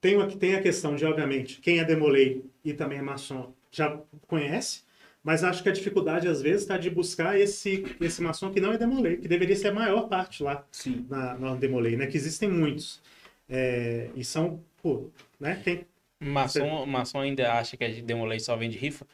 [0.00, 4.82] tem, tem a questão de, obviamente, quem é demolei e também é maçom já conhece,
[5.22, 8.72] mas acho que a dificuldade às vezes está de buscar esse, esse maçom que não
[8.72, 11.06] é demolei, que deveria ser a maior parte lá Sim.
[11.08, 12.06] na, na demolei, né?
[12.06, 13.00] Que existem muitos.
[13.48, 15.60] É, e são, pô, né?
[15.64, 15.86] Tem,
[16.22, 19.04] Maçom, maçom ainda acha que a demolei só vende rifa?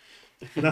[0.54, 0.70] Não,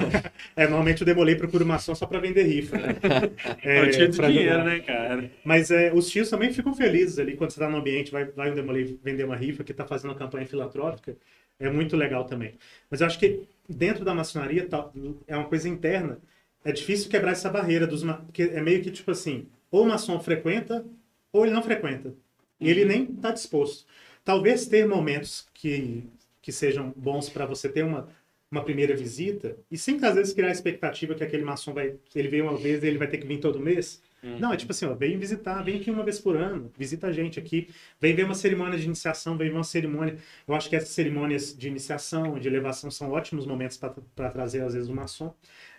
[0.55, 2.77] é, normalmente o Demolei procura uma ação só para vender rifa.
[2.79, 2.89] Né?
[3.65, 5.31] É, é tio dinheiro, né, cara?
[5.45, 8.51] Mas é, os tios também ficam felizes ali quando você está no ambiente, vai, vai
[8.53, 11.17] um Demolei vender uma rifa que está fazendo uma campanha filantrópica.
[11.59, 12.55] É muito legal também.
[12.89, 14.91] Mas eu acho que dentro da maçonaria tá,
[15.27, 16.19] é uma coisa interna.
[16.65, 20.19] É difícil quebrar essa barreira dos porque é meio que tipo assim, ou o maçom
[20.21, 20.85] frequenta
[21.33, 22.15] ou ele não frequenta.
[22.61, 22.89] E ele uhum.
[22.89, 23.87] nem está disposto.
[24.25, 26.05] Talvez ter momentos que,
[26.43, 28.09] que sejam bons para você ter uma
[28.51, 32.29] uma primeira visita e sem às vezes criar a expectativa que aquele maçom vai ele
[32.29, 34.39] veio uma vez ele vai ter que vir todo mês uhum.
[34.39, 37.13] não é tipo assim ó, vem visitar vem aqui uma vez por ano visita a
[37.13, 37.69] gente aqui
[38.01, 41.57] vem ver uma cerimônia de iniciação vem ver uma cerimônia eu acho que essas cerimônias
[41.57, 45.35] de iniciação de elevação são ótimos momentos para trazer às vezes o maçom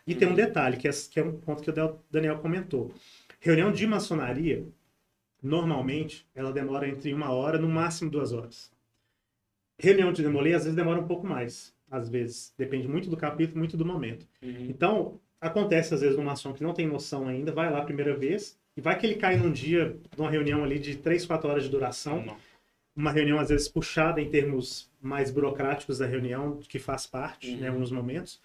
[0.05, 0.19] e uhum.
[0.19, 0.37] tem um uhum.
[0.37, 2.93] detalhe que é, que é um ponto que o Daniel comentou
[3.39, 4.65] reunião de maçonaria
[5.41, 8.71] normalmente ela demora entre uma hora no máximo duas horas
[9.77, 12.53] reunião de demolê às vezes demora um pouco mais às vezes.
[12.57, 14.27] Depende muito do capítulo, muito do momento.
[14.41, 14.67] Uhum.
[14.69, 18.15] Então, acontece às vezes num maçom que não tem noção ainda, vai lá a primeira
[18.15, 21.63] vez, e vai que ele cai num dia, numa reunião ali de 3, 4 horas
[21.63, 22.37] de duração, Não.
[22.95, 27.59] uma reunião às vezes puxada em termos mais burocráticos da reunião, que faz parte Uhum.
[27.63, 28.39] em alguns momentos.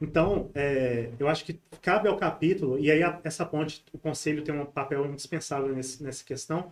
[0.00, 4.42] Então, é, eu acho que cabe ao capítulo, e aí a- essa ponte, o conselho
[4.42, 6.70] tem um papel indispensável nesse, nessa questão,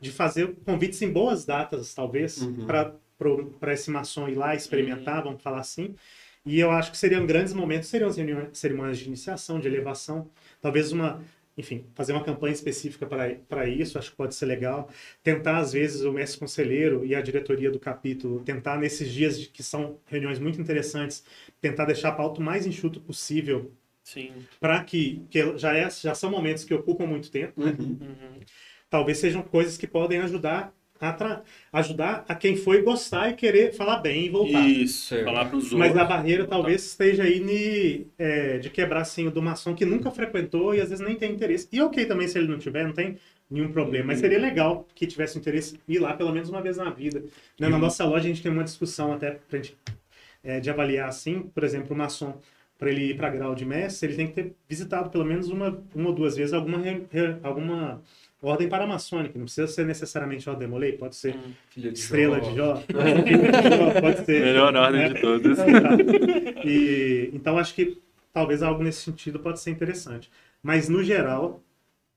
[0.00, 2.66] de fazer convites em boas datas, talvez, Uhum.
[2.66, 5.94] para esse maçom ir lá experimentar, vamos falar assim.
[6.44, 10.28] E eu acho que seriam grandes momentos, seriam as reuniões, cerimônias de iniciação, de elevação,
[10.60, 11.22] talvez uma,
[11.56, 14.90] enfim, fazer uma campanha específica para isso, acho que pode ser legal.
[15.22, 19.48] Tentar, às vezes, o mestre conselheiro e a diretoria do capítulo, tentar nesses dias de-
[19.48, 21.24] que são reuniões muito interessantes,
[21.60, 23.70] tentar deixar a pauta o mais enxuto possível,
[24.02, 24.32] Sim.
[24.58, 27.76] para que, que já, é, já são momentos que ocupam muito tempo, né?
[27.78, 27.98] Uhum.
[28.00, 28.40] Uhum.
[28.90, 30.74] talvez sejam coisas que podem ajudar
[31.08, 31.42] a, tra-
[31.72, 34.60] ajudar a quem foi gostar e querer falar bem e voltar.
[34.66, 35.08] Isso.
[35.08, 35.24] Certo.
[35.24, 35.78] Falar pros outros.
[35.78, 39.84] Mas a barreira talvez esteja aí ni- é, de quebrar assim, o do maçom que
[39.84, 41.68] nunca frequentou e às vezes nem tem interesse.
[41.72, 43.18] E ok também se ele não tiver, não tem
[43.50, 44.06] nenhum problema.
[44.06, 47.20] Mas seria legal que tivesse interesse em ir lá pelo menos uma vez na vida.
[47.58, 47.68] Né?
[47.68, 49.76] Na nossa loja a gente tem uma discussão até pra gente,
[50.44, 52.38] é, de avaliar assim, por exemplo, o maçom
[52.78, 55.80] para ele ir para grau de mestre, ele tem que ter visitado pelo menos uma,
[55.94, 58.02] uma ou duas vezes alguma, re- re- alguma
[58.42, 59.38] ordem paramaçônica.
[59.38, 61.52] Não precisa ser necessariamente ordem Molei, pode ser Hum.
[61.76, 62.50] De estrela Jó.
[62.50, 62.82] de Jó, Jó,
[64.00, 64.44] pode ser.
[64.44, 65.08] Melhor ordem né?
[65.10, 65.58] de todas.
[66.64, 68.02] E, então acho que
[68.32, 70.30] talvez algo nesse sentido pode ser interessante.
[70.62, 71.62] Mas no geral,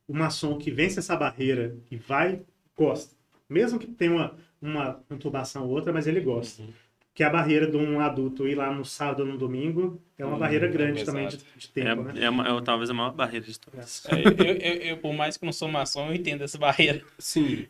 [0.08, 2.42] o maçom que vence essa barreira e vai,
[2.76, 3.16] gosta.
[3.50, 6.62] Mesmo que tenha uma, uma conturbação ou outra, mas ele gosta.
[6.62, 6.70] Uhum.
[7.16, 10.36] Que a barreira de um adulto ir lá no sábado ou no domingo é uma
[10.36, 11.12] Hum, barreira é grande pesado.
[11.12, 12.14] também de, de tempo, né?
[12.20, 14.06] É, é, uma- é talvez a maior barreira de todas.
[14.06, 17.02] É, eu, eu- eu, por mais que não sou maçom, eu entendo essa barreira.
[17.18, 17.68] Sim.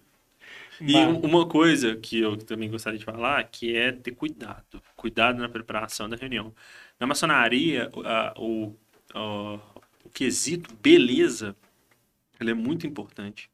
[0.87, 4.81] E Mas- um- uma coisa que eu também gostaria de falar, que é ter cuidado.
[4.95, 6.53] Cuidado na preparação da reunião.
[6.99, 8.75] Na maçonaria, o- a- o,
[9.15, 9.59] o,
[10.05, 11.55] o quesito beleza,
[12.39, 13.49] ele é muito importante.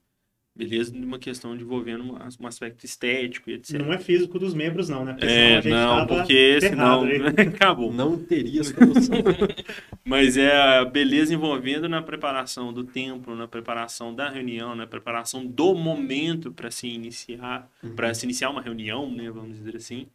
[0.56, 3.86] Beleza numa questão de envolvendo um, um aspecto estético e etc.
[3.86, 5.14] Não é físico dos membros, não, né?
[5.14, 7.04] Porque senão a É, gente não, tava porque senão
[7.56, 7.92] acabou.
[7.94, 9.24] Não teria solução.
[10.04, 15.46] Mas é a beleza envolvendo na preparação do templo, na preparação da reunião, na preparação
[15.46, 20.08] do momento para se iniciar, para se iniciar uma reunião, né, vamos dizer assim.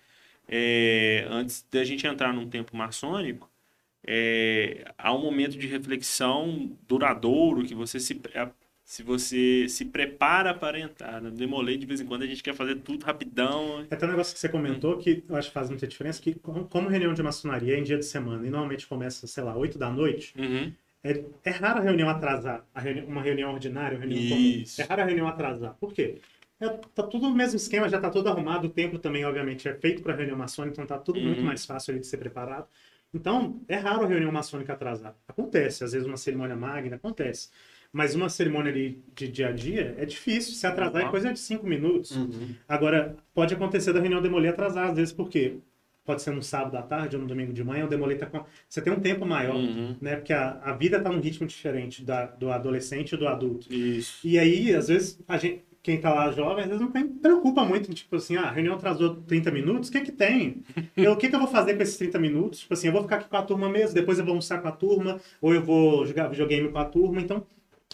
[0.48, 3.50] É, antes da gente entrar num templo maçônico,
[4.06, 8.20] é, há um momento de reflexão duradouro que você se
[8.86, 11.20] se você se prepara para entrar.
[11.20, 13.84] No Demolei, de vez em quando, a gente quer fazer tudo rapidão.
[13.90, 16.34] É até um negócio que você comentou que eu acho que faz muita diferença, que
[16.36, 19.76] como reunião de maçonaria é em dia de semana e normalmente começa, sei lá, 8
[19.76, 20.72] da noite, Uhum.
[21.04, 24.20] É, é raro a reunião atrasar, a reuni- uma reunião ordinária, uma reunião
[24.62, 24.76] Isso.
[24.76, 24.86] comum.
[24.86, 25.74] É raro a reunião atrasar.
[25.78, 26.20] Por quê?
[26.58, 29.74] É, tá tudo no mesmo esquema, já tá todo arrumado, o templo também, obviamente, é
[29.74, 31.46] feito para reunião maçônica, então tá tudo muito Uhum.
[31.46, 32.66] mais fácil ali de ser preparado.
[33.14, 35.14] Então, é raro a reunião maçônica atrasar.
[35.28, 37.50] Acontece, às vezes uma cerimônia magna, acontece.
[37.96, 40.52] Mas uma cerimônia ali de dia a dia é difícil.
[40.52, 41.10] Se atrasar é Uhum.
[41.10, 42.10] coisa de cinco minutos.
[42.14, 42.48] Uhum.
[42.68, 45.54] Agora, pode acontecer da reunião demolir atrasar, às vezes, porque
[46.04, 48.44] pode ser no sábado à tarde ou no domingo de manhã, o demolir tá com...
[48.68, 49.96] Você tem um tempo maior Uhum.
[49.98, 50.16] né?
[50.16, 53.72] Porque a, a vida está num ritmo diferente da, do adolescente e do adulto.
[53.72, 54.18] Isso.
[54.26, 57.64] E aí, às vezes, a gente, quem tá lá jovem, às vezes não tem, preocupa
[57.64, 60.62] muito, tipo assim, ah, a reunião atrasou 30 minutos, o que que tem?
[60.96, 62.58] Eu, o que que eu vou fazer com esses 30 minutos?
[62.60, 64.68] Tipo assim, eu vou ficar aqui com a turma mesmo, depois eu vou almoçar com
[64.68, 67.42] a turma, ou eu vou jogar videogame com a turma, então...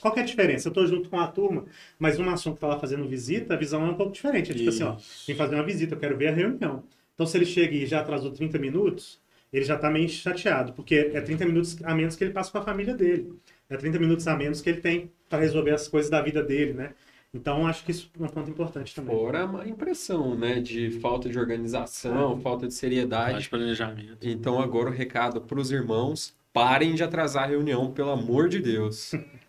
[0.03, 0.69] Qual que é a diferença?
[0.69, 1.65] Eu tô junto com a turma,
[1.97, 4.51] mas uma ação que tá lá fazendo visita, a visão é um pouco diferente.
[4.51, 4.97] É tipo assim, ó,
[5.29, 6.83] vem fazer uma visita, eu quero ver a reunião.
[7.15, 9.21] Então, se ele chega e já atrasou 30 minutos,
[9.53, 12.59] ele já tá meio chateado, porque é 30 minutos a menos que ele passa com
[12.59, 13.33] a família dele.
[13.71, 16.73] É 30 minutos a menos que ele tem para resolver as coisas da vida dele,
[16.73, 16.95] né?
[17.33, 19.17] Então, acho que isso é um ponto importante também.
[19.17, 20.59] Fora a impressão, né?
[20.59, 23.49] De falta de organização, falta de seriedade.
[23.49, 24.19] planejamento.
[24.29, 28.59] Então, agora o recado para os irmãos: parem de atrasar a reunião, pelo amor de
[28.59, 29.13] Deus.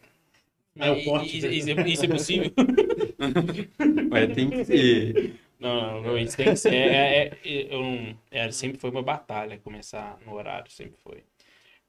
[0.79, 2.51] É o isso, isso é, isso é possível?
[4.09, 5.19] Mas tem que ser.
[5.59, 6.73] Não, não, não, isso tem que ser.
[6.73, 7.39] É, é-
[7.73, 11.23] eu não- é, sempre foi uma batalha começar no horário, sempre foi.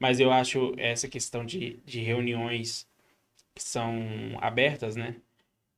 [0.00, 2.88] Mas eu acho essa questão de, de reuniões
[3.54, 3.94] que são
[4.40, 5.16] abertas, né?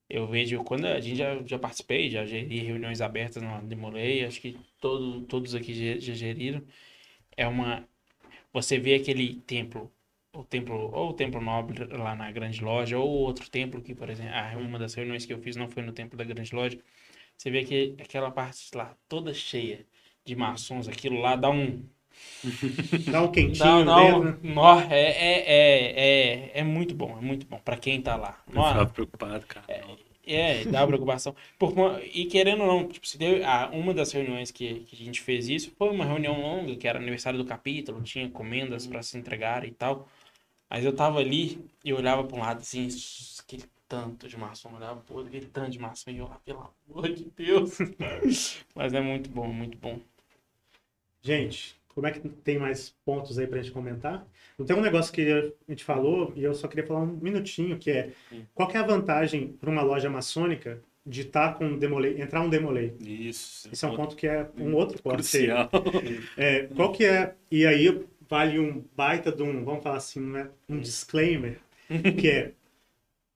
[0.08, 4.40] Eu vejo quando a gente já, já participei, já geri reuniões abertas no Demolei, acho
[4.40, 6.62] que todo, todos aqui já, já geriram.
[7.36, 7.88] É uma.
[8.52, 9.92] Você vê aquele templo,
[10.40, 14.10] o templo, ou o templo nobre lá na Grande Loja, ou outro templo que, por
[14.10, 16.78] exemplo, ah, uma das reuniões que eu fiz não foi no templo da Grande Loja.
[17.36, 19.86] Você vê que aquela parte lá toda cheia
[20.24, 21.84] de maçons, aquilo lá dá um.
[23.10, 24.40] Dá um quentinho Dá, um dentro.
[24.42, 28.42] nó, é, é, é, é, é muito bom, é muito bom pra quem tá lá.
[28.80, 29.66] Eu preocupado, cara.
[30.26, 31.36] É, dá uma preocupação.
[31.58, 31.72] Por,
[32.12, 35.20] e querendo ou não, tipo, se deu, ah, uma das reuniões que, que a gente
[35.20, 39.16] fez isso foi uma reunião longa, que era aniversário do capítulo, tinha encomendas para se
[39.16, 40.08] entregar e tal.
[40.68, 42.88] Mas eu tava ali e olhava para um lado assim,
[43.40, 47.09] aquele tanto de maçom, olhava pro aquele tanto de maçom e eu, ah, pelo amor
[47.12, 47.78] de Deus.
[48.74, 50.01] Mas é muito bom, muito bom.
[51.22, 54.26] Gente, como é que tem mais pontos aí pra gente comentar?
[54.59, 55.22] Não tem um negócio que
[55.66, 58.12] a gente falou e eu só queria falar um minutinho, que é
[58.55, 62.43] qual que é a vantagem para uma loja maçônica de estar com um demolei, entrar
[62.43, 62.94] um demolei?
[63.01, 63.68] Isso.
[63.72, 65.14] Esse é um ponto que é um outro ponto.
[65.14, 65.70] Crucial.
[66.36, 70.50] É, qual que é, e aí vale um baita de um, vamos falar assim, né,
[70.68, 71.58] um disclaimer,
[72.18, 72.52] que é,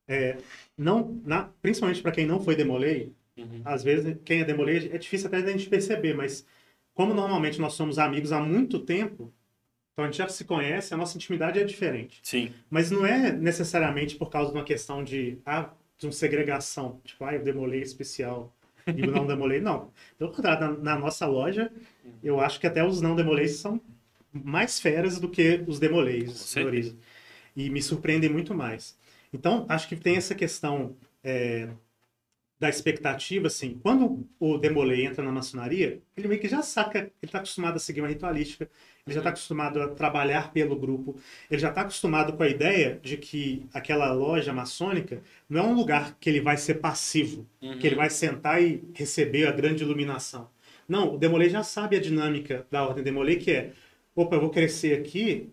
[0.09, 0.39] é
[0.77, 3.63] não, na, principalmente para quem não foi demolei, Uhum.
[3.65, 6.45] às vezes quem é demolei é difícil até da gente perceber, mas
[6.93, 9.33] como normalmente nós somos amigos há muito tempo,
[9.93, 12.21] então a gente já se conhece, a nossa intimidade é diferente.
[12.23, 12.53] Sim.
[12.71, 17.01] Mas não é necessariamente por causa de uma questão de, ah, de uma segregação.
[17.05, 18.55] Tipo, ah, eu demolei especial
[18.87, 19.61] e o não demolei.
[19.61, 19.91] Não.
[20.19, 21.71] Pelo contrário, na, na nossa loja,
[22.23, 23.81] eu acho que até os não demoleis são
[24.33, 26.97] mais feras do que os demoleis de.
[27.57, 28.99] E me surpreendem muito mais.
[29.33, 31.69] Então, acho que tem essa questão é,
[32.61, 37.13] da expectativa, assim, quando o Demolay entra na maçonaria, ele meio que já saca, ele
[37.23, 38.69] está acostumado a seguir uma ritualística,
[39.07, 41.19] ele já está acostumado a trabalhar pelo grupo,
[41.51, 45.75] ele já está acostumado com a ideia de que aquela loja maçônica não é um
[45.75, 47.49] lugar que ele vai ser passivo,
[47.81, 50.51] que ele vai sentar e receber a grande iluminação.
[50.87, 53.73] Não, o Demolay já sabe a dinâmica da Ordem Demolay, que é,
[54.15, 55.51] opa, eu vou crescer aqui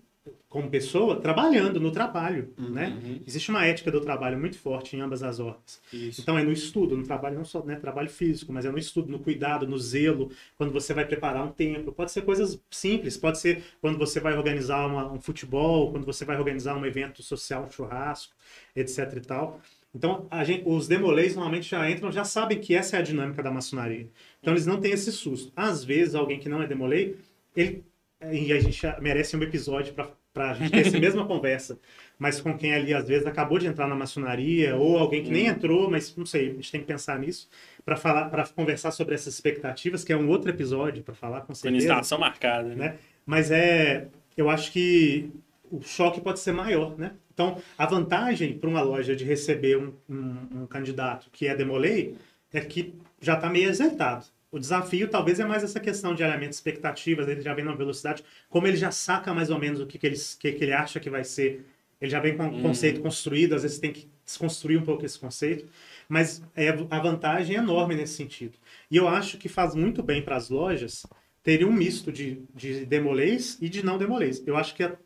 [0.50, 2.98] como pessoa trabalhando no trabalho, né?
[3.26, 5.82] Existe uma ética do trabalho muito forte em ambas as ordens.
[5.92, 6.22] Isso.
[6.22, 9.10] Então é no estudo, no trabalho não só né, trabalho físico, mas é no estudo,
[9.12, 11.92] no cuidado, no zelo, quando você vai preparar um templo.
[11.94, 16.24] Pode ser coisas simples, pode ser quando você vai organizar uma- um futebol, quando você
[16.26, 18.34] vai organizar um evento social, um churrasco,
[18.76, 19.62] etc e tal.
[19.94, 23.44] Então a gente- os demolês normalmente já entram, já sabem que essa é a dinâmica
[23.44, 24.08] da maçonaria.
[24.42, 25.52] Então eles não têm esse susto.
[25.56, 27.18] Às vezes alguém que não é demolei,
[27.56, 27.84] ele
[28.32, 31.80] e a gente merece um episódio para a gente ter essa mesma conversa,
[32.18, 35.48] mas com quem ali às vezes acabou de entrar na maçonaria ou alguém que nem
[35.48, 37.50] entrou, mas não sei, a gente tem que pensar nisso
[37.86, 41.54] para falar, para conversar sobre essas expectativas, que é um outro episódio para falar com
[41.54, 41.86] certeza.
[41.86, 42.76] estação marcada, né?
[42.76, 42.98] né?
[43.26, 45.30] Mas é, eu acho que
[45.72, 47.12] o choque pode ser maior, né?
[47.34, 52.16] Então, a vantagem para uma loja de receber um, um- um candidato que é demolei
[52.54, 54.26] é que já está meio exertado.
[54.52, 57.74] O desafio talvez é mais essa questão de alinhamento de expectativas, ele já vem na
[57.76, 60.74] velocidade, como ele já saca mais ou menos o que, que, ele, que, que ele
[60.74, 61.66] acha que vai ser,
[62.00, 65.20] ele já vem com um conceito construído, às vezes tem que desconstruir um pouco esse
[65.20, 65.66] conceito,
[66.08, 68.58] mas é, a vantagem é enorme nesse sentido.
[68.90, 71.06] E eu acho que faz muito bem para as lojas
[71.44, 74.44] teria um misto de, de demolês e de não demolês.
[74.46, 74.98] Eu acho que a-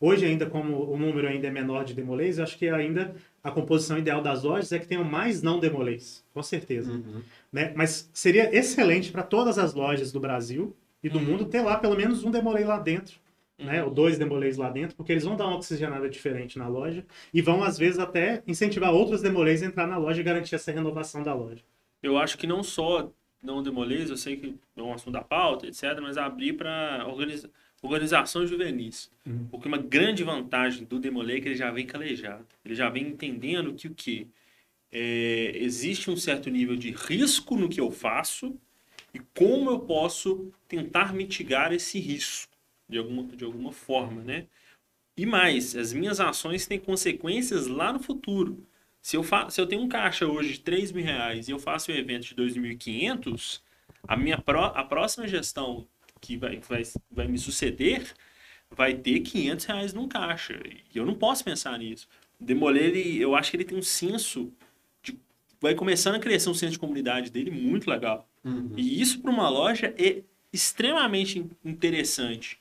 [0.00, 3.50] hoje ainda, como o número ainda é menor de demolês, eu acho que ainda a
[3.50, 7.02] composição ideal das lojas é que tenham mais não demolês, com certeza.
[7.52, 7.72] Né?
[7.74, 11.96] Mas seria excelente para todas as lojas do Brasil e do mundo ter lá pelo
[11.96, 13.18] menos um demolei lá dentro.
[13.58, 17.04] Né, ou dois demolês lá dentro, porque eles vão dar uma oxigenada diferente na loja
[17.30, 20.72] e vão, às vezes, até incentivar outros demolês a entrar na loja e garantir essa
[20.72, 21.62] renovação da loja.
[22.02, 23.12] Eu acho que não só
[23.42, 27.50] não demolês, eu sei que é um assunto da pauta, etc., mas abrir para organiza
[27.82, 29.10] organização juvenis.
[29.50, 32.46] Porque uma grande vantagem do demolê é que ele já vem calejado.
[32.64, 34.26] Ele já vem entendendo que o quê?
[34.92, 38.56] É, existe um certo nível de risco no que eu faço
[39.14, 42.52] e como eu posso tentar mitigar esse risco
[42.88, 44.46] de alguma, de alguma forma, né?
[45.16, 48.66] E mais, as minhas ações têm consequências lá no futuro.
[49.00, 51.58] Se eu, fa se eu tenho um caixa hoje de 3 mil reais e eu
[51.58, 53.60] faço um evento de 2.500,
[54.06, 55.86] a minha pró a próxima gestão
[56.20, 58.12] que vai, vai, vai me suceder
[58.72, 60.52] vai ter 500 reais num caixa.
[60.94, 62.06] E eu não posso pensar nisso.
[62.40, 64.52] O Demoler, ele, eu acho que ele tem um senso
[65.02, 65.18] de...
[65.60, 68.28] Vai começando a crescer um senso de comunidade dele muito legal.
[68.76, 70.22] E isso para uma loja é
[70.52, 72.58] extremamente in- interessante.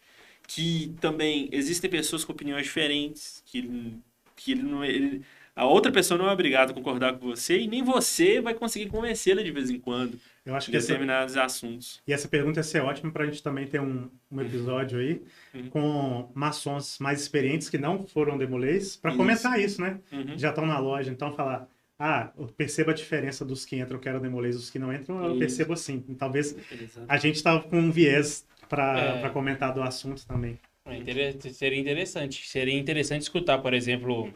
[0.48, 3.98] Que também existem pessoas com opiniões diferentes, que, ele-
[4.36, 5.22] que ele não, ele-
[5.56, 8.88] a outra pessoa não é obrigada a concordar com você e nem você vai conseguir
[8.88, 12.02] convencê-la de vez em quando Eu acho que essa, determinados assuntos.
[12.08, 15.22] E essa pergunta ia ser ótima para a gente também ter um, um episódio aí
[15.54, 15.70] Uhum.
[15.70, 20.00] com maçons mais experientes que não foram demolês para comentar isso, né?
[20.12, 20.38] Uhum.
[20.38, 21.68] Já estão na loja, então falar,
[21.98, 24.94] ah, eu percebo a diferença dos que entram que eram demolês e dos que não
[24.94, 25.40] entram, eu Isso.
[25.40, 26.04] percebo assim.
[26.08, 27.06] E talvez Exato.
[27.10, 29.30] a gente estava com um viés para É.
[29.30, 30.58] comentar do assunto também.
[30.86, 32.48] É inter- Seria interessante.
[32.48, 34.32] Seria interessante escutar, por exemplo,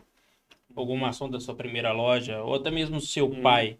[0.75, 3.77] alguma ação da sua primeira loja, ou até mesmo seu pai,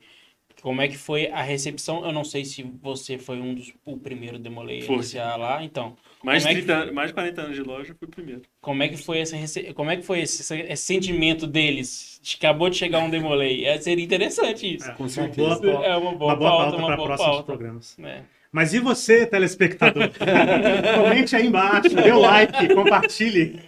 [0.62, 2.06] Como é que foi a recepção?
[2.06, 4.96] Eu não sei se você foi um dos o primeiro Demolei a Foi.
[4.96, 5.96] iniciar lá, então.
[6.24, 8.12] Mais de, Como é que- 30 anos, mais de 40 anos de loja, foi o
[8.12, 8.42] primeiro.
[8.62, 12.18] Como é que foi esse, rece- como é que foi esse, esse sentimento deles?
[12.24, 13.66] De Acabou de chegar um Demolei.
[13.66, 14.90] É, seria interessante isso.
[14.90, 15.60] É, Com uma certeza.
[15.60, 17.44] boa- É uma boa, uma boa pauta, pauta uma para boa próximos pauta.
[17.44, 18.00] programas.
[18.00, 18.24] É.
[18.54, 20.10] Mas e você, telespectador?
[20.96, 23.60] Comente aí embaixo, dê o like, compartilhe.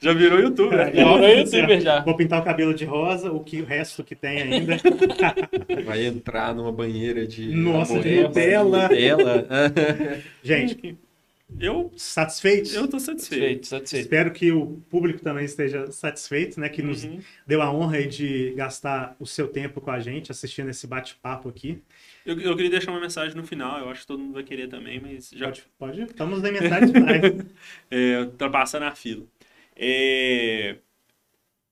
[0.00, 0.80] Já virou youtuber.
[0.80, 2.00] É, Já virou youtuber já.
[2.00, 4.76] Vou pintar o cabelo de rosa, o que o resto que tem ainda.
[5.84, 7.54] Vai entrar numa banheira de.
[7.54, 8.82] Nossa, de Nutella.
[8.88, 9.46] Nutella.
[10.42, 10.96] Gente,
[11.60, 12.74] Eu, satisfeitos?
[12.74, 13.66] eu tô satisfeito.
[13.66, 14.02] Satisfeito, satisfeito.
[14.04, 16.68] Espero que o público também esteja satisfeito, né?
[16.70, 17.20] Que nos Uhum.
[17.46, 21.48] deu a honra aí de gastar o seu tempo com a gente, assistindo esse bate-papo
[21.50, 21.78] aqui.
[22.24, 24.68] Eu, eu queria deixar uma mensagem no final, eu acho que todo mundo vai querer
[24.68, 26.02] também, mas já Pode, pode.
[26.02, 27.22] Estamos na mensagem finais.
[27.90, 29.24] é, ultrapassando a fila.
[29.74, 30.76] É,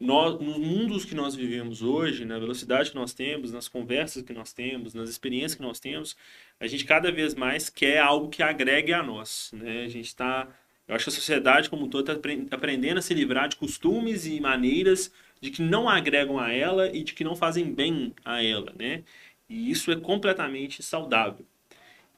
[0.01, 4.33] nós, nos mundos que nós vivemos hoje, na velocidade que nós temos, nas conversas que
[4.33, 6.17] nós temos, nas experiências que nós temos,
[6.59, 9.51] a gente cada vez mais quer algo que agregue a nós.
[9.53, 9.85] Né?
[9.85, 10.49] A gente está.
[10.89, 14.27] Eu acho que a sociedade como um todo está aprendendo a se livrar de costumes
[14.27, 18.43] e maneiras de que não agregam a ela e de que não fazem bem a
[18.43, 18.73] ela.
[18.79, 19.05] Né?
[19.51, 21.47] E isso é completamente saudável.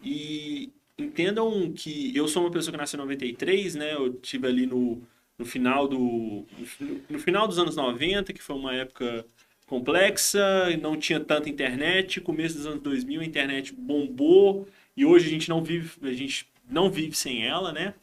[0.02, 3.94] E entendam que eu sou uma pessoa que nasceu em 93, né?
[3.94, 5.02] Eu tive ali no,
[5.38, 6.44] no final do
[6.80, 9.24] no, no final dos anos 90, que foi uma época
[9.66, 10.40] complexa,
[10.80, 15.48] não tinha tanta internet, começo dos anos 2000 a internet bombou e hoje a gente
[15.48, 17.94] não vive, a gente não vive sem ela, né?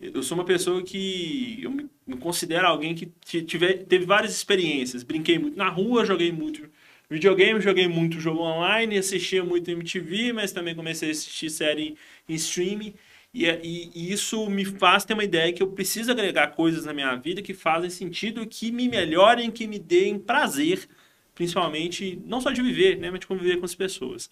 [0.00, 1.88] Eu sou uma pessoa que eu me,
[2.20, 5.02] considero alguém que ti- tiver, teve várias experiências.
[5.02, 6.68] Brinquei muito na rua, joguei muito
[7.10, 11.96] videogame, joguei muito jogo online, assistia muito MTV, mas também comecei a assistir série
[12.28, 12.94] em streaming.
[13.32, 16.84] E, é- e- e isso me faz ter uma ideia que eu preciso agregar coisas
[16.86, 20.88] na minha vida que fazem sentido, que me melhorem, que me deem prazer,
[21.34, 24.30] principalmente, não só de viver, né, mas de conviver com as pessoas.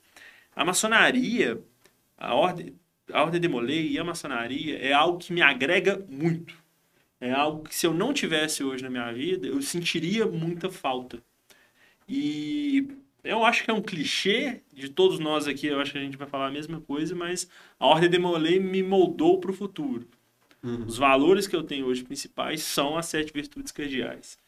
[0.57, 1.61] A maçonaria,
[2.19, 2.75] a ordem,
[3.13, 6.55] a ordem de Molay e a maçonaria é algo que me agrega muito.
[7.21, 11.23] É algo que se eu não tivesse hoje na minha vida, eu sentiria muita falta.
[12.09, 12.89] E
[13.23, 16.17] eu acho que é um clichê de todos nós aqui, eu acho que a gente
[16.17, 17.49] vai falar a mesma coisa, mas
[17.79, 20.07] a Ordem de Molay me moldou para o futuro.
[20.63, 20.85] Uhum.
[20.87, 24.39] Os valores que eu tenho hoje principais são as sete virtudes cardeais.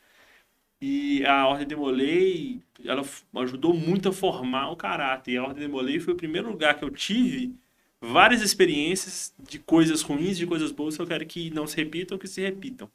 [0.80, 3.02] E a Ordem de Molay, ela
[3.36, 5.32] ajudou muito a formar o caráter.
[5.32, 7.54] E a Ordem de Molay foi o primeiro lugar que eu tive
[8.00, 12.18] várias experiências de coisas ruins, de coisas boas que eu quero que não se repitam,
[12.18, 12.90] que se repitam,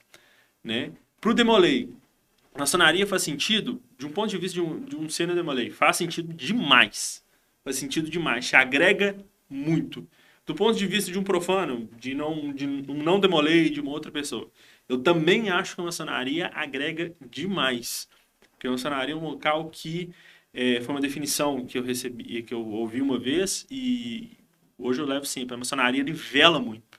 [0.62, 0.92] né?
[1.20, 1.88] Pro Demolay,
[2.58, 6.32] maçonaria faz sentido, de um ponto de vista de um, de um Demolay, faz sentido
[6.32, 7.24] demais.
[7.64, 9.16] Faz sentido demais, te agrega
[9.48, 10.06] muito.
[10.44, 13.90] Do ponto de vista de um profano, de não de um não Demolay de uma
[13.92, 14.50] outra pessoa,
[14.88, 18.08] eu também acho que a maçonaria agrega demais.
[18.50, 20.10] Porque a maçonaria é um local que
[20.52, 24.36] é, foi uma definição que eu recebi, que eu ouvi uma vez e
[24.76, 25.54] hoje eu levo sempre.
[25.54, 26.98] A maçonaria nivela muito.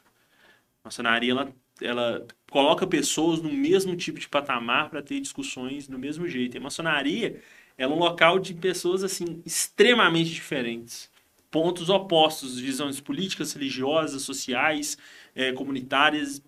[0.84, 5.98] A maçonaria ela, ela coloca pessoas no mesmo tipo de patamar para ter discussões do
[6.00, 6.56] mesmo jeito.
[6.56, 7.42] E a maçonaria
[7.78, 11.10] é um local de pessoas assim extremamente diferentes,
[11.52, 14.98] pontos opostos, visões políticas, religiosas, sociais,
[15.36, 16.42] eh, comunitárias,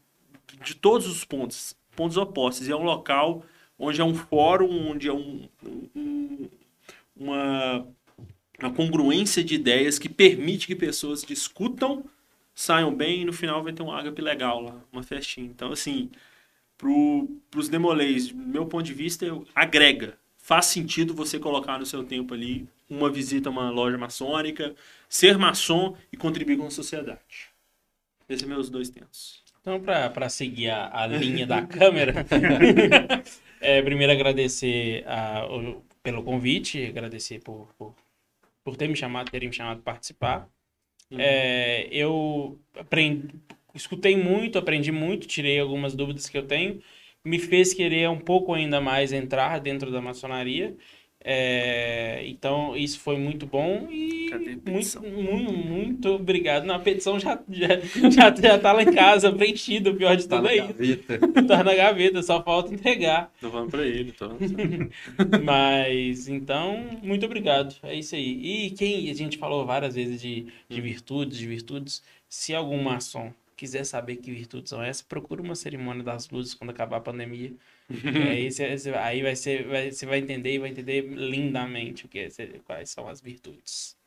[0.64, 2.68] de todos os pontos, pontos opostos.
[2.68, 3.43] E é um local
[3.77, 5.47] onde é um fórum, onde é um,
[5.95, 6.49] um-
[7.15, 7.88] uma,
[8.60, 12.06] uma congruência de ideias que permite que pessoas discutam,
[12.56, 15.48] saiam bem e no final vai ter um ágape legal lá, uma festinha.
[15.48, 16.11] Então, assim,
[16.77, 16.90] para
[17.60, 20.18] os demolês, do meu ponto de vista, eu- agrega.
[20.38, 24.76] Faz sentido você colocar no seu tempo ali uma visita a uma loja maçônica,
[25.10, 27.49] ser maçom e contribuir com a sociedade.
[28.30, 29.44] Esses são meus dois tentos.
[29.61, 32.14] Então, para seguir a, a linha da câmera,
[33.60, 37.95] é, primeiro agradecer a- o- pelo convite, agradecer por, por,
[38.64, 40.49] por ter me chamado, terem me chamado para participar.
[41.18, 43.36] É, eu aprendi,
[43.74, 46.82] escutei muito, aprendi muito, tirei algumas dúvidas que eu tenho,
[47.24, 50.76] me fez querer um pouco ainda mais entrar dentro da maçonaria.
[51.27, 54.30] É, então, isso foi muito bom e
[54.64, 56.65] muito, muito, muito obrigado.
[56.65, 57.80] Na petição já, já,
[58.11, 59.89] já, já tá lá em casa, preenchido.
[59.89, 60.68] O pior de Tá tudo na é isso.
[60.68, 61.19] gaveta.
[61.47, 63.31] Tá na gaveta, só falta entregar.
[63.41, 64.30] Tô falando pra ele, tô.
[65.43, 67.73] Mas, então, muito obrigado.
[67.81, 68.68] É isso aí.
[68.68, 72.03] E quem a gente falou várias vezes de, de virtudes, de virtudes.
[72.30, 76.69] Se algum maçom quiser saber que virtudes são essas, procura uma cerimônia das luzes quando
[76.69, 77.52] acabar a pandemia.
[78.18, 82.20] Aí você, aí vai ser, vai- você vai entender e vai entender lindamente o que
[82.20, 82.30] é,
[82.66, 83.98] quais são as virtudes.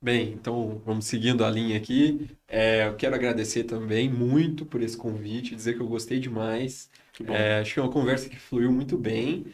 [0.00, 2.28] Bem, então vamos seguindo a linha aqui.
[2.46, 6.90] É, eu quero agradecer também muito por esse convite, dizer que eu gostei demais.
[7.26, 9.46] É, acho que é uma conversa que fluiu muito bem.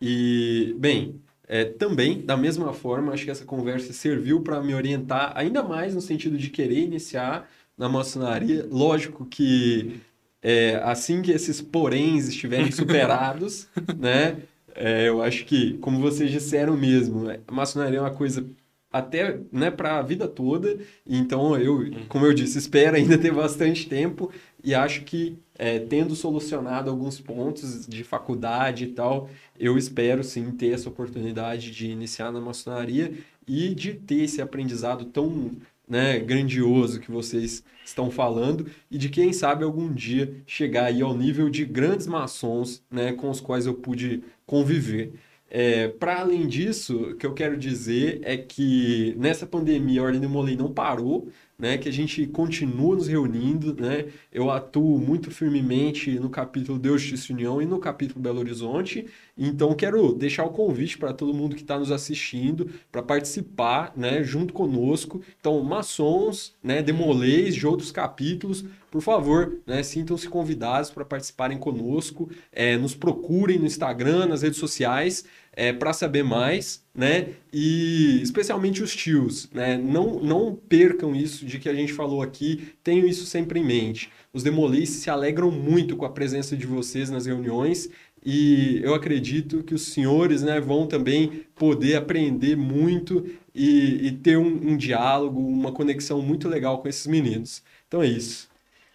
[0.00, 5.32] E, bem, É, também, da mesma forma, acho que essa conversa serviu para me orientar
[5.36, 7.48] ainda mais no sentido de querer iniciar
[7.78, 8.66] na maçonaria.
[8.70, 10.00] Lógico que
[10.48, 13.66] é, assim que esses poréns estiverem superados,
[13.98, 14.36] né?
[14.76, 18.46] É, eu acho que, como vocês disseram mesmo, a maçonaria é uma coisa
[18.92, 20.78] até né, para a vida toda.
[21.04, 24.30] Então, eu, como eu disse, espero ainda ter bastante tempo
[24.62, 29.28] e acho que, é, tendo solucionado alguns pontos de faculdade e tal,
[29.58, 33.14] eu espero sim ter essa oportunidade de iniciar na maçonaria
[33.48, 35.56] e de ter esse aprendizado tão
[35.88, 41.16] né, grandioso que vocês estão falando e de quem sabe algum dia chegar aí ao
[41.16, 45.14] nível de grandes maçons né, com os quais eu pude conviver.
[45.48, 50.20] É, Para além disso, o que eu quero dizer é que nessa pandemia a Ordem
[50.20, 51.28] do Molei não parou,
[51.58, 57.00] né, que a gente continua nos reunindo, né, eu atuo muito firmemente no capítulo Deus,
[57.00, 59.06] Justiça e União e no capítulo Belo Horizonte,
[59.36, 64.22] então quero deixar o convite para todo mundo que está nos assistindo para participar, né,
[64.22, 71.04] junto conosco, então maçons, né, demoleis de outros capítulos, por favor, né, sintam-se convidados para
[71.04, 75.24] participarem conosco, é, nos procurem no Instagram, nas redes sociais,
[75.56, 77.30] é, para saber mais, né?
[77.50, 79.78] E especialmente os tios, né?
[79.78, 84.10] Não, não percam isso de que a gente falou aqui, tenham isso sempre em mente.
[84.34, 87.88] Os demolices se alegram muito com a presença de vocês nas reuniões
[88.24, 93.24] e eu acredito que os senhores né, vão também poder aprender muito
[93.54, 97.62] e, e ter um, um diálogo, uma conexão muito legal com esses meninos.
[97.88, 98.50] Então é isso.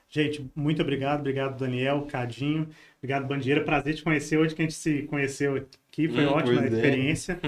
[0.10, 1.22] Gente, muito obrigado.
[1.22, 2.68] Obrigado, Daniel, Cadinho.
[2.98, 3.64] Obrigado, Bandeira.
[3.64, 6.08] Prazer te conhecer hoje que a gente se conheceu aqui.
[6.08, 6.68] Foi Hum, ótima a é.
[6.68, 7.40] experiência.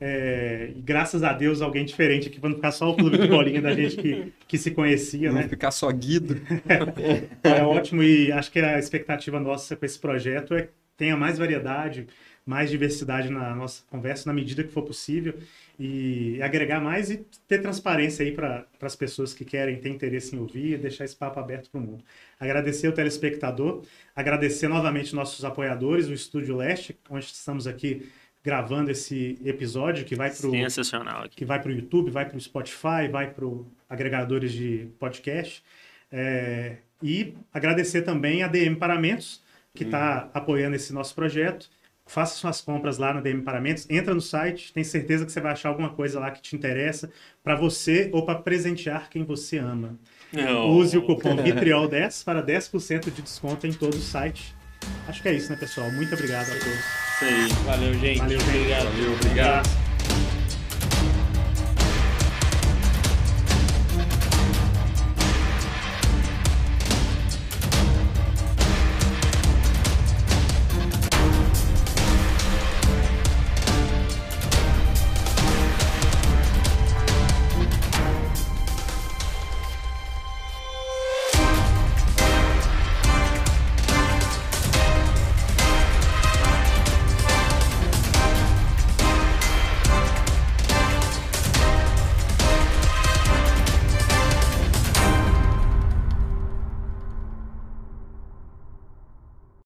[0.00, 3.28] É, e graças a Deus, alguém diferente aqui, para não ficar só o clube de
[3.28, 5.48] bolinha da gente que, que se conhecia, Não né?
[5.48, 6.40] ficar só guido.
[7.42, 11.38] É ótimo e acho que a expectativa nossa com esse projeto é que tenha mais
[11.38, 12.06] variedade,
[12.44, 15.34] mais diversidade na nossa conversa, na medida que for possível,
[15.78, 20.38] e agregar mais e ter transparência aí para as pessoas que querem ter interesse em
[20.38, 22.04] ouvir e deixar esse papo aberto para o mundo.
[22.38, 23.82] Agradecer o telespectador,
[24.14, 28.08] agradecer novamente nossos apoiadores, o Estúdio Leste, onde estamos aqui
[28.44, 31.36] gravando esse episódio que vai para o Sensacional aqui.
[31.36, 33.46] que vai para o YouTube, vai para o Spotify, vai para
[33.88, 35.64] agregadores de podcast.
[36.12, 39.42] É, e agradecer também a DM Paramentos,
[39.74, 41.68] que está apoiando esse nosso projeto.
[42.06, 45.52] Faça suas compras lá na DM Paramentos, entra no site, tem certeza que você vai
[45.52, 47.10] achar alguma coisa lá que te interessa
[47.42, 49.98] para você ou para presentear quem você ama.
[50.68, 54.54] Use o cupom Vitriol10 para 10% de desconto em todo o site.
[55.08, 55.90] Acho que é isso, né, pessoal?
[55.90, 57.04] Muito obrigado a todos.
[57.14, 57.48] Isso aí.
[57.64, 58.18] Valeu, gente.
[58.18, 58.56] Valeu, gente.
[58.56, 58.84] Obrigado.
[58.84, 59.83] Valeu, obrigado.